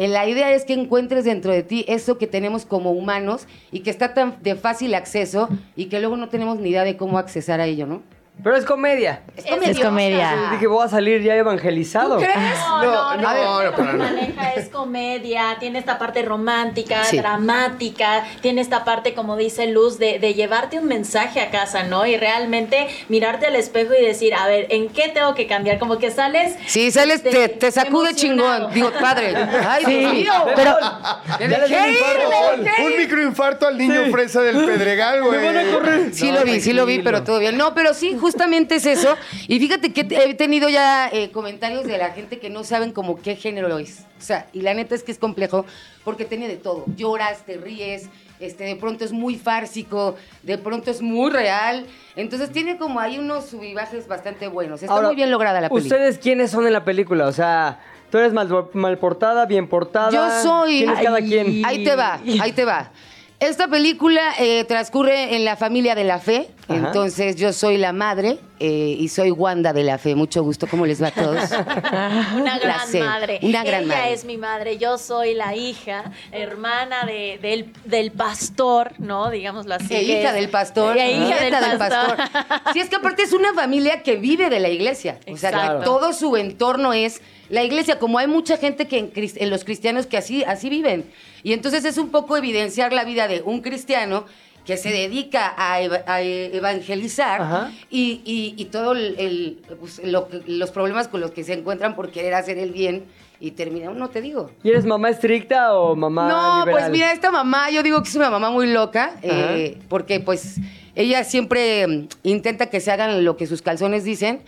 La 0.10 0.28
idea 0.28 0.52
es 0.54 0.66
que 0.66 0.74
encuentres 0.74 1.26
dentro 1.26 1.52
de 1.52 1.62
ti 1.62 1.86
eso 1.88 2.18
que 2.18 2.26
tenemos 2.26 2.66
como 2.66 2.92
humanos 2.92 3.46
y 3.72 3.82
que 3.82 3.92
está 3.92 4.16
tan 4.16 4.42
de 4.42 4.56
fácil 4.56 4.96
acceso 4.96 5.48
y 5.76 5.86
que 5.86 6.00
luego 6.00 6.18
no 6.18 6.30
tenemos 6.30 6.60
ni 6.60 6.70
idea 6.70 6.84
de 6.84 6.98
cómo 6.98 7.20
accesar 7.20 7.60
a 7.60 7.68
ello, 7.68 7.86
¿no? 7.86 8.02
Pero 8.44 8.56
es 8.56 8.66
comedia. 8.66 9.22
Es 9.38 9.80
comedia. 9.80 10.50
Dije, 10.54 10.66
voy 10.66 10.84
a 10.84 10.90
salir 10.90 11.22
ya 11.22 11.36
evangelizado. 11.36 12.16
¿Tú 12.18 12.24
crees? 12.24 12.38
No, 12.82 13.16
no, 13.18 13.64
no, 13.64 13.72
para 13.76 13.94
nada. 13.94 14.54
es 14.56 14.70
comedia, 14.70 15.58
tiene 15.60 15.78
esta 15.78 16.00
parte 16.00 16.24
romántica, 16.24 17.04
Sí. 17.04 17.20
dramática, 17.20 18.24
tiene 18.42 18.62
esta 18.62 18.84
parte, 18.84 19.14
como 19.14 19.38
dice 19.38 19.68
Luz, 19.68 20.00
de, 20.00 20.18
de 20.18 20.34
llevarte 20.34 20.80
un 20.80 20.86
mensaje 20.88 21.40
a 21.40 21.52
casa, 21.52 21.84
¿no? 21.84 22.08
Y 22.08 22.18
realmente 22.18 22.88
mirarte 23.10 23.46
al 23.46 23.56
espejo 23.56 23.94
y 23.94 24.04
decir, 24.04 24.34
a 24.34 24.48
ver, 24.48 24.66
¿en 24.72 24.90
qué 24.90 25.10
tengo 25.10 25.36
que 25.36 25.46
cambiar? 25.46 25.78
Como 25.78 26.00
que 26.00 26.10
sales... 26.10 26.56
Sí, 26.66 26.90
sales, 26.90 27.22
te, 27.22 27.48
te 27.48 27.72
sacude 27.72 28.16
chingón. 28.16 28.74
Digo, 28.74 28.92
padre. 29.00 29.36
Ay, 29.36 29.84
Sí, 29.86 29.98
Dios 30.00 30.14
mío. 30.14 30.34
pero 30.56 30.76
dejé 31.38 31.80
un 31.80 31.90
ir, 31.90 32.64
dejé 32.64 32.86
Un 32.86 32.98
microinfarto 32.98 33.68
al 33.68 33.78
niño 33.78 34.06
fresa 34.12 34.42
del 34.42 34.66
Pedregal, 34.66 35.22
güey. 35.24 35.40
Me 35.40 35.46
van 35.46 35.58
a 35.58 35.72
correr. 35.72 36.10
Sí 36.14 36.32
No, 36.32 36.40
lo 36.40 36.46
vi, 36.46 36.60
sí 36.60 36.74
lo 36.74 36.86
vi, 36.88 37.00
pero 37.00 37.24
todo 37.24 37.38
bien. 37.40 37.56
No, 37.58 37.76
pero 37.76 37.94
sí, 37.94 38.16
justamente 38.22 38.76
es 38.76 38.86
eso. 38.86 39.18
Y 39.48 39.60
fíjate 39.60 39.92
que 39.92 40.02
he 40.10 40.34
tenido 40.36 40.70
ya 40.70 41.10
eh, 41.12 41.32
comentarios 41.32 41.86
de 41.86 41.98
la 41.98 42.12
gente 42.12 42.40
que 42.40 42.50
no 42.50 42.64
saben 42.64 42.94
como 42.94 43.22
qué 43.22 43.36
género 43.36 43.78
es. 43.78 44.06
O 44.18 44.24
sea, 44.24 44.48
y 44.54 44.62
la 44.62 44.74
neta 44.74 44.96
es 44.96 45.04
que 45.04 45.12
es 45.12 45.18
complejo 45.18 45.66
porque 46.06 46.26
tiene 46.26 46.48
de 46.48 46.56
todo. 46.56 46.86
Lloras, 46.96 47.44
te 47.46 47.58
ríes, 47.58 48.08
este, 48.40 48.64
de 48.64 48.76
pronto 48.76 49.04
es 49.04 49.12
muy 49.12 49.36
fársico, 49.36 50.16
de 50.44 50.58
pronto 50.58 50.92
es 50.92 51.02
muy 51.02 51.32
real. 51.32 51.86
Entonces 52.16 52.52
tiene 52.52 52.78
como 52.78 53.00
ahí 53.00 53.20
unos 53.20 53.46
subibajes 53.46 54.08
bastante 54.08 54.48
buenos. 54.48 54.82
Está 54.82 54.94
Ahora, 54.94 55.08
muy 55.08 55.16
bien 55.16 55.32
lograda 55.32 55.60
la 55.60 55.70
película. 55.70 55.96
¿Ustedes 55.96 56.18
quiénes 56.20 56.52
son 56.52 56.68
en 56.68 56.74
la 56.74 56.84
película? 56.86 57.28
O 57.28 57.32
sea, 57.32 57.80
tú 58.10 58.18
eres 58.18 58.34
mal, 58.34 58.50
mal 58.74 58.98
portada, 58.98 59.46
bien 59.46 59.68
portada. 59.68 60.12
Yo 60.12 60.42
soy. 60.44 60.80
¿Quién 60.80 60.90
es 60.92 61.02
cada 61.02 61.20
quien? 61.20 61.66
Ahí 61.66 61.84
te 61.84 61.96
va, 61.96 62.20
ahí 62.42 62.52
te 62.52 62.66
va. 62.66 62.92
Esta 63.42 63.68
película 63.68 64.22
eh, 64.38 64.66
transcurre 64.66 65.36
en 65.36 65.46
la 65.46 65.56
familia 65.56 65.96
de 65.96 66.04
la 66.04 66.20
fe. 66.20 66.48
Ajá. 66.68 66.78
Entonces, 66.78 67.36
yo 67.38 67.52
soy 67.54 67.78
la 67.78 67.92
madre 67.92 68.38
eh, 68.60 68.96
y 69.00 69.08
soy 69.10 69.32
Wanda 69.32 69.74
de 69.74 69.84
la 69.84 69.98
fe. 69.98 70.14
Mucho 70.14 70.44
gusto. 70.44 70.68
¿Cómo 70.68 70.86
les 70.86 71.02
va 71.02 71.08
a 71.08 71.12
todos? 71.12 71.50
Una 72.36 72.60
gran 72.60 72.62
Placer. 72.62 73.04
madre. 73.04 73.40
Una 73.42 73.64
gran 73.64 73.86
Ella 73.86 73.96
madre. 73.98 74.14
es 74.14 74.26
mi 74.26 74.38
madre, 74.38 74.78
yo 74.78 75.00
soy 75.00 75.34
la 75.34 75.56
hija, 75.56 76.04
hermana 76.32 77.04
de, 77.08 77.40
del, 77.42 77.74
del 77.86 78.12
pastor, 78.12 78.94
¿no? 79.00 79.32
Digámoslo 79.32 79.74
así. 79.74 79.86
E 79.92 80.06
que 80.06 80.20
hija 80.20 80.30
es- 80.30 80.36
del 80.36 80.50
pastor. 80.50 80.96
E 80.98 81.12
hija 81.12 81.40
del 81.44 81.78
pastor. 81.80 82.18
Sí, 82.74 82.80
es 82.80 82.90
que 82.90 82.98
aparte 82.98 83.24
es 83.24 83.34
una 83.34 83.56
familia 83.56 84.04
que 84.04 84.18
vive 84.18 84.52
de 84.52 84.60
la 84.60 84.70
iglesia. 84.70 85.20
O 85.28 85.36
sea, 85.36 85.52
que 85.80 85.84
todo 85.84 86.14
su 86.14 86.38
entorno 86.38 86.94
es 86.94 87.22
la 87.52 87.64
iglesia. 87.64 88.00
Como 88.00 88.18
hay 88.18 88.26
mucha 88.28 88.58
gente 88.58 88.88
que 88.88 89.12
en, 89.14 89.50
los 89.52 89.64
cristianos 89.64 90.08
que 90.08 90.18
así, 90.18 90.44
así 90.44 90.70
viven. 90.70 91.06
Y 91.44 91.54
entonces 91.54 91.86
es 91.86 91.98
un 92.00 92.10
poco 92.10 92.36
evidenciar 92.38 92.92
la 92.94 93.04
vida 93.04 93.28
de 93.28 93.42
un 93.44 93.62
cristiano 93.62 94.26
que 94.66 94.78
se 94.78 94.90
dedica 94.90 95.54
a, 95.58 95.82
e- 95.82 96.56
evangelizar 96.56 97.72
y, 97.90 98.22
y- 98.26 98.54
y 98.58 98.66
todo 98.66 98.92
el, 98.94 99.16
el- 99.18 99.60
pues, 99.80 100.02
lo 100.04 100.28
los 100.48 100.72
problemas 100.72 101.08
con 101.08 101.20
los 101.22 101.32
que 101.32 101.44
se 101.44 101.54
encuentran 101.54 101.96
por 101.96 102.12
querer 102.12 102.34
hacer 102.36 102.58
el 102.58 102.72
bien 102.72 103.06
y 103.40 103.52
terminar, 103.52 103.96
no 103.96 104.10
te 104.10 104.22
digo. 104.22 104.52
¿Y 104.64 104.70
eres 104.70 104.86
mamá 104.86 105.10
estricta 105.10 105.74
o 105.74 105.96
mamá 105.96 106.28
No, 106.30 106.60
liberal? 106.60 106.72
pues 106.84 106.92
mira, 106.92 107.12
esta 107.12 107.32
mamá, 107.32 107.72
yo 107.72 107.82
digo 107.82 108.02
que 108.04 108.10
es 108.10 108.16
una 108.16 108.30
mamá 108.30 108.52
muy 108.52 108.68
loca, 108.72 109.16
eh, 109.24 109.80
porque 109.90 110.20
pues 110.20 110.58
ella 110.96 111.24
siempre 111.24 111.88
mm, 111.88 112.08
intenta 112.24 112.68
que 112.68 112.80
se 112.80 112.92
hagan 112.92 113.24
lo 113.24 113.38
que 113.38 113.48
sus 113.48 113.62
calzones 113.62 114.04
dicen 114.04 114.42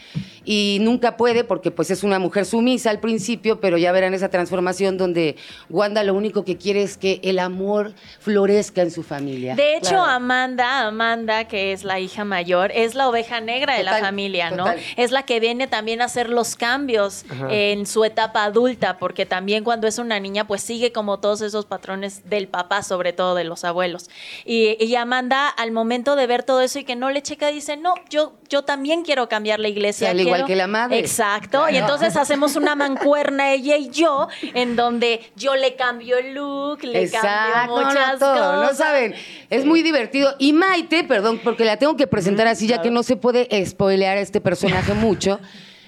y 0.45 0.79
nunca 0.81 1.15
puede 1.15 1.43
porque 1.43 1.71
pues 1.71 1.89
es 1.91 2.03
una 2.03 2.19
mujer 2.19 2.45
sumisa 2.45 2.89
al 2.89 2.99
principio, 2.99 3.61
pero 3.61 3.77
ya 3.77 3.91
verán 3.91 4.13
esa 4.13 4.29
transformación 4.29 4.97
donde 4.97 5.35
Wanda 5.69 6.03
lo 6.03 6.13
único 6.13 6.43
que 6.43 6.57
quiere 6.57 6.83
es 6.83 6.97
que 6.97 7.21
el 7.23 7.39
amor 7.39 7.93
florezca 8.19 8.81
en 8.81 8.91
su 8.91 9.03
familia. 9.03 9.55
De 9.55 9.77
hecho, 9.77 9.89
Claro. 9.93 10.05
Amanda, 10.05 10.87
Amanda, 10.87 11.45
que 11.47 11.71
es 11.71 11.83
la 11.83 11.99
hija 11.99 12.25
mayor, 12.25 12.71
es 12.73 12.95
la 12.95 13.07
oveja 13.07 13.39
negra 13.41 13.77
de 13.77 13.83
la 13.83 13.99
familia, 13.99 14.49
¿no? 14.49 14.65
total. 14.65 14.79
Es 14.97 15.11
la 15.11 15.23
que 15.23 15.39
viene 15.39 15.67
también 15.67 16.01
a 16.01 16.05
hacer 16.05 16.29
los 16.29 16.55
cambios 16.55 17.25
en 17.49 17.85
su 17.85 18.03
etapa 18.03 18.43
adulta, 18.43 18.97
porque 18.97 19.25
también 19.25 19.63
cuando 19.63 19.87
es 19.87 19.97
una 19.97 20.19
niña, 20.19 20.47
pues 20.47 20.61
sigue 20.61 20.91
como 20.91 21.19
todos 21.19 21.41
esos 21.41 21.65
patrones 21.65 22.29
del 22.29 22.47
papá, 22.47 22.81
sobre 22.83 23.13
todo 23.13 23.35
de 23.35 23.43
los 23.43 23.63
abuelos. 23.63 24.09
Y, 24.45 24.83
y 24.83 24.95
Amanda, 24.95 25.47
al 25.47 25.71
momento 25.71 26.15
de 26.15 26.27
ver 26.27 26.32
todo 26.41 26.61
eso 26.61 26.79
y 26.79 26.83
que 26.83 26.95
no 26.95 27.11
le 27.11 27.21
checa, 27.21 27.49
dice, 27.49 27.77
no, 27.77 27.93
yo, 28.09 28.33
yo 28.49 28.63
también 28.63 29.03
quiero 29.03 29.29
cambiar 29.29 29.59
la 29.59 29.67
iglesia. 29.67 30.07
Sí, 30.07 30.11
al 30.11 30.19
igual 30.19 30.37
quiero-". 30.37 30.47
que 30.47 30.55
la 30.55 30.65
madre. 30.65 30.97
Exacto. 30.97 31.69
Y 31.69 31.77
entonces 31.77 32.17
hacemos 32.17 32.55
una 32.55 32.73
mancuerna 32.75 33.51
ella 33.53 33.77
y 33.77 33.89
yo, 33.89 34.27
en 34.55 34.75
donde 34.75 35.21
yo 35.35 35.55
le 35.55 35.75
cambio 35.75 36.17
el 36.17 36.33
look, 36.33 36.83
le 36.83 37.07
cambio 37.11 37.29
Exacto, 37.29 37.75
no, 37.79 37.85
muchas 37.85 38.13
no, 38.13 38.19
todo, 38.19 38.33
cosas. 38.61 38.71
no 38.71 38.75
saben. 38.75 39.13
Es 39.51 39.65
muy 39.65 39.83
divertido. 39.83 40.33
Y 40.39 40.53
Maite, 40.53 41.03
perdón, 41.03 41.39
porque 41.43 41.65
la 41.65 41.77
tengo 41.77 41.95
que 41.95 42.07
presentar 42.07 42.47
así, 42.47 42.65
ya 42.65 42.81
que 42.81 42.89
no 42.89 43.03
se 43.03 43.15
puede 43.17 43.47
spoilear 43.65 44.17
a 44.17 44.21
este 44.21 44.41
personaje 44.41 44.95
mucho. 44.95 45.39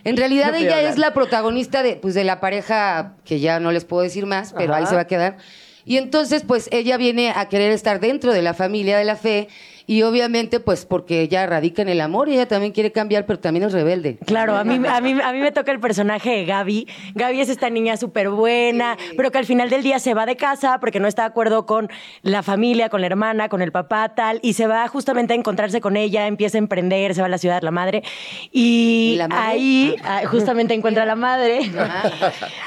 En 0.04 0.18
realidad 0.18 0.52
No 0.52 0.58
ella 0.58 0.82
es 0.82 1.00
la 1.00 1.16
protagonista 1.16 1.82
de, 1.82 1.96
pues, 1.96 2.14
de 2.14 2.24
la 2.24 2.40
pareja, 2.40 3.16
que 3.26 3.40
ya 3.40 3.60
no 3.60 3.72
les 3.72 3.86
puedo 3.86 4.04
decir 4.04 4.28
más, 4.28 4.54
pero 4.56 4.74
Ajá. 4.74 4.82
ahí 4.82 4.86
se 4.86 4.94
va 4.94 5.02
a 5.02 5.08
quedar. 5.08 5.38
Y 5.84 5.98
entonces, 5.98 6.44
pues, 6.48 6.70
ella 6.72 6.98
viene 6.98 7.32
a 7.36 7.50
querer 7.50 7.72
estar 7.72 8.00
dentro 8.00 8.32
de 8.32 8.42
la 8.44 8.54
familia 8.54 8.98
de 9.00 9.06
la 9.06 9.16
fe. 9.16 9.48
Y 9.88 10.02
obviamente, 10.04 10.60
pues, 10.60 10.86
porque 10.86 11.22
ella 11.22 11.46
radica 11.46 11.82
en 11.82 11.90
el 11.90 12.02
amor 12.02 12.28
y 12.30 12.34
ella 12.34 12.48
también 12.48 12.72
quiere 12.72 12.92
cambiar, 12.92 13.26
pero 13.26 13.40
también 13.40 13.66
es 13.66 13.74
rebelde. 13.74 14.18
Claro, 14.26 14.56
a 14.56 14.64
mí, 14.64 14.80
a, 14.88 15.02
mí, 15.02 15.16
a 15.22 15.32
mí 15.32 15.40
me 15.40 15.52
toca 15.52 15.72
el 15.72 15.80
personaje 15.80 16.32
de 16.32 16.46
Gaby. 16.46 16.88
Gaby 17.14 17.42
es 17.42 17.50
esta 17.50 17.70
niña 17.70 17.96
súper 17.98 18.30
buena, 18.30 18.98
pero 19.16 19.32
que 19.32 19.38
al 19.38 19.46
final 19.46 19.70
del 19.70 19.84
día 19.84 20.00
se 20.00 20.14
va 20.14 20.26
de 20.26 20.36
casa 20.36 20.80
porque 20.80 21.00
no 21.00 21.08
está 21.08 21.24
de 21.24 21.28
acuerdo 21.28 21.66
con 21.66 21.90
la 22.24 22.42
familia, 22.42 22.90
con 22.90 23.02
la 23.02 23.08
hermana, 23.08 23.50
con 23.50 23.62
el 23.62 23.72
papá, 23.72 24.16
tal, 24.16 24.40
y 24.42 24.54
se 24.54 24.68
va 24.68 24.88
justamente 24.88 25.34
a 25.34 25.38
encontrarse 25.38 25.82
con 25.82 25.98
ella, 25.98 26.28
empieza 26.28 26.58
a 26.58 26.60
emprender, 26.60 27.14
se 27.14 27.22
va 27.22 27.28
a 27.28 27.30
la 27.30 27.38
ciudad, 27.38 27.62
la 27.62 27.72
madre, 27.72 28.04
y, 28.52 29.12
¿Y 29.14 29.16
la 29.18 29.28
madre? 29.28 29.44
ahí 29.48 29.96
ah, 30.04 30.22
justamente 30.26 30.74
encuentra 30.74 31.04
a 31.04 31.06
la 31.06 31.16
madre. 31.16 31.60
Ajá. 31.78 32.12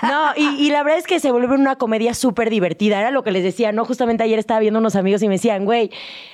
No, 0.03 0.33
y, 0.37 0.67
y 0.67 0.71
la 0.71 0.83
verdad 0.83 0.99
es 0.99 1.07
que 1.07 1.21
se 1.21 1.31
vuelve 1.31 1.55
una 1.55 1.77
comedia 1.77 2.15
súper 2.15 2.51
divertida. 2.51 3.01
Era 3.01 3.11
lo 3.11 3.23
que 3.23 3.33
les 3.33 3.43
decía, 3.43 3.73
¿no? 3.73 3.85
Justamente 3.85 4.23
ayer 4.23 4.39
estaba 4.39 4.61
viendo 4.61 4.79
unos 4.79 4.97
amigos 4.97 5.23
y 5.23 5.29
me 5.29 5.35
decían, 5.35 5.65
güey, 5.65 5.91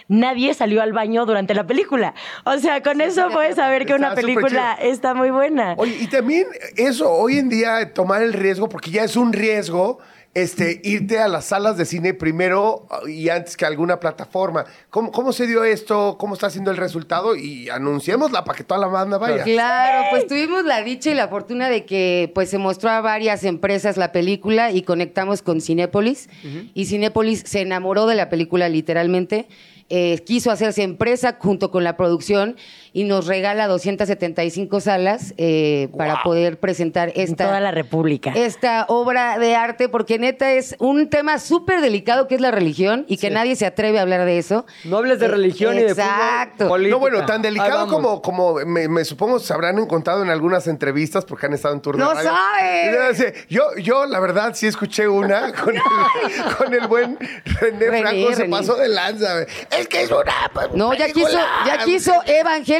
nadie 0.08 0.52
salió 0.54 0.73
al 0.82 0.92
baño 0.92 1.26
durante 1.26 1.54
la 1.54 1.66
película. 1.66 2.14
O 2.44 2.58
sea, 2.58 2.82
con 2.82 3.00
eso 3.00 3.28
puedes 3.32 3.56
saber 3.56 3.86
que 3.86 3.94
una 3.94 4.14
película 4.14 4.74
está 4.74 5.14
muy 5.14 5.30
buena. 5.30 5.74
Oye, 5.76 5.96
y 6.00 6.06
también 6.06 6.46
eso, 6.76 7.10
hoy 7.10 7.38
en 7.38 7.48
día, 7.48 7.92
tomar 7.92 8.22
el 8.22 8.32
riesgo, 8.32 8.68
porque 8.68 8.90
ya 8.90 9.04
es 9.04 9.16
un 9.16 9.32
riesgo, 9.32 9.98
este, 10.34 10.80
irte 10.82 11.20
a 11.20 11.28
las 11.28 11.46
salas 11.46 11.76
de 11.76 11.84
cine 11.84 12.12
primero 12.12 12.88
y 13.06 13.28
antes 13.28 13.56
que 13.56 13.64
alguna 13.64 14.00
plataforma. 14.00 14.64
¿Cómo, 14.90 15.12
cómo 15.12 15.32
se 15.32 15.46
dio 15.46 15.62
esto? 15.62 16.16
¿Cómo 16.18 16.34
está 16.34 16.50
siendo 16.50 16.72
el 16.72 16.76
resultado? 16.76 17.36
Y 17.36 17.68
anunciémosla 17.70 18.44
para 18.44 18.58
que 18.58 18.64
toda 18.64 18.80
la 18.80 18.88
banda 18.88 19.16
vaya. 19.16 19.44
Claro, 19.44 20.08
pues 20.10 20.26
tuvimos 20.26 20.64
la 20.64 20.82
dicha 20.82 21.10
y 21.10 21.14
la 21.14 21.28
fortuna 21.28 21.68
de 21.70 21.84
que 21.84 22.32
pues 22.34 22.50
se 22.50 22.58
mostró 22.58 22.90
a 22.90 23.00
varias 23.00 23.44
empresas 23.44 23.96
la 23.96 24.10
película 24.10 24.72
y 24.72 24.82
conectamos 24.82 25.42
con 25.42 25.60
Cinépolis. 25.60 26.28
Y 26.74 26.86
Cinépolis 26.86 27.44
se 27.46 27.60
enamoró 27.60 28.06
de 28.06 28.16
la 28.16 28.28
película 28.28 28.68
literalmente. 28.68 29.46
Eh, 29.90 30.22
quiso 30.24 30.50
hacerse 30.50 30.82
empresa 30.82 31.36
junto 31.38 31.70
con 31.70 31.84
la 31.84 31.96
producción 31.96 32.56
y 32.94 33.04
nos 33.04 33.26
regala 33.26 33.66
275 33.66 34.80
salas 34.80 35.34
eh, 35.36 35.88
para 35.98 36.22
poder 36.22 36.58
presentar 36.58 37.10
En 37.14 37.22
esta, 37.24 37.46
toda 37.46 37.60
la 37.60 37.72
República. 37.72 38.30
esta 38.34 38.86
obra 38.88 39.36
de 39.38 39.54
arte, 39.56 39.88
porque 39.90 40.18
neta 40.18 40.52
es 40.52 40.76
un 40.78 41.10
tema 41.10 41.38
súper 41.40 41.80
delicado 41.80 42.28
que 42.28 42.36
es 42.36 42.40
la 42.40 42.52
religión 42.52 43.04
y 43.08 43.18
que 43.18 43.28
nadie 43.30 43.56
se 43.56 43.66
atreve 43.66 43.98
a 43.98 44.02
hablar 44.02 44.24
de 44.24 44.38
eso. 44.38 44.64
No 44.84 44.98
hables 44.98 45.18
de 45.18 45.26
Eh, 45.26 45.28
religión 45.28 45.74
y 45.76 45.80
de 45.82 45.88
fútbol, 45.90 46.04
Exacto. 46.04 46.68
política. 46.68 46.94
No, 46.94 47.00
bueno, 47.00 47.26
tan 47.26 47.42
delicado 47.42 47.88
como, 47.88 48.22
como 48.22 48.54
me, 48.64 48.88
me 48.88 49.04
supongo 49.04 49.38
se 49.40 49.52
habrán 49.52 49.78
encontrado 49.78 50.22
en 50.22 50.30
algunas 50.30 50.68
entrevistas 50.68 51.24
porque 51.24 51.46
han 51.46 51.52
estado 51.54 51.74
en 51.74 51.80
turno. 51.82 52.04
¡No 52.14 52.14
sabes! 52.22 53.44
Yo, 53.48 53.62
yo, 53.76 54.06
la 54.06 54.20
verdad, 54.20 54.52
sí 54.54 54.68
escuché 54.68 55.08
una 55.08 55.52
con 55.64 55.74
el, 55.74 55.82
con 56.56 56.72
el 56.72 56.86
buen 56.86 57.18
René, 57.44 57.90
René, 57.90 58.00
Franco, 58.02 58.34
se 58.34 58.44
pasó 58.44 58.76
de 58.76 58.88
lanza. 58.88 59.42
es 59.42 59.88
que 59.88 60.02
es 60.02 60.10
una 60.12 60.32
pues, 60.52 60.68
No, 60.74 60.94
ya 60.94 61.06
quiso, 61.06 61.26
película". 61.26 61.62
ya 61.66 61.78
quiso 61.84 62.12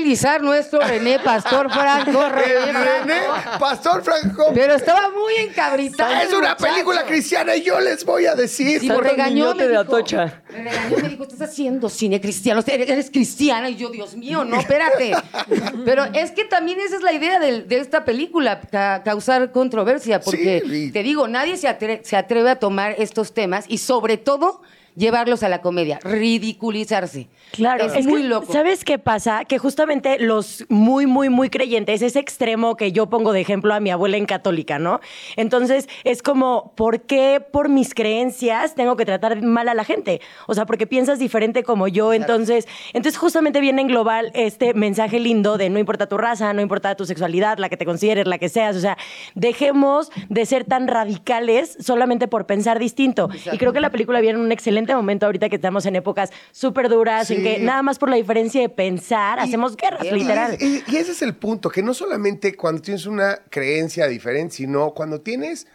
evangelizar 0.04 0.42
nuestro 0.42 0.80
René 0.80 1.18
Pastor 1.18 1.70
Franco. 1.70 2.28
René 2.28 2.72
René, 2.72 3.20
Franco. 3.22 3.58
Pastor 3.58 4.02
Franco. 4.02 4.50
Pero 4.54 4.74
estaba 4.74 5.10
muy 5.10 5.34
encabritado. 5.48 6.12
es 6.14 6.28
una 6.32 6.50
muchacho. 6.50 6.64
película 6.64 7.04
cristiana 7.04 7.56
y 7.56 7.62
yo 7.62 7.80
les 7.80 8.04
voy 8.04 8.26
a 8.26 8.34
decir. 8.34 8.80
Sí, 8.80 8.88
me 8.88 8.94
por- 8.94 9.04
regañó, 9.04 9.54
me 9.54 9.62
de 9.62 9.68
dijo, 9.70 9.80
Atocha. 9.80 10.42
Me 10.50 10.64
regañó, 10.64 10.96
me 10.98 11.08
dijo, 11.08 11.22
estás 11.24 11.48
haciendo 11.48 11.88
cine 11.88 12.20
cristiano, 12.20 12.62
eres 12.66 13.10
cristiana. 13.10 13.70
Y 13.70 13.76
yo, 13.76 13.88
Dios 13.90 14.14
mío, 14.16 14.44
no, 14.44 14.60
espérate. 14.60 15.12
Pero 15.84 16.04
es 16.12 16.30
que 16.32 16.44
también 16.44 16.78
esa 16.80 16.96
es 16.96 17.02
la 17.02 17.12
idea 17.12 17.38
de, 17.40 17.64
esta 17.70 18.04
película, 18.04 18.60
ca- 18.60 19.02
causar 19.02 19.52
controversia, 19.52 20.20
porque 20.20 20.62
Sí, 20.64 20.74
y- 20.88 20.92
te 20.92 21.02
digo, 21.02 21.28
nadie 21.28 21.56
se, 21.56 21.68
atre- 21.68 22.02
se 22.04 22.16
atreve 22.16 22.50
a 22.50 22.56
tomar 22.56 22.94
estos 22.98 23.32
temas 23.32 23.64
y 23.68 23.78
sobre 23.78 24.16
todo 24.18 24.60
llevarlos 24.96 25.42
a 25.42 25.48
la 25.48 25.60
comedia, 25.60 25.98
ridiculizarse. 26.02 27.28
Claro, 27.52 27.84
es, 27.84 28.06
muy 28.06 28.22
que, 28.22 28.28
loco. 28.28 28.52
¿Sabes 28.52 28.84
qué 28.84 28.98
pasa? 28.98 29.44
Que 29.44 29.58
justamente 29.58 30.18
los 30.18 30.64
muy, 30.68 31.06
muy, 31.06 31.28
muy 31.28 31.50
creyentes, 31.50 32.02
ese 32.02 32.18
extremo 32.18 32.76
que 32.76 32.92
yo 32.92 33.08
pongo 33.08 33.32
de 33.32 33.40
ejemplo 33.40 33.74
a 33.74 33.80
mi 33.80 33.90
abuela 33.90 34.16
en 34.16 34.26
católica, 34.26 34.78
¿no? 34.78 35.00
Entonces, 35.36 35.88
es 36.04 36.22
como, 36.22 36.72
¿por 36.74 37.02
qué 37.02 37.44
por 37.52 37.68
mis 37.68 37.94
creencias 37.94 38.74
tengo 38.74 38.96
que 38.96 39.04
tratar 39.04 39.40
mal 39.42 39.68
a 39.68 39.74
la 39.74 39.84
gente? 39.84 40.20
O 40.46 40.54
sea, 40.54 40.66
porque 40.66 40.86
piensas 40.86 41.18
diferente 41.18 41.62
como 41.62 41.88
yo, 41.88 42.12
entonces, 42.12 42.66
entonces 42.92 43.18
justamente 43.18 43.60
viene 43.60 43.82
en 43.82 43.88
global 43.88 44.30
este 44.34 44.74
mensaje 44.74 45.20
lindo 45.20 45.58
de 45.58 45.70
no 45.70 45.78
importa 45.78 46.08
tu 46.08 46.18
raza, 46.18 46.52
no 46.52 46.60
importa 46.60 46.94
tu 46.94 47.06
sexualidad, 47.06 47.58
la 47.58 47.68
que 47.68 47.76
te 47.76 47.84
consideres, 47.84 48.26
la 48.26 48.38
que 48.38 48.48
seas, 48.48 48.76
o 48.76 48.80
sea, 48.80 48.96
dejemos 49.34 50.10
de 50.28 50.46
ser 50.46 50.64
tan 50.64 50.88
radicales 50.88 51.76
solamente 51.80 52.28
por 52.28 52.46
pensar 52.46 52.78
distinto. 52.78 53.28
Y 53.52 53.58
creo 53.58 53.72
que 53.72 53.80
la 53.80 53.90
película 53.90 54.20
viene 54.20 54.38
en 54.38 54.44
un 54.44 54.52
excelente 54.52 54.83
momento 54.92 55.26
ahorita 55.26 55.48
que 55.48 55.54
estamos 55.54 55.86
en 55.86 55.94
épocas 55.94 56.30
súper 56.50 56.88
duras, 56.88 57.30
en 57.30 57.36
Sí. 57.38 57.42
que 57.44 57.58
nada 57.60 57.82
más 57.82 58.00
por 58.00 58.10
la 58.10 58.16
diferencia 58.16 58.60
de 58.60 58.68
pensar, 58.68 59.38
hacemos 59.38 59.76
guerras, 59.76 60.04
Y- 60.04 60.10
literal. 60.10 60.58
Y, 60.60 60.82
y 60.86 60.96
ese 60.96 61.12
es 61.12 61.22
el 61.22 61.34
punto, 61.36 61.70
que 61.70 61.84
no 61.84 61.94
solamente 61.94 62.56
cuando 62.56 62.82
tienes 62.82 63.06
una 63.06 63.36
creencia 63.48 64.08
diferente, 64.08 64.56
sino 64.56 64.90
cuando 64.92 65.20
tienes 65.20 65.68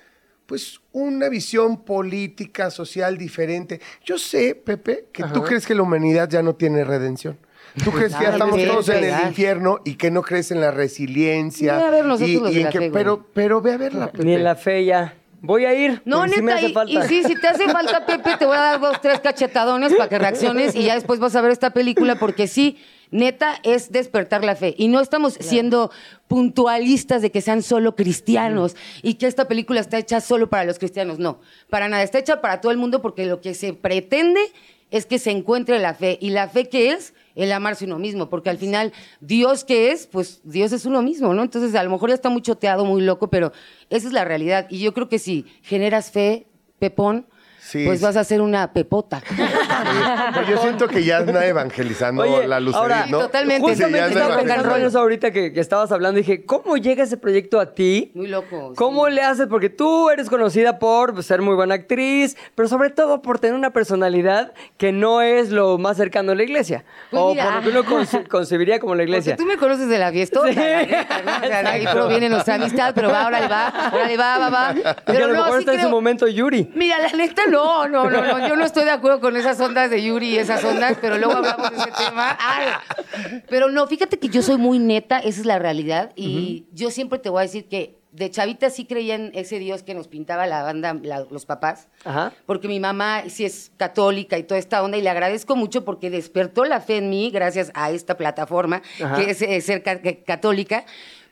pues 0.45 0.81
una 0.93 1.29
visión 1.29 1.83
política, 1.85 2.71
social 2.71 3.17
diferente. 3.19 3.79
Yo 4.03 4.17
sé, 4.17 4.55
Pepe, 4.55 5.05
que 5.13 5.23
tú 5.25 5.43
crees 5.43 5.65
que 5.65 5.75
la 5.75 5.83
humanidad 5.83 6.27
ya 6.27 6.41
no 6.41 6.55
tiene 6.55 6.83
redención. 6.83 7.37
Tú 7.83 7.91
crees 7.91 8.15
que 8.15 8.23
ya 8.23 8.31
estamos 8.31 8.59
sí, 8.59 8.65
todos 8.65 8.89
en 8.89 9.03
el 9.03 9.27
infierno 9.27 9.79
y 9.85 9.93
que 9.93 10.09
no 10.09 10.23
crees 10.23 10.49
en 10.49 10.59
la 10.59 10.71
resiliencia. 10.71 11.77
Ve 11.77 11.83
a 11.83 11.89
ver 11.91 12.05
nosotros 12.05 12.29
y- 12.31 12.39
los 12.39 12.51
y 12.51 12.53
de 12.55 12.59
en 12.61 12.65
la 12.65 12.71
que- 12.71 12.79
fe, 12.79 12.89
güey. 12.89 13.03
pero, 13.03 13.25
pero 13.31 13.61
ve 13.61 13.73
a 13.73 13.77
verla, 13.77 14.11
Pepe. 14.11 14.25
Ni 14.25 14.33
en 14.33 14.43
la 14.43 14.55
fe 14.55 14.85
ya. 14.85 15.13
Voy 15.41 15.65
a 15.65 15.73
ir. 15.73 16.01
No, 16.05 16.19
porque 16.19 16.35
sí 16.35 16.41
me 16.41 16.53
neta, 16.53 16.57
hace 16.57 16.69
y, 16.69 16.73
falta. 16.73 16.93
y 16.93 17.07
sí, 17.07 17.23
si 17.23 17.35
te 17.35 17.47
hace 17.47 17.69
falta, 17.69 18.05
Pepe, 18.05 18.37
te 18.37 18.45
voy 18.45 18.57
a 18.57 18.61
dar 18.61 18.79
dos, 18.79 19.01
tres 19.01 19.19
cachetadones 19.19 19.93
para 19.93 20.09
que 20.09 20.19
reacciones 20.19 20.75
y 20.75 20.83
ya 20.83 20.95
después 20.95 21.19
vas 21.19 21.35
a 21.35 21.41
ver 21.41 21.51
esta 21.51 21.71
película 21.71 22.15
porque 22.15 22.47
sí, 22.47 22.77
neta, 23.11 23.55
es 23.63 23.91
despertar 23.91 24.43
la 24.43 24.55
fe. 24.55 24.75
Y 24.77 24.87
no 24.89 24.99
estamos 24.99 25.33
siendo 25.39 25.91
puntualistas 26.27 27.21
de 27.21 27.31
que 27.31 27.41
sean 27.41 27.63
solo 27.63 27.95
cristianos 27.95 28.75
y 29.01 29.15
que 29.15 29.27
esta 29.27 29.47
película 29.47 29.79
está 29.79 29.97
hecha 29.97 30.21
solo 30.21 30.49
para 30.49 30.65
los 30.65 30.77
cristianos. 30.77 31.19
No, 31.19 31.39
para 31.69 31.87
nada, 31.87 32.03
está 32.03 32.19
hecha 32.19 32.41
para 32.41 32.61
todo 32.61 32.71
el 32.71 32.77
mundo 32.77 33.01
porque 33.01 33.25
lo 33.25 33.41
que 33.41 33.53
se 33.53 33.73
pretende 33.73 34.41
es 34.91 35.05
que 35.05 35.19
se 35.19 35.31
encuentre 35.31 35.79
la 35.79 35.93
fe. 35.93 36.17
¿Y 36.19 36.31
la 36.31 36.49
fe 36.49 36.67
qué 36.67 36.91
es? 36.91 37.13
El 37.41 37.51
amarse 37.51 37.85
uno 37.85 37.99
mismo, 37.99 38.29
porque 38.29 38.49
al 38.49 38.57
final, 38.57 38.93
Dios 39.21 39.63
qué 39.63 39.91
es, 39.91 40.07
pues 40.07 40.41
Dios 40.43 40.71
es 40.71 40.85
uno 40.85 41.01
mismo, 41.01 41.33
¿no? 41.33 41.41
Entonces, 41.41 41.73
a 41.75 41.83
lo 41.83 41.89
mejor 41.89 42.09
ya 42.09 42.15
está 42.15 42.29
muy 42.29 42.41
choteado, 42.41 42.85
muy 42.85 43.01
loco, 43.01 43.29
pero 43.29 43.51
esa 43.89 44.07
es 44.07 44.13
la 44.13 44.25
realidad. 44.25 44.67
Y 44.69 44.79
yo 44.79 44.93
creo 44.93 45.09
que 45.09 45.19
si 45.19 45.45
generas 45.61 46.11
fe, 46.11 46.47
Pepón, 46.79 47.25
Sí, 47.61 47.85
pues 47.85 48.01
vas 48.01 48.15
a 48.15 48.23
ser 48.23 48.41
una 48.41 48.73
pepota. 48.73 49.21
Pero 50.33 50.47
yo 50.47 50.57
siento 50.57 50.87
que 50.87 51.03
ya 51.03 51.17
anda 51.17 51.45
evangelizando 51.45 52.23
Oye, 52.23 52.47
la 52.47 52.59
lucería, 52.59 52.81
ahora, 52.81 53.05
¿no? 53.07 53.19
totalmente. 53.19 53.61
Sí, 53.73 53.79
ya 53.79 53.85
Justamente 53.87 53.99
anda 54.01 54.19
estaba 54.21 54.41
pensando 54.41 54.75
en 54.77 54.83
eso 54.85 54.99
ahorita 54.99 55.31
que, 55.31 55.53
que 55.53 55.59
estabas 55.59 55.91
hablando. 55.91 56.17
Dije, 56.17 56.45
¿cómo 56.45 56.77
llega 56.77 57.03
ese 57.03 57.17
proyecto 57.17 57.59
a 57.59 57.73
ti? 57.73 58.11
Muy 58.13 58.27
loco. 58.27 58.73
¿Cómo 58.75 59.05
sí. 59.07 59.13
le 59.13 59.21
haces? 59.21 59.47
Porque 59.47 59.69
tú 59.69 60.09
eres 60.09 60.29
conocida 60.29 60.79
por 60.79 61.13
pues, 61.13 61.25
ser 61.25 61.41
muy 61.41 61.55
buena 61.55 61.75
actriz, 61.75 62.37
pero 62.55 62.67
sobre 62.67 62.89
todo 62.89 63.21
por 63.21 63.39
tener 63.39 63.55
una 63.55 63.71
personalidad 63.71 64.53
que 64.77 64.91
no 64.91 65.21
es 65.21 65.49
lo 65.51 65.77
más 65.77 65.97
cercano 65.97 66.31
a 66.31 66.35
la 66.35 66.43
iglesia. 66.43 66.83
Pues 67.11 67.21
o 67.21 67.29
mira. 67.31 67.45
por 67.45 67.73
lo 67.73 67.83
que 67.83 67.93
uno 67.93 67.99
conce- 68.03 68.27
concebiría 68.29 68.79
como 68.79 68.95
la 68.95 68.99
Porque 68.99 69.11
iglesia. 69.11 69.35
tú 69.35 69.45
me 69.45 69.57
conoces 69.57 69.87
de 69.89 69.97
la 69.99 70.11
fiesta, 70.11 70.39
Sí. 70.49 70.55
¿no? 70.55 70.61
O 70.61 71.47
sea, 71.47 71.61
de 71.63 71.67
ahí 71.69 71.85
proviene 71.91 72.29
nuestra 72.29 72.55
amistad, 72.55 72.93
pero 72.95 73.09
va, 73.09 73.25
órale, 73.27 73.47
va, 73.47 73.91
órale, 73.93 74.17
va, 74.17 74.37
va, 74.37 74.49
va. 74.49 74.67
Porque 74.73 74.89
a 74.89 74.95
Pero 75.05 75.27
lo 75.27 75.33
no, 75.33 75.39
mejor 75.43 75.53
sí 75.53 75.59
está 75.59 75.73
en 75.73 75.81
su 75.81 75.89
momento 75.89 76.27
Yuri. 76.27 76.71
Mira, 76.75 76.97
la 76.99 77.09
neta, 77.11 77.43
no, 77.49 77.87
no, 77.87 78.09
no, 78.09 78.21
no. 78.21 78.47
Yo 78.47 78.55
no 78.55 78.63
estoy 78.65 78.85
de 78.85 78.91
acuerdo 78.91 79.19
con 79.19 79.35
esas 79.37 79.59
ondas 79.69 79.89
de 79.89 80.03
Yuri 80.03 80.31
y 80.31 80.37
esas 80.37 80.63
ondas, 80.63 80.97
pero 81.01 81.17
luego 81.17 81.33
hablamos 81.37 81.71
de 81.71 81.77
ese 81.77 81.91
tema. 81.97 82.37
Ay. 82.39 82.67
Pero 83.49 83.69
no, 83.69 83.87
fíjate 83.87 84.19
que 84.19 84.29
yo 84.29 84.41
soy 84.41 84.57
muy 84.57 84.79
neta, 84.79 85.19
esa 85.19 85.39
es 85.41 85.45
la 85.45 85.59
realidad. 85.59 86.11
Y 86.15 86.65
yo 86.73 86.91
siempre 86.91 87.19
te 87.19 87.29
voy 87.29 87.39
a 87.39 87.43
decir 87.43 87.67
que 87.67 87.97
de 88.11 88.31
chavita 88.31 88.69
sí 88.71 88.85
creía 88.85 89.13
en 89.15 89.31
ese 89.35 89.59
Dios 89.59 89.83
que 89.83 89.93
nos 89.93 90.07
pintaba 90.07 90.47
la 90.47 90.63
banda, 90.63 90.95
la- 91.03 91.25
los 91.29 91.45
papás. 91.45 91.87
Ajá. 92.03 92.33
Porque 92.47 92.67
mi 92.67 92.79
mamá 92.79 93.23
sí 93.29 93.45
es 93.45 93.71
católica 93.77 94.37
y 94.37 94.43
toda 94.43 94.59
esta 94.59 94.81
onda, 94.83 94.97
y 94.97 95.01
le 95.01 95.09
agradezco 95.09 95.55
mucho 95.55 95.85
porque 95.85 96.09
despertó 96.09 96.65
la 96.65 96.81
fe 96.81 96.97
en 96.97 97.09
mí 97.11 97.29
gracias 97.29 97.71
a 97.75 97.91
esta 97.91 98.17
plataforma, 98.17 98.81
Ajá. 99.01 99.15
que 99.15 99.29
es 99.31 99.41
eh, 99.43 99.61
ser 99.61 99.83
ca- 99.83 100.01
católica. 100.25 100.85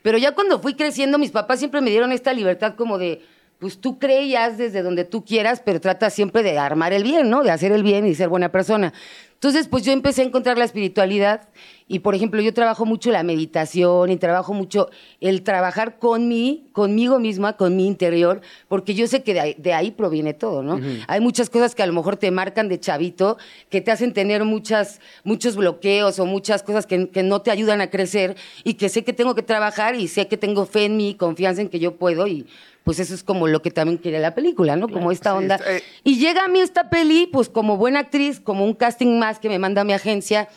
Pero 0.04 0.20
ya 0.20 0.34
cuando 0.34 0.60
fui 0.60 0.76
creciendo, 0.76 1.18
mis 1.18 1.32
papás 1.32 1.58
siempre 1.60 1.82
me 1.82 1.90
dieron 1.90 2.12
esta 2.12 2.32
libertad 2.32 2.76
como 2.76 2.98
de, 3.00 3.26
pues 3.60 3.80
tú 3.80 3.98
creías 3.98 4.58
desde 4.58 4.84
donde 4.84 5.04
tú 5.04 5.26
quieras, 5.26 5.62
pero 5.64 5.82
trata 5.82 6.10
siempre 6.10 6.44
de 6.44 6.60
armar 6.60 6.94
el 6.94 7.04
bien, 7.04 7.30
¿no? 7.30 7.44
De 7.44 7.52
hacer 7.52 7.72
el 7.72 7.84
bien 7.84 8.06
y 8.06 8.14
ser 8.14 8.30
buena 8.30 8.52
persona. 8.52 8.94
Entonces, 9.38 9.68
pues 9.68 9.84
yo 9.84 9.92
empecé 9.92 10.24
a 10.24 10.26
encontrar 10.26 10.58
la 10.58 10.66
espiritualidad 10.66 11.48
y, 11.88 12.00
por 12.00 12.16
ejemplo, 12.16 12.42
yo 12.42 12.56
trabajo 12.56 12.88
mucho 12.88 13.12
la 13.12 13.22
meditación 13.22 14.10
y 14.10 14.18
trabajo 14.18 14.52
mucho 14.52 14.90
el 15.22 15.44
trabajar 15.44 16.00
con 16.00 16.28
mí, 16.28 16.70
conmigo 16.72 17.20
misma, 17.20 17.56
con 17.56 17.76
mi 17.76 17.86
interior, 17.86 18.42
porque 18.68 18.96
yo 18.96 19.06
sé 19.06 19.22
que 19.22 19.36
de 19.36 19.40
ahí, 19.40 19.56
de 19.60 19.76
ahí 19.76 19.92
proviene 19.92 20.34
todo, 20.34 20.64
¿no? 20.64 20.80
Hay 21.08 21.20
muchas 21.20 21.52
cosas 21.52 21.76
que 21.76 21.84
a 21.84 21.86
lo 21.86 21.94
mejor 21.94 22.18
te 22.18 22.32
marcan 22.32 22.68
de 22.68 22.80
chavito, 22.80 23.38
que 23.70 23.80
te 23.80 23.92
hacen 23.92 24.12
tener 24.12 24.44
muchas, 24.44 25.02
muchos 25.24 25.56
bloqueos 25.56 26.18
o 26.18 26.26
muchas 26.26 26.64
cosas 26.64 26.88
que, 26.88 27.10
que 27.10 27.22
no 27.22 27.44
te 27.44 27.52
ayudan 27.52 27.80
a 27.80 27.92
crecer 27.92 28.36
y 28.64 28.74
que 28.74 28.90
sé 28.90 29.04
que 29.04 29.14
tengo 29.14 29.36
que 29.36 29.44
trabajar 29.44 29.96
y 29.96 30.08
sé 30.08 30.28
que 30.28 30.38
tengo 30.38 30.66
fe 30.66 30.86
en 30.86 30.98
mí, 30.98 31.14
confianza 31.14 31.62
en 31.62 31.70
que 31.70 31.78
yo 31.78 31.96
puedo 31.96 32.26
y 32.26 32.48
pues 32.88 33.02
eso 33.02 33.14
es 33.14 33.22
como 33.22 33.48
lo 33.50 33.62
que 33.62 33.70
también 33.70 33.98
quiere 33.98 34.18
la 34.20 34.34
película, 34.34 34.78
¿no? 34.78 34.88
Como 34.88 35.12
esta 35.12 35.32
Sí, 35.32 35.38
onda. 35.40 35.56
está- 35.56 35.76
eh. 35.76 35.84
Y 36.06 36.20
llega 36.20 36.46
a 36.46 36.48
mí 36.48 36.62
esta 36.62 36.90
peli, 36.90 37.28
pues 37.28 37.50
como 37.50 37.76
buena 37.76 38.00
actriz, 38.00 38.40
como 38.40 38.64
un 38.64 38.74
casting 38.74 39.20
más 39.20 39.40
que 39.40 39.50
me 39.50 39.60
manda 39.60 39.84
mi 39.84 39.92
agencia. 39.92 40.48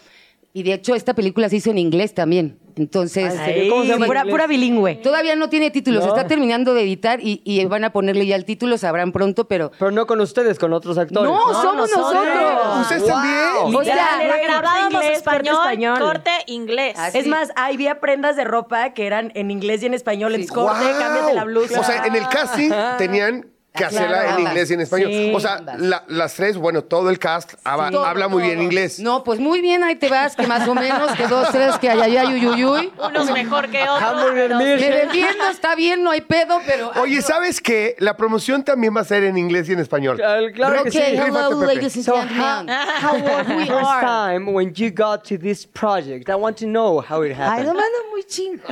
Y 0.52 0.64
de 0.64 0.74
hecho, 0.74 0.94
esta 0.94 1.14
película 1.14 1.48
se 1.48 1.56
hizo 1.56 1.70
en 1.70 1.78
inglés 1.78 2.12
también. 2.14 2.58
Entonces. 2.76 3.34
¿Cómo 3.68 3.82
se 3.82 3.88
llama 3.88 4.06
pura, 4.06 4.46
bilingüe. 4.46 4.96
todavía 4.96 5.36
no 5.36 5.48
tiene 5.48 5.70
títulos. 5.70 6.04
No. 6.04 6.14
Está 6.14 6.26
terminando 6.26 6.74
de 6.74 6.82
editar 6.82 7.20
y, 7.20 7.42
y 7.44 7.64
van 7.66 7.84
a 7.84 7.92
ponerle 7.92 8.26
ya 8.26 8.36
el 8.36 8.44
título, 8.44 8.78
sabrán 8.78 9.12
pronto, 9.12 9.46
pero. 9.46 9.70
Pero 9.78 9.90
no 9.90 10.06
con 10.06 10.20
ustedes, 10.20 10.58
con 10.58 10.72
otros 10.72 10.98
actores. 10.98 11.30
No, 11.30 11.52
somos 11.62 11.90
nosotros. 11.90 12.80
Ustedes 12.80 13.06
también. 13.06 13.76
O 13.76 13.84
sea, 13.84 14.08
Grabábamos 14.44 15.04
inglés, 15.04 15.22
corte 15.22 15.40
español, 15.40 15.56
español. 15.56 15.98
corte 16.00 16.30
inglés. 16.46 16.94
Así. 16.98 17.18
Es 17.18 17.26
más, 17.26 17.50
había 17.54 18.00
prendas 18.00 18.36
de 18.36 18.44
ropa 18.44 18.90
que 18.94 19.06
eran 19.06 19.30
en 19.34 19.50
inglés 19.50 19.82
y 19.82 19.86
en 19.86 19.94
español. 19.94 20.34
Sí. 20.34 20.42
En 20.42 20.48
corte, 20.48 20.84
¡Guau! 20.84 20.98
cámbiate 20.98 21.34
la 21.34 21.44
blusa. 21.44 21.80
O 21.80 21.84
sea, 21.84 22.06
en 22.06 22.14
el 22.16 22.28
casting 22.28 22.70
tenían 22.98 23.46
que 23.72 23.84
Claro, 23.86 23.96
hacerla 23.96 24.34
en 24.34 24.40
inglés 24.40 24.70
y 24.70 24.74
en 24.74 24.80
español. 24.80 25.10
Sí. 25.12 25.32
o 25.34 25.38
sea, 25.40 25.60
la- 25.78 26.02
las 26.08 26.34
tres, 26.34 26.56
bueno, 26.56 26.82
todo 26.82 27.08
el 27.08 27.18
cast 27.20 27.54
haba- 27.64 27.90
Todo, 27.90 28.04
habla 28.04 28.26
muy 28.26 28.42
bien 28.42 28.56
todo. 28.56 28.64
inglés. 28.64 28.98
No, 28.98 29.22
pues 29.22 29.38
muy 29.38 29.60
bien, 29.60 29.84
ahí 29.84 29.94
te 29.94 30.08
vas, 30.08 30.34
que 30.34 30.44
más 30.46 30.66
o 30.66 30.74
menos, 30.74 31.12
que 31.12 31.28
dos, 31.28 31.48
tres, 31.52 31.78
que 31.78 31.88
ay, 31.88 32.00
ay, 32.00 32.16
ay, 32.16 32.34
uy, 32.34 32.46
uy, 32.46 32.64
uy. 32.64 32.92
Unos 32.98 33.30
mejor 33.30 33.68
que 33.68 33.82
otros. 33.88 34.34
Me 34.58 34.64
defiendo, 34.76 35.44
está 35.50 35.76
bien, 35.76 36.02
no 36.02 36.10
hay 36.10 36.20
pedo, 36.20 36.60
pero. 36.66 36.90
Oye, 37.00 37.22
¿sabes 37.22 37.60
qué? 37.60 37.94
La 38.00 38.16
promoción 38.16 38.64
también 38.64 38.94
va 38.96 39.02
a 39.02 39.04
ser 39.04 39.22
en 39.22 39.38
inglés 39.38 39.68
y 39.68 39.72
en 39.74 39.78
español. 39.78 40.16
Claro, 40.16 40.46
claro 40.52 40.82
que 40.82 40.88
Okay, 40.90 41.16
sí. 41.16 41.22
hello, 41.22 41.62
ladies 41.64 41.96
and 41.96 42.28
gentlemen. 42.28 42.68
how 43.02 43.14
was 43.14 43.46
the 43.46 43.54
We 43.54 43.66
first 43.66 43.82
are. 43.84 44.00
time 44.04 44.52
when 44.52 44.74
you 44.74 44.90
got 44.90 45.22
to 45.28 45.38
this 45.38 45.64
project? 45.64 46.28
I 46.28 46.34
want 46.34 46.56
to 46.58 46.66
know 46.66 47.00
how 47.00 47.22
it 47.22 47.30
Ay, 47.32 47.40
happened. 47.40 47.66
lo 47.68 47.74
mando 47.74 47.98
muy 48.10 48.24
chingo. 48.24 48.64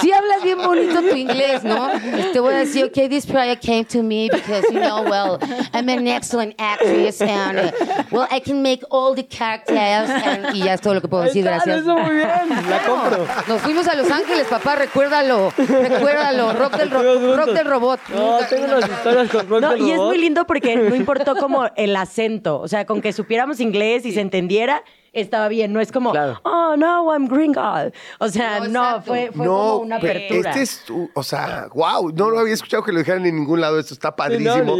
Sí 0.00 0.12
hablas 0.12 0.42
bien 0.42 0.58
bonito 0.58 1.00
tu 1.02 1.14
inglés, 1.16 1.64
¿no? 1.64 1.88
Te 2.32 2.40
voy 2.40 2.54
a 2.54 2.58
decir, 2.58 2.84
okay, 2.84 3.08
this 3.08 3.26
project 3.26 3.39
came 3.60 3.84
to 3.86 4.02
me 4.02 4.28
because, 4.30 4.64
you 4.72 4.80
know, 4.80 5.02
well, 5.02 5.38
I'm 5.72 5.88
an 5.88 6.06
excellent 6.06 6.54
actress 6.58 7.20
and, 7.20 7.58
uh, 7.58 7.72
well, 8.10 8.26
I 8.30 8.40
can 8.40 8.62
make 8.62 8.82
all 8.90 9.14
the 9.14 9.24
characters 9.24 9.76
and, 9.78 10.54
y 10.54 10.64
ya 10.64 10.74
es 10.74 10.80
todo 10.80 10.94
lo 10.94 11.00
que 11.00 11.08
puedo 11.08 11.24
decir, 11.24 11.44
gracias. 11.44 11.80
Eso 11.82 11.96
muy 11.96 12.14
bien. 12.14 12.28
La 12.70 12.78
compro. 12.86 13.26
Nos 13.48 13.60
fuimos 13.62 13.86
a 13.88 13.94
Los 13.94 14.10
Ángeles, 14.10 14.46
papá, 14.48 14.76
recuérdalo, 14.76 15.52
recuérdalo, 15.56 16.52
rock 16.52 16.76
del, 16.76 16.90
ro- 16.90 17.36
rock 17.36 17.50
del 17.50 17.66
robot. 17.66 18.00
No, 18.14 18.38
tengo 18.48 18.64
unas 18.64 18.88
historias 18.88 19.28
con 19.30 19.48
Rock 19.48 19.60
No, 19.60 19.70
del 19.72 19.80
y 19.82 19.90
es 19.90 19.96
Robot. 19.96 20.08
muy 20.08 20.18
lindo 20.18 20.46
porque 20.46 20.76
no 20.76 20.94
importó 20.96 21.34
como 21.36 21.66
el 21.76 21.96
acento. 21.96 22.60
O 22.60 22.68
sea, 22.68 22.84
con 22.86 23.00
que 23.00 23.12
supiéramos 23.12 23.60
inglés 23.60 24.04
y 24.06 24.12
se 24.12 24.20
entendiera, 24.20 24.82
estaba 25.12 25.48
bien. 25.48 25.72
No 25.72 25.80
es 25.80 25.90
como, 25.92 26.12
Claro. 26.12 26.40
oh, 26.44 26.74
no, 26.76 27.10
I'm 27.12 27.26
gringo. 27.28 27.60
O 28.18 28.28
sea, 28.28 28.60
No, 28.60 29.02
fue, 29.02 29.30
fue 29.34 29.44
no, 29.46 29.52
como 29.52 29.76
una 29.78 29.96
apertura. 29.96 30.50
este 30.50 30.62
es, 30.62 30.84
tu- 30.84 31.10
o 31.14 31.22
sea, 31.22 31.68
wow, 31.74 32.10
no 32.12 32.30
lo 32.30 32.38
había 32.40 32.54
escuchado 32.54 32.82
que 32.82 32.92
lo 32.92 32.98
dijeran 33.00 33.24
en 33.26 33.36
ningún 33.36 33.60
lado, 33.60 33.78
esto 33.78 33.94
está 33.94 34.14
padrísimo. 34.14 34.76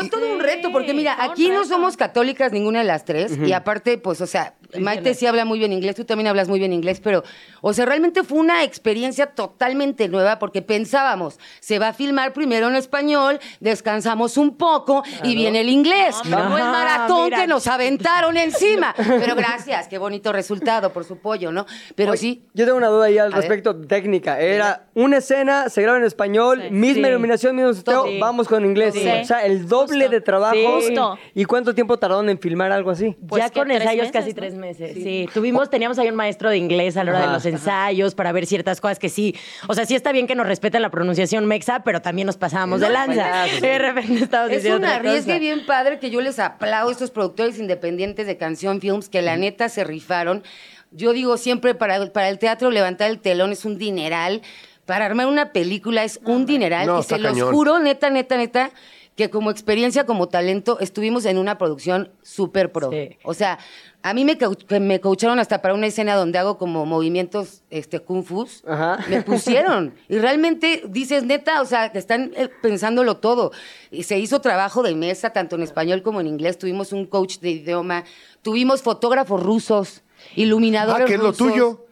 Fue 0.00 0.08
todo 0.08 0.32
un 0.32 0.40
reto, 0.40 0.72
porque 0.72 0.92
mira, 0.94 1.14
fue 1.16 1.24
un 1.26 1.30
aquí 1.32 1.48
no 1.48 1.58
reto. 1.60 1.64
somos 1.68 1.96
católicas 1.96 2.52
ninguna 2.52 2.80
de 2.80 2.84
las 2.84 3.04
tres, 3.04 3.36
y 3.38 3.52
aparte, 3.52 3.96
pues, 3.98 4.20
o 4.20 4.26
sea, 4.26 4.54
Maite 4.78 5.14
sí 5.14 5.24
habla 5.26 5.44
muy 5.44 5.58
bien 5.60 5.72
inglés, 5.72 5.94
tú 5.94 6.04
también 6.04 6.26
hablas 6.26 6.48
muy 6.48 6.58
bien 6.58 6.72
inglés, 6.72 7.00
pero, 7.00 7.22
o 7.60 7.72
sea, 7.72 7.84
realmente 7.86 8.24
fue 8.24 8.38
una 8.38 8.64
experiencia 8.64 9.26
totalmente 9.26 10.08
nueva, 10.08 10.38
porque 10.40 10.62
pensábamos, 10.62 11.38
se 11.60 11.78
va 11.78 11.88
a 11.88 11.92
filmar 11.92 12.32
primero 12.32 12.68
en 12.68 12.74
español, 12.74 13.38
descansamos 13.60 14.36
un 14.36 14.56
poco, 14.56 15.02
y 15.22 15.34
viene 15.34 15.60
el 15.60 15.68
inglés, 15.68 16.16
No, 16.24 16.42
como 16.42 16.58
el 16.58 16.64
maratón 16.64 17.24
mira. 17.24 17.40
que 17.40 17.46
nos 17.46 17.66
aventaron 17.66 18.36
encima. 18.36 18.94
Pero 18.96 19.34
gracias, 19.36 19.88
qué 19.88 19.98
bonito 19.98 20.32
resultado 20.32 20.92
por 20.92 21.04
su 21.04 21.18
pollo, 21.18 21.52
¿no? 21.52 21.66
Pero 21.94 22.12
Oye, 22.12 22.18
sí. 22.20 22.44
Yo 22.54 22.64
tengo 22.64 22.76
una 22.78 22.88
duda 22.88 23.06
ahí 23.06 23.18
al 23.18 23.26
A 23.32 23.36
ver. 23.36 23.36
respecto 23.36 23.76
técnica. 23.76 24.38
Era 24.40 24.86
una 24.94 25.18
escena, 25.18 25.68
se 25.68 25.82
graba 25.82 25.98
en 25.98 26.04
español, 26.04 26.62
Sí. 26.64 26.70
misma 26.74 27.04
Sí. 27.04 27.10
iluminación, 27.10 27.56
mismo 27.56 27.72
seteo, 27.72 28.06
Sí. 28.06 28.18
vamos 28.18 28.48
con 28.48 28.64
inglés. 28.64 28.94
Sí. 28.94 29.08
O 29.08 29.24
sea, 29.24 29.44
el 29.46 29.66
doble 29.86 30.04
Justo. 30.04 30.10
de 30.10 30.20
trabajo. 30.20 30.54
Sí. 30.54 30.64
Justo. 30.86 31.18
¿Y 31.34 31.44
cuánto 31.44 31.74
tiempo 31.74 31.98
tardaron 31.98 32.28
en 32.28 32.38
filmar 32.38 32.72
algo 32.72 32.90
así? 32.90 33.16
Pues 33.28 33.42
ya 33.42 33.50
con 33.50 33.70
ensayos 33.70 34.06
meses, 34.06 34.12
casi 34.12 34.28
¿no? 34.30 34.34
tres 34.34 34.54
meses. 34.54 34.94
Sí. 34.94 35.28
tuvimos, 35.32 35.70
teníamos 35.70 35.98
ahí 35.98 36.08
un 36.08 36.14
maestro 36.16 36.50
de 36.50 36.56
inglés 36.58 36.96
a 36.96 37.04
la 37.04 37.10
hora 37.12 37.26
de 37.26 37.32
los 37.32 37.46
ensayos 37.46 38.14
para 38.14 38.32
ver 38.32 38.46
ciertas 38.46 38.80
cosas 38.80 38.98
que 38.98 39.08
sí. 39.08 39.34
O 39.68 39.74
sea, 39.74 39.86
sí 39.86 39.94
está 39.94 40.12
bien 40.12 40.26
que 40.26 40.34
nos 40.34 40.46
respeten 40.46 40.82
la 40.82 40.90
pronunciación 40.90 41.46
mexa, 41.46 41.82
pero 41.84 42.02
también 42.02 42.26
nos 42.26 42.36
pasábamos 42.36 42.80
de 42.80 42.90
lanza. 42.90 43.14
buenazo, 43.14 43.50
sí. 43.54 43.60
De 43.60 43.78
repente 43.78 44.14
estábamos 44.24 44.52
Es 44.52 44.62
diciendo 44.62 44.78
un 44.78 44.84
otra 44.84 44.96
arriesgue 44.96 45.38
bien 45.38 45.66
padre 45.66 45.98
que 45.98 46.10
yo 46.10 46.20
les 46.20 46.38
aplaudo 46.38 46.88
a 46.88 46.92
estos 46.92 47.10
productores 47.10 47.58
independientes 47.58 48.26
de 48.26 48.36
Canción 48.36 48.80
Films 48.80 49.08
que 49.08 49.22
la 49.22 49.36
neta 49.36 49.68
se 49.68 49.84
rifaron. 49.84 50.42
Yo 50.90 51.12
digo 51.12 51.36
siempre, 51.36 51.74
para, 51.74 52.12
para 52.12 52.28
el 52.28 52.38
teatro 52.38 52.70
levantar 52.70 53.10
el 53.10 53.18
telón 53.18 53.50
es 53.52 53.64
un 53.64 53.78
dineral. 53.78 54.42
Para 54.86 55.06
armar 55.06 55.26
una 55.26 55.50
película 55.52 56.04
es 56.04 56.20
un 56.24 56.44
dineral. 56.46 56.86
No, 56.86 57.00
y 57.00 57.02
se 57.02 57.18
los 57.18 57.32
cañón. 57.32 57.52
juro, 57.52 57.78
neta, 57.78 58.10
neta, 58.10 58.36
neta, 58.36 58.70
que 59.16 59.30
como 59.30 59.50
experiencia, 59.50 60.06
como 60.06 60.28
talento, 60.28 60.78
estuvimos 60.80 61.24
en 61.24 61.38
una 61.38 61.56
producción 61.56 62.10
súper 62.22 62.72
pro. 62.72 62.90
Sí. 62.90 63.16
O 63.22 63.32
sea, 63.32 63.58
a 64.02 64.12
mí 64.12 64.24
me, 64.24 64.36
cau- 64.36 64.56
que 64.56 64.80
me 64.80 65.00
coacharon 65.00 65.38
hasta 65.38 65.62
para 65.62 65.72
una 65.74 65.86
escena 65.86 66.16
donde 66.16 66.36
hago 66.38 66.58
como 66.58 66.84
movimientos 66.84 67.62
este, 67.70 68.00
kung 68.00 68.24
fu. 68.24 68.46
Ajá. 68.66 68.98
Me 69.08 69.22
pusieron. 69.22 69.94
y 70.08 70.18
realmente 70.18 70.82
dices, 70.88 71.22
neta, 71.22 71.62
o 71.62 71.64
sea, 71.64 71.92
que 71.92 71.98
están 71.98 72.32
eh, 72.36 72.48
pensándolo 72.60 73.18
todo. 73.18 73.52
Y 73.92 74.02
se 74.02 74.18
hizo 74.18 74.40
trabajo 74.40 74.82
de 74.82 74.96
mesa, 74.96 75.30
tanto 75.30 75.54
en 75.54 75.62
español 75.62 76.02
como 76.02 76.20
en 76.20 76.26
inglés. 76.26 76.58
Tuvimos 76.58 76.92
un 76.92 77.06
coach 77.06 77.38
de 77.38 77.50
idioma. 77.50 78.02
Tuvimos 78.42 78.82
fotógrafos 78.82 79.40
rusos, 79.40 80.02
iluminadores 80.34 81.04
Ah, 81.04 81.06
que 81.06 81.14
es 81.14 81.20
lo 81.20 81.28
rusos. 81.28 81.38
tuyo. 81.52 81.83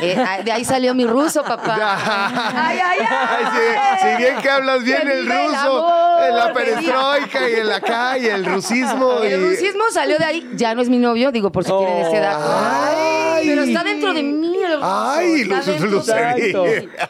Eh, 0.00 0.14
ah, 0.18 0.42
de 0.42 0.52
ahí 0.52 0.64
salió 0.64 0.94
mi 0.94 1.06
ruso, 1.06 1.42
papá. 1.42 1.76
ay, 2.54 2.78
ay, 2.84 2.98
ay. 3.08 3.44
Si 4.00 4.22
bien 4.22 4.36
que 4.40 4.50
hablas 4.50 4.82
bien 4.84 5.02
el 5.08 5.18
el 5.20 5.26
ruso, 5.26 5.86
amor, 5.86 6.22
en 6.28 6.36
la 6.36 6.52
perestroika 6.52 7.48
y 7.50 7.54
en 7.60 7.66
la 7.68 7.80
calle, 7.80 8.30
el 8.32 8.44
rusismo. 8.44 9.18
El 9.22 9.40
y- 9.40 9.44
rusismo 9.50 9.84
salió 9.92 10.18
de 10.18 10.24
ahí. 10.24 10.50
Ya 10.54 10.74
no 10.74 10.82
es 10.82 10.88
mi 10.88 10.98
novio, 10.98 11.32
digo, 11.32 11.50
por 11.50 11.64
si 11.64 11.70
quieren 11.70 11.96
ese 12.06 12.18
dato. 12.20 12.44
Ay. 12.46 13.48
pero 13.48 13.62
está 13.62 13.82
dentro 13.82 14.12
de 14.12 14.22
mí 14.22 14.54
el 14.62 14.74
ruso. 14.74 14.86
Ay, 14.86 15.26
mí. 15.28 15.40
Exacto. 15.54 16.64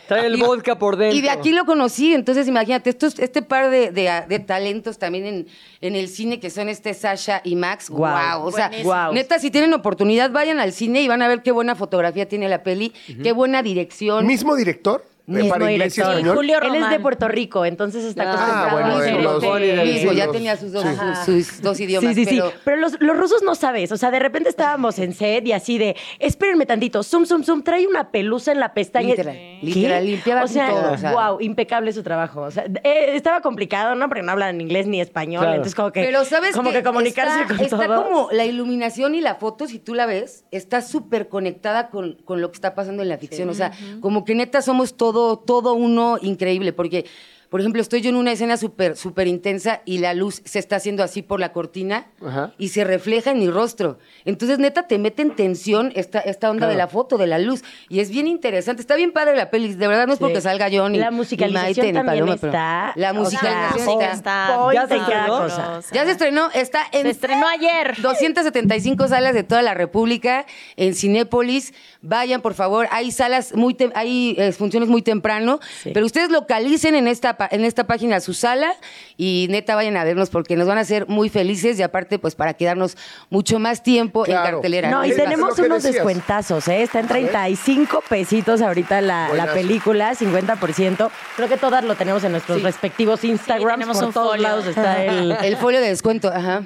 Trae 0.06 0.26
el 0.26 0.36
Y- 0.38 0.40
vodka 0.40 0.78
por 0.78 0.96
dentro. 0.96 1.16
Y 1.16 1.20
de 1.22 1.30
aquí 1.30 1.52
lo 1.52 1.64
conocí, 1.64 2.14
entonces 2.14 2.46
imagínate, 2.48 2.90
estos, 2.90 3.18
este 3.18 3.42
par 3.42 3.70
de, 3.70 3.90
de- 3.90 4.24
de 4.28 4.38
talentos 4.38 4.98
también 4.98 5.26
en, 5.26 5.46
en 5.80 5.96
el 5.96 6.08
cine 6.08 6.38
que 6.40 6.50
son 6.50 6.68
este 6.68 6.94
Sasha 6.94 7.40
y 7.44 7.56
Max. 7.56 7.90
Guau. 7.90 8.40
Wow. 8.40 8.48
O 8.48 8.52
sea, 8.52 8.70
neta, 9.12 9.38
si 9.38 9.50
tienen 9.50 9.72
oportunidad, 9.74 10.30
vayan 10.30 10.60
al 10.60 10.72
cine 10.72 11.00
y 11.02 11.08
van 11.08 11.22
a 11.22 11.28
ver 11.28 11.42
qué 11.42 11.50
buena 11.52 11.74
fotografía 11.74 12.28
tiene 12.28 12.48
la 12.48 12.59
peli, 12.62 12.92
qué 13.22 13.32
buena 13.32 13.62
dirección. 13.62 14.26
¿Mismo 14.26 14.56
director? 14.56 15.04
Mismo 15.38 15.50
para 15.50 15.70
inglés 15.72 15.92
y 15.96 16.00
director. 16.00 16.14
español. 16.18 16.36
Julio 16.36 16.58
Él 16.58 16.66
es 16.66 16.72
de 16.72 16.78
Román. 16.80 17.02
Puerto 17.02 17.28
Rico, 17.28 17.64
entonces 17.64 18.04
está 18.04 18.22
Ah, 18.24 18.32
acostumbrado 18.32 18.70
bueno, 18.72 18.86
a 18.86 18.90
eso 18.90 19.00
hacer 19.00 19.22
los- 19.22 19.84
sí, 19.84 19.92
Mismo, 19.92 20.12
ya 20.12 20.30
tenía 20.30 20.56
sus 20.56 20.72
dos, 20.72 20.84
Ajá. 20.84 21.24
sus, 21.24 21.46
sus 21.46 21.62
dos 21.62 21.80
idiomas. 21.80 22.14
Sí, 22.14 22.24
sí, 22.24 22.30
pero, 22.36 22.50
sí. 22.50 22.56
Pero 22.64 22.76
los, 22.78 23.00
los 23.00 23.16
rusos 23.16 23.42
no 23.42 23.54
sabes. 23.54 23.92
O 23.92 23.96
sea, 23.96 24.10
de 24.10 24.18
repente 24.18 24.48
estábamos 24.48 24.98
en 24.98 25.12
set 25.14 25.46
y 25.46 25.52
así 25.52 25.78
de, 25.78 25.96
espérenme 26.18 26.66
tantito, 26.66 27.02
zoom, 27.02 27.24
zoom, 27.26 27.42
zoom, 27.44 27.62
trae 27.62 27.86
una 27.86 28.10
pelusa 28.10 28.52
en 28.52 28.60
la 28.60 28.74
pestaña. 28.74 29.10
Literal, 29.10 29.34
¿Qué? 29.34 29.58
literal, 29.62 30.06
limpiaba 30.06 30.44
o 30.44 30.48
sea, 30.48 30.68
todo, 30.68 30.92
o 30.92 30.98
sea. 30.98 31.12
wow, 31.12 31.40
impecable 31.40 31.92
su 31.92 32.02
trabajo. 32.02 32.42
O 32.42 32.50
sea, 32.50 32.64
eh, 32.84 33.10
estaba 33.14 33.40
complicado, 33.40 33.94
¿no? 33.94 34.08
Porque 34.08 34.22
no 34.22 34.32
hablan 34.32 34.60
inglés 34.60 34.86
ni 34.86 35.00
español. 35.00 35.40
Claro. 35.40 35.54
Entonces, 35.56 35.74
como 35.74 35.92
que. 35.92 36.02
Pero 36.02 36.24
sabes 36.24 36.54
como 36.56 36.70
que, 36.72 36.82
comunicarse 36.82 37.42
está, 37.42 37.54
con 37.56 37.64
está 37.64 37.86
todos. 37.86 38.04
como 38.04 38.28
la 38.32 38.44
iluminación 38.44 39.14
y 39.14 39.20
la 39.20 39.36
foto, 39.36 39.66
si 39.66 39.78
tú 39.78 39.94
la 39.94 40.06
ves, 40.06 40.44
está 40.50 40.82
súper 40.82 41.28
conectada 41.28 41.90
con, 41.90 42.14
con 42.24 42.40
lo 42.40 42.50
que 42.50 42.56
está 42.56 42.74
pasando 42.74 43.02
en 43.02 43.08
la 43.08 43.18
ficción. 43.18 43.48
O 43.48 43.54
sea, 43.54 43.72
como 44.00 44.24
que 44.24 44.34
neta 44.34 44.62
somos 44.62 44.96
todo, 45.46 45.74
uno 45.74 46.18
increíble. 46.22 46.72
Porque, 46.72 47.06
por 47.50 47.60
ejemplo, 47.60 47.82
estoy 47.82 48.00
yo 48.00 48.08
en 48.10 48.16
una 48.16 48.32
escena 48.32 48.56
súper, 48.56 48.96
súper 48.96 49.26
intensa 49.26 49.82
y 49.84 49.98
la 49.98 50.14
luz 50.14 50.40
se 50.44 50.58
está 50.58 50.76
haciendo 50.76 51.02
así 51.02 51.20
por 51.20 51.40
la 51.40 51.52
cortina 51.52 52.06
Ajá. 52.24 52.54
y 52.58 52.68
se 52.68 52.84
refleja 52.84 53.32
en 53.32 53.40
mi 53.40 53.50
rostro. 53.50 53.98
Entonces, 54.24 54.58
neta, 54.58 54.86
te 54.86 54.98
mete 54.98 55.22
en 55.22 55.34
tensión 55.36 55.92
esta, 55.96 56.20
esta 56.20 56.48
onda 56.48 56.60
Claro. 56.60 56.70
de 56.72 56.78
la 56.78 56.86
foto, 56.86 57.18
de 57.18 57.26
la 57.26 57.38
luz. 57.38 57.62
Y 57.88 58.00
es 58.00 58.10
bien 58.10 58.26
interesante. 58.28 58.80
Está 58.80 58.94
bien 58.94 59.12
padre 59.12 59.36
la 59.36 59.50
peli. 59.50 59.74
De 59.74 59.88
verdad, 59.88 60.06
no 60.06 60.12
es 60.12 60.18
Sí. 60.18 60.24
porque 60.24 60.40
salga 60.40 60.68
yo 60.68 60.88
ni 60.88 60.98
La 60.98 61.10
ni 61.10 61.16
musicalización 61.16 61.64
Maite, 61.64 61.82
ni 61.82 61.92
también 61.92 62.24
Paloma, 62.26 62.34
está. 62.34 62.92
La 62.96 63.10
o 63.10 63.12
sea, 63.14 63.20
musicalización 63.20 63.88
sí 63.88 63.98
que 63.98 64.12
está. 64.12 64.12
está. 64.12 64.72
¿Ya 64.74 64.86
se 64.86 64.96
estrenó? 64.96 65.48
Ya 65.92 66.04
se 66.04 66.10
estrenó, 66.12 66.50
está 66.54 66.82
en 66.92 67.02
Se 67.02 67.10
estrenó 67.10 67.48
ayer. 67.48 67.94
275 68.00 69.08
salas 69.08 69.34
de 69.34 69.42
toda 69.42 69.62
la 69.62 69.74
República 69.74 70.46
en 70.76 70.94
Cinépolis. 70.94 71.74
Vayan, 72.02 72.40
por 72.42 72.54
favor. 72.54 72.86
Hay 72.92 73.10
salas 73.10 73.54
muy 73.56 73.76
hay 73.94 74.34
eh, 74.38 74.52
funciones 74.52 74.88
muy 74.88 75.02
temprano, 75.02 75.58
Sí. 75.82 75.90
pero 75.92 76.06
ustedes 76.06 76.30
localicen 76.30 76.94
en 76.94 77.08
esta 77.08 77.36
en 77.50 77.64
esta 77.64 77.84
página 77.84 78.20
su 78.20 78.34
sala 78.34 78.74
y 79.16 79.46
neta 79.50 79.74
vayan 79.74 79.96
a 79.96 80.04
vernos 80.04 80.30
porque 80.30 80.56
nos 80.56 80.66
van 80.66 80.78
a 80.78 80.82
hacer 80.82 81.06
muy 81.08 81.28
felices 81.28 81.78
y 81.78 81.82
aparte 81.82 82.18
pues 82.18 82.34
para 82.34 82.54
quedarnos 82.54 82.96
mucho 83.30 83.58
más 83.58 83.82
tiempo 83.82 84.26
en 84.26 84.32
cartelera. 84.32 84.90
No, 84.90 85.04
y 85.04 85.12
tenemos 85.14 85.58
unos 85.58 85.82
decías. 85.82 85.94
descuentazos, 85.94 86.68
¿eh? 86.68 86.82
Está 86.82 87.00
en 87.00 87.08
35 87.08 88.02
pesitos 88.08 88.60
ahorita 88.62 89.00
la, 89.00 89.32
la 89.34 89.52
película, 89.52 90.14
50%. 90.14 91.10
Creo 91.36 91.48
que 91.48 91.56
todas 91.56 91.84
lo 91.84 91.94
tenemos 91.94 92.24
en 92.24 92.32
nuestros 92.32 92.58
Sí. 92.58 92.64
respectivos 92.64 93.24
Instagrams. 93.24 93.74
tenemos 93.74 93.96
Por 93.98 94.06
un 94.08 94.12
todos 94.12 94.28
folio. 94.30 94.42
lados 94.42 94.66
está 94.66 95.04
el... 95.04 95.32
El 95.42 95.56
folio 95.56 95.80
de 95.80 95.88
descuento, 95.88 96.28
ajá. 96.28 96.62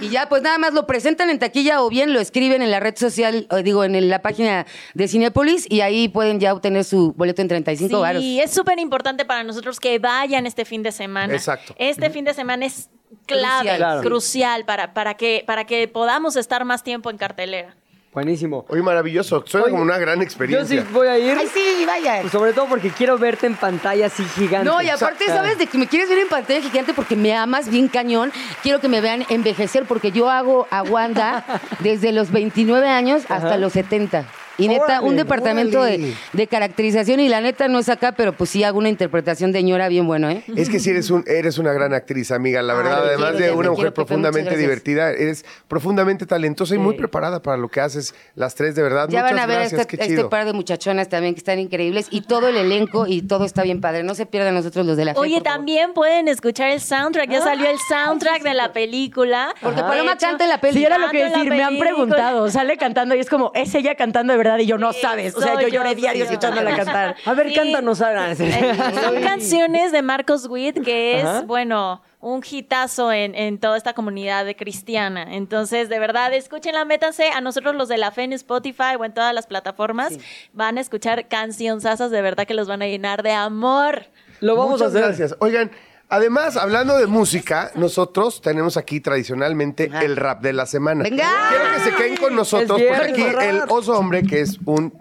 Y 0.00 0.08
ya, 0.08 0.28
pues 0.28 0.42
nada 0.42 0.58
más 0.58 0.72
lo 0.72 0.86
presentan 0.86 1.30
en 1.30 1.38
taquilla 1.38 1.82
o 1.82 1.88
bien 1.88 2.12
lo 2.12 2.20
escriben 2.20 2.62
en 2.62 2.70
la 2.70 2.80
red 2.80 2.96
social, 2.96 3.46
o 3.50 3.56
digo, 3.56 3.84
en 3.84 4.08
la 4.08 4.22
página 4.22 4.66
de 4.94 5.08
Cinépolis 5.08 5.66
y 5.68 5.80
ahí 5.80 6.08
pueden 6.08 6.40
ya 6.40 6.52
obtener 6.52 6.84
su 6.84 7.12
boleto 7.12 7.42
en 7.42 7.48
35 7.48 8.00
varos. 8.00 8.22
Sí, 8.22 8.40
es 8.40 8.50
súper 8.50 8.78
importante 8.78 9.24
para 9.24 9.44
nosotros 9.44 9.80
que 9.80 9.98
vayan 9.98 10.46
este 10.46 10.64
fin 10.64 10.82
de 10.82 10.92
semana. 10.92 11.34
Exacto. 11.34 11.74
Este 11.78 12.10
fin 12.10 12.24
de 12.24 12.34
semana 12.34 12.66
es 12.66 12.90
clave, 13.26 13.68
Crucial. 13.68 14.00
crucial, 14.00 14.64
para, 14.64 14.94
para, 14.94 15.14
que, 15.14 15.44
para 15.46 15.64
que 15.64 15.88
podamos 15.88 16.36
estar 16.36 16.64
más 16.64 16.82
tiempo 16.82 17.10
en 17.10 17.18
cartelera. 17.18 17.76
Buenísimo. 18.12 18.64
Oye, 18.68 18.82
maravilloso. 18.82 19.44
Suena 19.46 19.66
Oye, 19.66 19.70
como 19.70 19.84
una 19.84 19.96
gran 19.98 20.16
Yo 20.18 20.22
experiencia. 20.24 20.82
sí 20.82 20.88
voy 20.92 21.06
a 21.06 21.16
ir. 21.16 21.36
Ay, 21.38 21.46
sí, 21.46 21.84
vaya. 21.86 22.28
Sobre 22.28 22.52
todo 22.52 22.66
porque 22.66 22.90
quiero 22.90 23.16
verte 23.18 23.46
en 23.46 23.54
pantalla 23.54 24.06
así 24.06 24.24
gigante. 24.34 24.68
No, 24.68 24.82
y 24.82 24.88
aparte, 24.88 25.26
sea, 25.26 25.36
¿sabes? 25.36 25.58
De 25.58 25.66
que 25.68 25.78
me 25.78 25.86
quieres 25.86 26.08
ver 26.08 26.18
en 26.18 26.28
pantalla 26.28 26.60
gigante 26.60 26.92
porque 26.92 27.14
me 27.14 27.36
amas 27.36 27.68
bien 27.68 27.86
cañón. 27.86 28.32
Quiero 28.64 28.80
que 28.80 28.88
me 28.88 29.00
vean 29.00 29.24
envejecer 29.28 29.84
porque 29.84 30.10
yo 30.10 30.28
hago 30.28 30.66
a 30.72 30.82
Wanda 30.82 31.44
desde 31.78 32.10
los 32.10 32.32
29 32.32 32.88
años 32.88 33.22
hasta 33.28 33.46
Ajá. 33.48 33.56
los 33.58 33.72
70. 33.74 34.24
Y 34.58 34.68
neta, 34.68 34.84
Órale, 34.84 35.06
un 35.08 35.16
departamento 35.16 35.80
órale. 35.80 35.98
de, 35.98 36.14
de 36.32 36.46
caracterización 36.46 37.20
y 37.20 37.28
la 37.28 37.40
neta 37.40 37.68
no 37.68 37.78
es 37.78 37.88
acá, 37.88 38.12
pero 38.12 38.32
pues 38.34 38.50
sí 38.50 38.62
hago 38.62 38.78
una 38.78 38.88
interpretación 38.90 39.52
de 39.52 39.62
ñora 39.62 39.88
bien 39.88 40.06
bueno, 40.06 40.28
¿eh? 40.28 40.44
Es 40.54 40.68
que 40.68 40.80
sí 40.80 40.90
eres, 40.90 41.10
un, 41.10 41.24
eres 41.26 41.56
una 41.58 41.72
gran 41.72 41.94
actriz, 41.94 42.30
amiga, 42.30 42.60
la 42.62 42.74
verdad. 42.74 43.04
Además 43.06 43.30
quiero, 43.32 43.46
de 43.46 43.52
una 43.52 43.70
mujer 43.70 43.94
profundamente 43.94 44.56
divertida, 44.56 45.10
eres 45.12 45.44
profundamente 45.68 46.26
talentosa 46.26 46.74
y 46.74 46.78
muy 46.78 46.94
preparada 46.96 47.40
para 47.42 47.56
lo 47.56 47.68
que 47.68 47.80
haces 47.80 48.14
las 48.34 48.54
tres, 48.54 48.74
de 48.74 48.82
verdad. 48.82 49.08
Ya 49.08 49.20
Muchas 49.22 49.32
van 49.36 49.38
a 49.42 49.46
ver 49.46 49.58
gracias, 49.60 49.80
este, 49.80 50.02
este 50.04 50.24
par 50.26 50.44
de 50.44 50.52
muchachonas 50.52 51.08
también 51.08 51.34
que 51.34 51.38
están 51.38 51.58
increíbles 51.58 52.08
y 52.10 52.22
todo 52.22 52.48
el 52.48 52.56
elenco 52.56 53.06
y 53.06 53.22
todo 53.22 53.44
está 53.44 53.62
bien 53.62 53.80
padre. 53.80 54.02
No 54.02 54.14
se 54.14 54.26
pierdan 54.26 54.54
nosotros 54.54 54.84
los 54.84 54.96
de 54.96 55.06
la 55.06 55.14
fe, 55.14 55.20
Oye, 55.20 55.36
favor. 55.38 55.44
también 55.44 55.94
pueden 55.94 56.28
escuchar 56.28 56.70
el 56.70 56.80
soundtrack. 56.80 57.30
Ya 57.30 57.40
salió 57.40 57.68
el 57.70 57.78
soundtrack 57.88 58.42
de 58.42 58.54
la 58.54 58.72
película. 58.72 59.54
Porque 59.62 59.80
Paloma 59.80 60.16
canta 60.18 60.44
en 60.44 60.50
la 60.50 60.60
peli. 60.60 60.78
Sí, 60.80 60.84
era 60.84 60.98
lo 60.98 61.08
que 61.10 61.24
decir, 61.24 61.48
me 61.48 61.62
han 61.62 61.68
película. 61.78 61.90
preguntado, 61.90 62.50
sale 62.50 62.76
cantando 62.76 63.14
y 63.14 63.20
es 63.20 63.30
como, 63.30 63.52
es 63.54 63.74
ella 63.74 63.94
cantando 63.94 64.32
de 64.32 64.38
verdad 64.40 64.58
y 64.58 64.66
yo 64.66 64.76
no 64.78 64.92
sabes. 64.92 65.34
O 65.36 65.40
sea, 65.40 65.54
yo 65.54 65.62
yo, 65.62 65.68
lloré 65.68 65.94
diario 65.94 66.24
escuchándola 66.24 66.76
cantar. 66.76 67.16
A 67.24 67.34
ver, 67.34 67.48
Sí. 67.48 67.54
cántanos 67.54 68.00
ahora. 68.00 68.34
Son 68.36 69.22
canciones 69.22 69.92
de 69.92 70.02
Marcos 70.02 70.46
Witt, 70.48 70.82
que 70.84 71.20
es, 71.20 71.24
Ajá. 71.26 71.40
bueno, 71.42 72.02
un 72.20 72.42
hitazo 72.48 73.12
en, 73.12 73.34
en 73.34 73.58
toda 73.58 73.76
esta 73.76 73.94
comunidad 73.94 74.44
de 74.44 74.54
cristiana. 74.56 75.34
Entonces, 75.34 75.88
de 75.88 75.98
verdad, 75.98 76.32
escúchenla, 76.34 76.84
métanse 76.84 77.30
a 77.30 77.40
nosotros 77.40 77.74
los 77.74 77.88
de 77.88 77.96
la 77.98 78.10
fe 78.10 78.24
en 78.24 78.32
Spotify 78.34 78.96
o 78.98 79.04
en 79.04 79.14
todas 79.14 79.32
las 79.34 79.46
plataformas. 79.46 80.18
Van 80.52 80.76
a 80.78 80.80
escuchar 80.80 81.28
cancionzasas 81.28 82.10
de 82.10 82.20
verdad 82.22 82.46
que 82.46 82.54
los 82.54 82.68
van 82.68 82.82
a 82.82 82.86
llenar 82.86 83.22
de 83.22 83.32
amor. 83.32 84.06
Lo 84.40 84.56
vamos 84.56 84.80
Muchas 84.80 84.86
a 84.86 84.88
hacer. 84.88 85.02
gracias. 85.02 85.36
Oigan, 85.40 85.70
además, 86.10 86.56
hablando 86.56 86.98
de 86.98 87.06
música, 87.06 87.70
nosotros 87.74 88.42
tenemos 88.42 88.76
aquí 88.76 89.00
tradicionalmente 89.00 89.90
el 90.02 90.16
rap 90.16 90.42
de 90.42 90.52
la 90.52 90.66
semana. 90.66 91.04
¡Venga! 91.04 91.28
Quiero 91.48 91.64
que 91.74 91.80
se 91.90 91.94
queden 91.96 92.16
con 92.16 92.36
nosotros, 92.36 92.80
Es 92.80 92.86
porque 92.98 93.12
aquí 93.12 93.22
el 93.46 93.62
oso 93.68 93.98
hombre, 93.98 94.22
que 94.22 94.40
es 94.40 94.58
un 94.66 94.92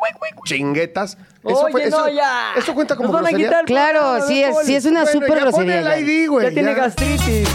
chinguetas. 0.45 1.17
Oye, 1.43 1.89
no, 1.89 2.09
ya. 2.09 2.53
Eso 2.55 2.73
cuenta 2.73 2.95
como 2.95 3.07
Nos 3.07 3.15
van 3.15 3.25
a 3.25 3.29
grosería. 3.29 3.47
quitar 3.49 3.65
Claro, 3.65 4.25
sí 4.27 4.43
es, 4.43 4.55
sí 4.65 4.75
es 4.75 4.85
una 4.85 5.03
Bueno, 5.03 5.19
súper 5.19 5.29
ya 5.37 5.41
grosería. 5.41 5.95
el 5.95 6.07
ID, 6.09 6.29
güey. 6.29 6.45
Ya 6.47 6.53
tiene 6.53 6.71
ya. 6.75 6.77
gastritis. 6.83 7.49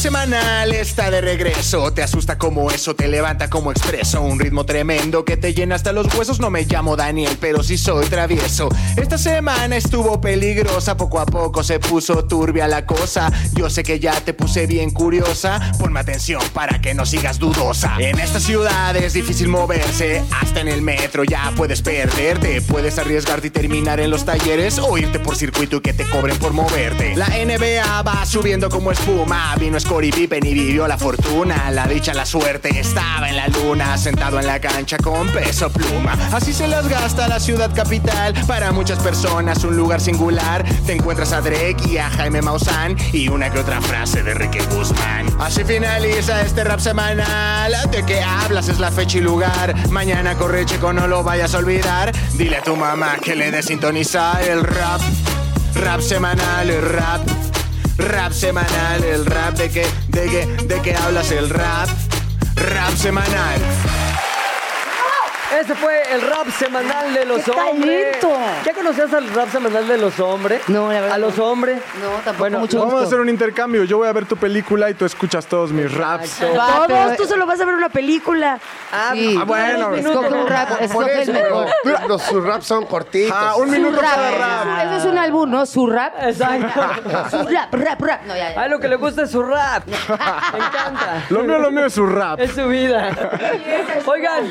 Semanal 0.00 0.72
está 0.72 1.10
de 1.10 1.20
regreso. 1.20 1.92
Te 1.92 2.02
asusta 2.02 2.38
como 2.38 2.70
eso, 2.70 2.96
te 2.96 3.06
levanta 3.06 3.50
como 3.50 3.70
expreso. 3.70 4.22
Un 4.22 4.40
ritmo 4.40 4.64
tremendo 4.64 5.26
que 5.26 5.36
te 5.36 5.52
llena 5.52 5.74
hasta 5.74 5.92
los 5.92 6.12
huesos. 6.14 6.40
No 6.40 6.48
me 6.48 6.64
llamo 6.64 6.96
Daniel, 6.96 7.36
pero 7.38 7.62
sí 7.62 7.76
soy 7.76 8.06
travieso. 8.06 8.70
Esta 8.96 9.18
semana 9.18 9.76
estuvo 9.76 10.18
peligrosa. 10.18 10.96
Poco 10.96 11.20
a 11.20 11.26
poco 11.26 11.62
se 11.62 11.80
puso 11.80 12.24
turbia 12.24 12.66
la 12.66 12.86
cosa. 12.86 13.30
Yo 13.52 13.68
sé 13.68 13.82
que 13.82 14.00
ya 14.00 14.18
te 14.22 14.32
puse 14.32 14.66
bien 14.66 14.90
curiosa. 14.90 15.72
Ponme 15.78 16.00
atención 16.00 16.40
para 16.54 16.80
que 16.80 16.94
no 16.94 17.04
sigas 17.04 17.38
dudosa. 17.38 17.96
En 17.98 18.18
esta 18.18 18.40
ciudad 18.40 18.96
es 18.96 19.12
difícil 19.12 19.48
moverse. 19.48 20.24
Hasta 20.40 20.60
en 20.60 20.68
el 20.68 20.80
metro 20.80 21.24
ya 21.24 21.52
puedes 21.56 21.82
perderte. 21.82 22.62
Puedes 22.62 22.98
arriesgarte 22.98 23.48
y 23.48 23.50
terminar 23.50 24.00
en 24.00 24.10
los 24.10 24.24
talleres. 24.24 24.78
O 24.78 24.96
irte 24.96 25.18
por 25.18 25.36
circuito 25.36 25.76
y 25.76 25.80
que 25.82 25.92
te 25.92 26.04
cobren 26.08 26.38
por 26.38 26.54
moverte. 26.54 27.14
La 27.16 27.28
NBA 27.28 28.00
va 28.00 28.24
subiendo 28.24 28.70
como 28.70 28.92
espuma. 28.92 29.54
Vino 29.56 29.76
Pippen 29.90 30.46
y 30.46 30.54
vivió 30.54 30.86
la 30.86 30.96
fortuna. 30.96 31.68
La 31.72 31.86
dicha, 31.88 32.14
la 32.14 32.24
suerte 32.24 32.78
estaba 32.78 33.28
en 33.28 33.34
la 33.34 33.48
luna. 33.48 33.98
Sentado 33.98 34.38
en 34.38 34.46
la 34.46 34.60
cancha 34.60 34.96
con 34.98 35.28
peso 35.28 35.68
pluma. 35.68 36.16
Así 36.32 36.52
se 36.52 36.68
las 36.68 36.88
gasta 36.88 37.26
la 37.26 37.40
ciudad 37.40 37.74
capital. 37.74 38.34
Para 38.46 38.70
muchas 38.70 39.00
personas 39.00 39.64
un 39.64 39.76
lugar 39.76 40.00
singular. 40.00 40.64
Te 40.86 40.92
encuentras 40.92 41.32
a 41.32 41.40
Drake 41.40 41.76
y 41.88 41.96
a 41.98 42.08
Jaime 42.08 42.40
Maussan. 42.40 42.96
Y 43.12 43.28
una 43.28 43.50
que 43.50 43.58
otra 43.58 43.80
frase 43.80 44.22
de 44.22 44.32
Ricky 44.32 44.60
Guzmán. 44.72 45.26
Así 45.40 45.64
finaliza 45.64 46.40
este 46.42 46.62
rap 46.62 46.78
semanal. 46.78 47.72
¿De 47.90 48.04
qué 48.06 48.22
hablas? 48.22 48.68
Es 48.68 48.78
la 48.78 48.92
fecha 48.92 49.18
y 49.18 49.22
lugar. 49.22 49.74
Mañana 49.90 50.36
corre 50.36 50.66
chico, 50.66 50.92
no 50.92 51.08
lo 51.08 51.24
vayas 51.24 51.54
a 51.54 51.58
olvidar. 51.58 52.12
Dile 52.34 52.58
a 52.58 52.62
tu 52.62 52.76
mamá 52.76 53.16
que 53.20 53.34
le 53.34 53.50
dé 53.50 53.60
sintonizar 53.60 54.40
el 54.42 54.62
rap. 54.62 55.00
Rap 55.74 56.00
semanal, 56.00 56.70
el 56.70 56.82
rap. 56.82 57.49
Rap 58.00 58.32
semanal, 58.32 59.04
el 59.04 59.26
rap 59.26 59.56
de 59.56 59.70
qué, 59.70 59.86
de 60.08 60.24
qué, 60.26 60.46
de 60.64 60.80
qué 60.82 60.94
hablas 60.94 61.30
el 61.32 61.50
rap. 61.50 61.88
Rap 62.56 62.94
semanal. 62.96 64.09
Ese 65.58 65.74
fue 65.74 66.00
el 66.12 66.20
rap 66.22 66.48
semanal 66.58 67.12
de 67.12 67.24
los 67.24 67.42
¡Qué 67.42 67.50
hombres. 67.50 68.20
talento! 68.20 68.40
¿Ya 68.64 68.72
conocías 68.72 69.12
al 69.12 69.28
rap 69.34 69.50
semanal 69.50 69.86
de 69.88 69.98
los 69.98 70.18
hombres? 70.20 70.62
No, 70.68 70.92
la 70.92 71.00
verdad 71.00 71.12
¿A 71.16 71.18
los 71.18 71.38
hombres? 71.38 71.80
No, 72.00 72.08
tampoco 72.10 72.38
Bueno, 72.38 72.58
mucho 72.60 72.78
Vamos 72.78 73.02
a 73.02 73.04
hacer 73.06 73.18
un 73.20 73.28
intercambio. 73.28 73.84
Yo 73.84 73.98
voy 73.98 74.08
a 74.08 74.12
ver 74.12 74.26
tu 74.26 74.36
película 74.36 74.88
y 74.90 74.94
tú 74.94 75.04
escuchas 75.04 75.46
todos 75.46 75.72
mis 75.72 75.92
raps. 75.92 76.40
Va, 76.42 76.66
Todos, 76.66 76.86
pero- 76.86 77.16
tú 77.16 77.24
solo 77.26 77.46
vas 77.46 77.60
a 77.60 77.64
ver 77.64 77.74
una 77.74 77.88
película. 77.88 78.58
Ah, 78.92 79.10
Sí. 79.12 79.36
ah, 79.40 79.44
bueno, 79.44 79.94
Escoge 79.96 80.28
un 80.34 80.46
rap, 80.46 80.68
Por 80.68 80.82
escoge 80.82 81.22
eso, 81.22 81.32
el 81.32 81.42
mejor. 81.42 81.66
pero 81.82 82.08
los 82.08 82.22
sus 82.22 82.44
raps 82.44 82.66
son 82.66 82.86
cortitos. 82.86 83.36
Ah, 83.36 83.56
un 83.56 83.66
Su 83.66 83.72
minuto 83.72 84.00
rap. 84.00 84.10
cada 84.14 84.30
rap. 84.30 84.84
Eso 84.86 84.96
es 84.96 85.04
un 85.12 85.18
álbum, 85.18 85.50
¿no? 85.50 85.66
Su 85.66 85.86
rap. 85.88 86.14
Exacto. 86.22 86.80
Su 87.30 87.48
rap, 87.48 87.74
rap, 87.74 88.00
rap. 88.00 88.22
No, 88.26 88.36
ya, 88.36 88.54
ya. 88.54 88.62
A 88.62 88.68
lo 88.68 88.78
que 88.78 88.88
le 88.88 88.96
gusta 88.96 89.22
es 89.22 89.30
su 89.30 89.42
rap. 89.42 89.84
Me 89.88 89.94
encanta. 89.94 91.24
Lo 91.28 91.42
mío, 91.42 91.58
lo 91.58 91.70
mío 91.70 91.86
es 91.86 91.92
su 91.94 92.06
rap. 92.06 92.38
Es 92.40 92.52
su 92.52 92.66
vida. 92.68 93.10
Oigan, 94.06 94.44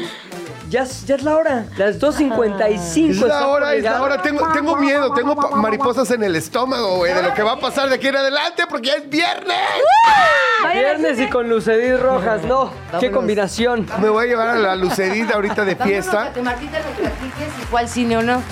ya 0.70 0.84
es, 0.84 1.06
ya 1.06 1.16
es 1.16 1.24
la 1.24 1.36
hora. 1.36 1.66
Las 1.78 2.00
2.55. 2.00 3.10
Es 3.10 3.22
la 3.22 3.48
hora, 3.48 3.74
es 3.74 3.84
la 3.84 4.02
hora. 4.02 4.22
Tengo, 4.22 4.48
tengo 4.52 4.76
miedo, 4.78 5.14
tengo 5.14 5.36
mariposas 5.56 6.12
en 6.12 6.24
el 6.24 6.36
estómago, 6.36 6.98
güey, 6.98 7.14
de 7.14 7.24
lo 7.24 7.34
que 7.34 7.44
va 7.44 7.54
a 7.54 7.60
pasar 7.60 7.90
de 7.90 7.96
aquí 7.96 8.08
en 8.08 8.18
adelante, 8.18 8.64
porque 8.70 8.88
ya 8.88 8.94
es 8.96 9.10
viernes. 9.10 9.58
Viernes 10.74 11.20
y 11.20 11.28
con 11.28 11.50
Lucedis 11.50 12.00
Rojas, 12.00 12.44
no. 12.44 12.72
Qué 13.00 13.10
combinación. 13.12 13.88
Me 14.00 14.10
voy 14.10 14.26
a 14.26 14.28
llevar 14.28 14.50
a 14.50 14.56
la 14.56 14.76
Lucedita 14.76 15.36
ahorita 15.36 15.66
de 15.66 15.76
fiesta. 15.76 16.32
Martita 16.44 16.80
platiques 16.80 17.54
si 17.58 17.66
fue 17.66 17.80
al 17.80 17.88
cine 17.90 18.18
o 18.18 18.22
no. 18.22 18.44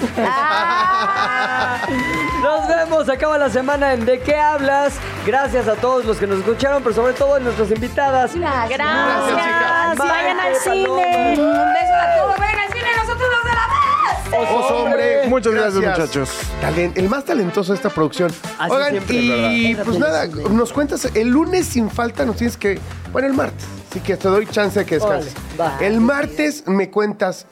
Nos 2.42 2.68
vemos, 2.68 3.10
acaba 3.10 3.38
la 3.38 3.50
semana 3.50 3.94
en 3.94 4.08
¿De 4.08 4.20
qué 4.22 4.38
hablas? 4.38 4.94
Gracias 5.26 5.68
a 5.68 5.76
todos 5.76 6.06
los 6.06 6.16
que 6.18 6.26
nos 6.26 6.40
escucharon, 6.40 6.82
pero 6.82 6.96
sobre 6.96 7.12
todo 7.12 7.36
a 7.36 7.40
nuestras 7.40 7.70
invitadas. 7.72 8.34
Gracias. 8.34 8.70
Gracias, 8.70 9.38
chicas. 9.38 9.98
Vayan 9.98 10.40
al 10.40 10.56
cine. 10.56 11.36
Un 11.38 11.74
beso 11.74 11.94
a 11.94 12.07
todos. 12.18 12.40
Vengan 12.40 12.72
cine, 12.72 12.88
nosotros 12.98 13.28
los 13.36 13.44
de 13.44 13.50
la 13.56 13.68
vez. 13.68 14.50
Osos, 14.50 14.72
hombre. 14.72 15.28
Muchas 15.28 15.54
gracias, 15.54 15.76
muchachos. 15.76 16.30
Talen- 16.62 16.94
el 16.96 17.10
más 17.10 17.26
talentoso 17.26 17.72
de 17.74 17.78
esta 17.78 17.90
producción. 17.90 18.32
Así 18.60 18.72
Oigan, 18.72 18.92
siempre, 18.92 19.16
y 19.16 19.74
¿verdad? 19.74 19.86
pues 19.86 20.00
nada, 20.00 20.26
nos 20.28 20.74
cuentas, 20.74 21.06
el 21.14 21.28
lunes 21.30 21.66
sin 21.68 21.90
falta 21.90 22.26
nos 22.26 22.36
tienes 22.38 22.58
que. 22.58 22.80
Bueno, 23.12 23.28
el 23.28 23.34
martes. 23.34 23.66
Así 23.90 24.00
que 24.02 24.18
te 24.18 24.28
doy 24.28 24.46
chance 24.48 24.80
de 24.80 24.86
que 24.86 24.96
descanses. 24.96 25.34
Órale, 25.58 25.74
va. 25.80 25.86
El 25.86 26.00
martes 26.02 26.64
me 26.68 26.90
cuentas 26.90 27.46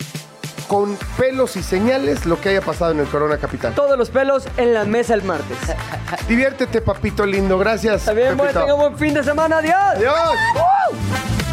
con 0.68 0.97
pelos 1.18 1.56
y 1.58 1.64
señales 1.64 2.26
lo 2.26 2.41
que 2.41 2.49
haya 2.49 2.62
pasado 2.62 2.91
en 2.91 2.99
el 2.99 3.06
Corona 3.08 3.38
Capital. 3.38 3.74
Todos 3.76 3.97
los 3.97 4.10
pelos 4.10 4.47
en 4.58 4.74
la 4.74 4.84
mesa 4.84 5.14
el 5.14 5.24
martes. 5.24 5.58
Diviértete, 6.28 6.82
papito 6.82 7.26
lindo. 7.26 7.58
Gracias. 7.58 8.03
También 8.06 8.36
buen, 8.36 8.49
Pepito. 8.49 8.60
tenga 8.62 8.74
buen 8.74 8.97
fin 8.97 9.14
de 9.14 9.24
semana. 9.24 9.60
Adiós. 9.60 9.76
Adiós. 9.95 11.45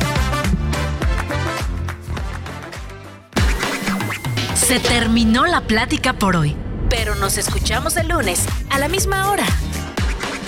Se 4.72 4.80
terminó 4.80 5.44
la 5.44 5.60
plática 5.60 6.14
por 6.14 6.34
hoy, 6.34 6.56
pero 6.88 7.14
nos 7.14 7.36
escuchamos 7.36 7.98
el 7.98 8.08
lunes 8.08 8.46
a 8.70 8.78
la 8.78 8.88
misma 8.88 9.30
hora. 9.30 9.44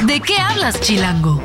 ¿De 0.07 0.19
qué 0.23 0.39
hablas, 0.39 0.81
Chilango? 0.81 1.43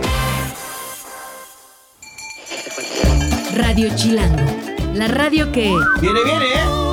Radio 3.53 3.93
Chilango, 3.97 4.45
la 4.93 5.09
radio 5.09 5.51
que... 5.51 5.75
Viene, 5.99 6.23
viene, 6.23 6.45
¿eh? 6.45 6.88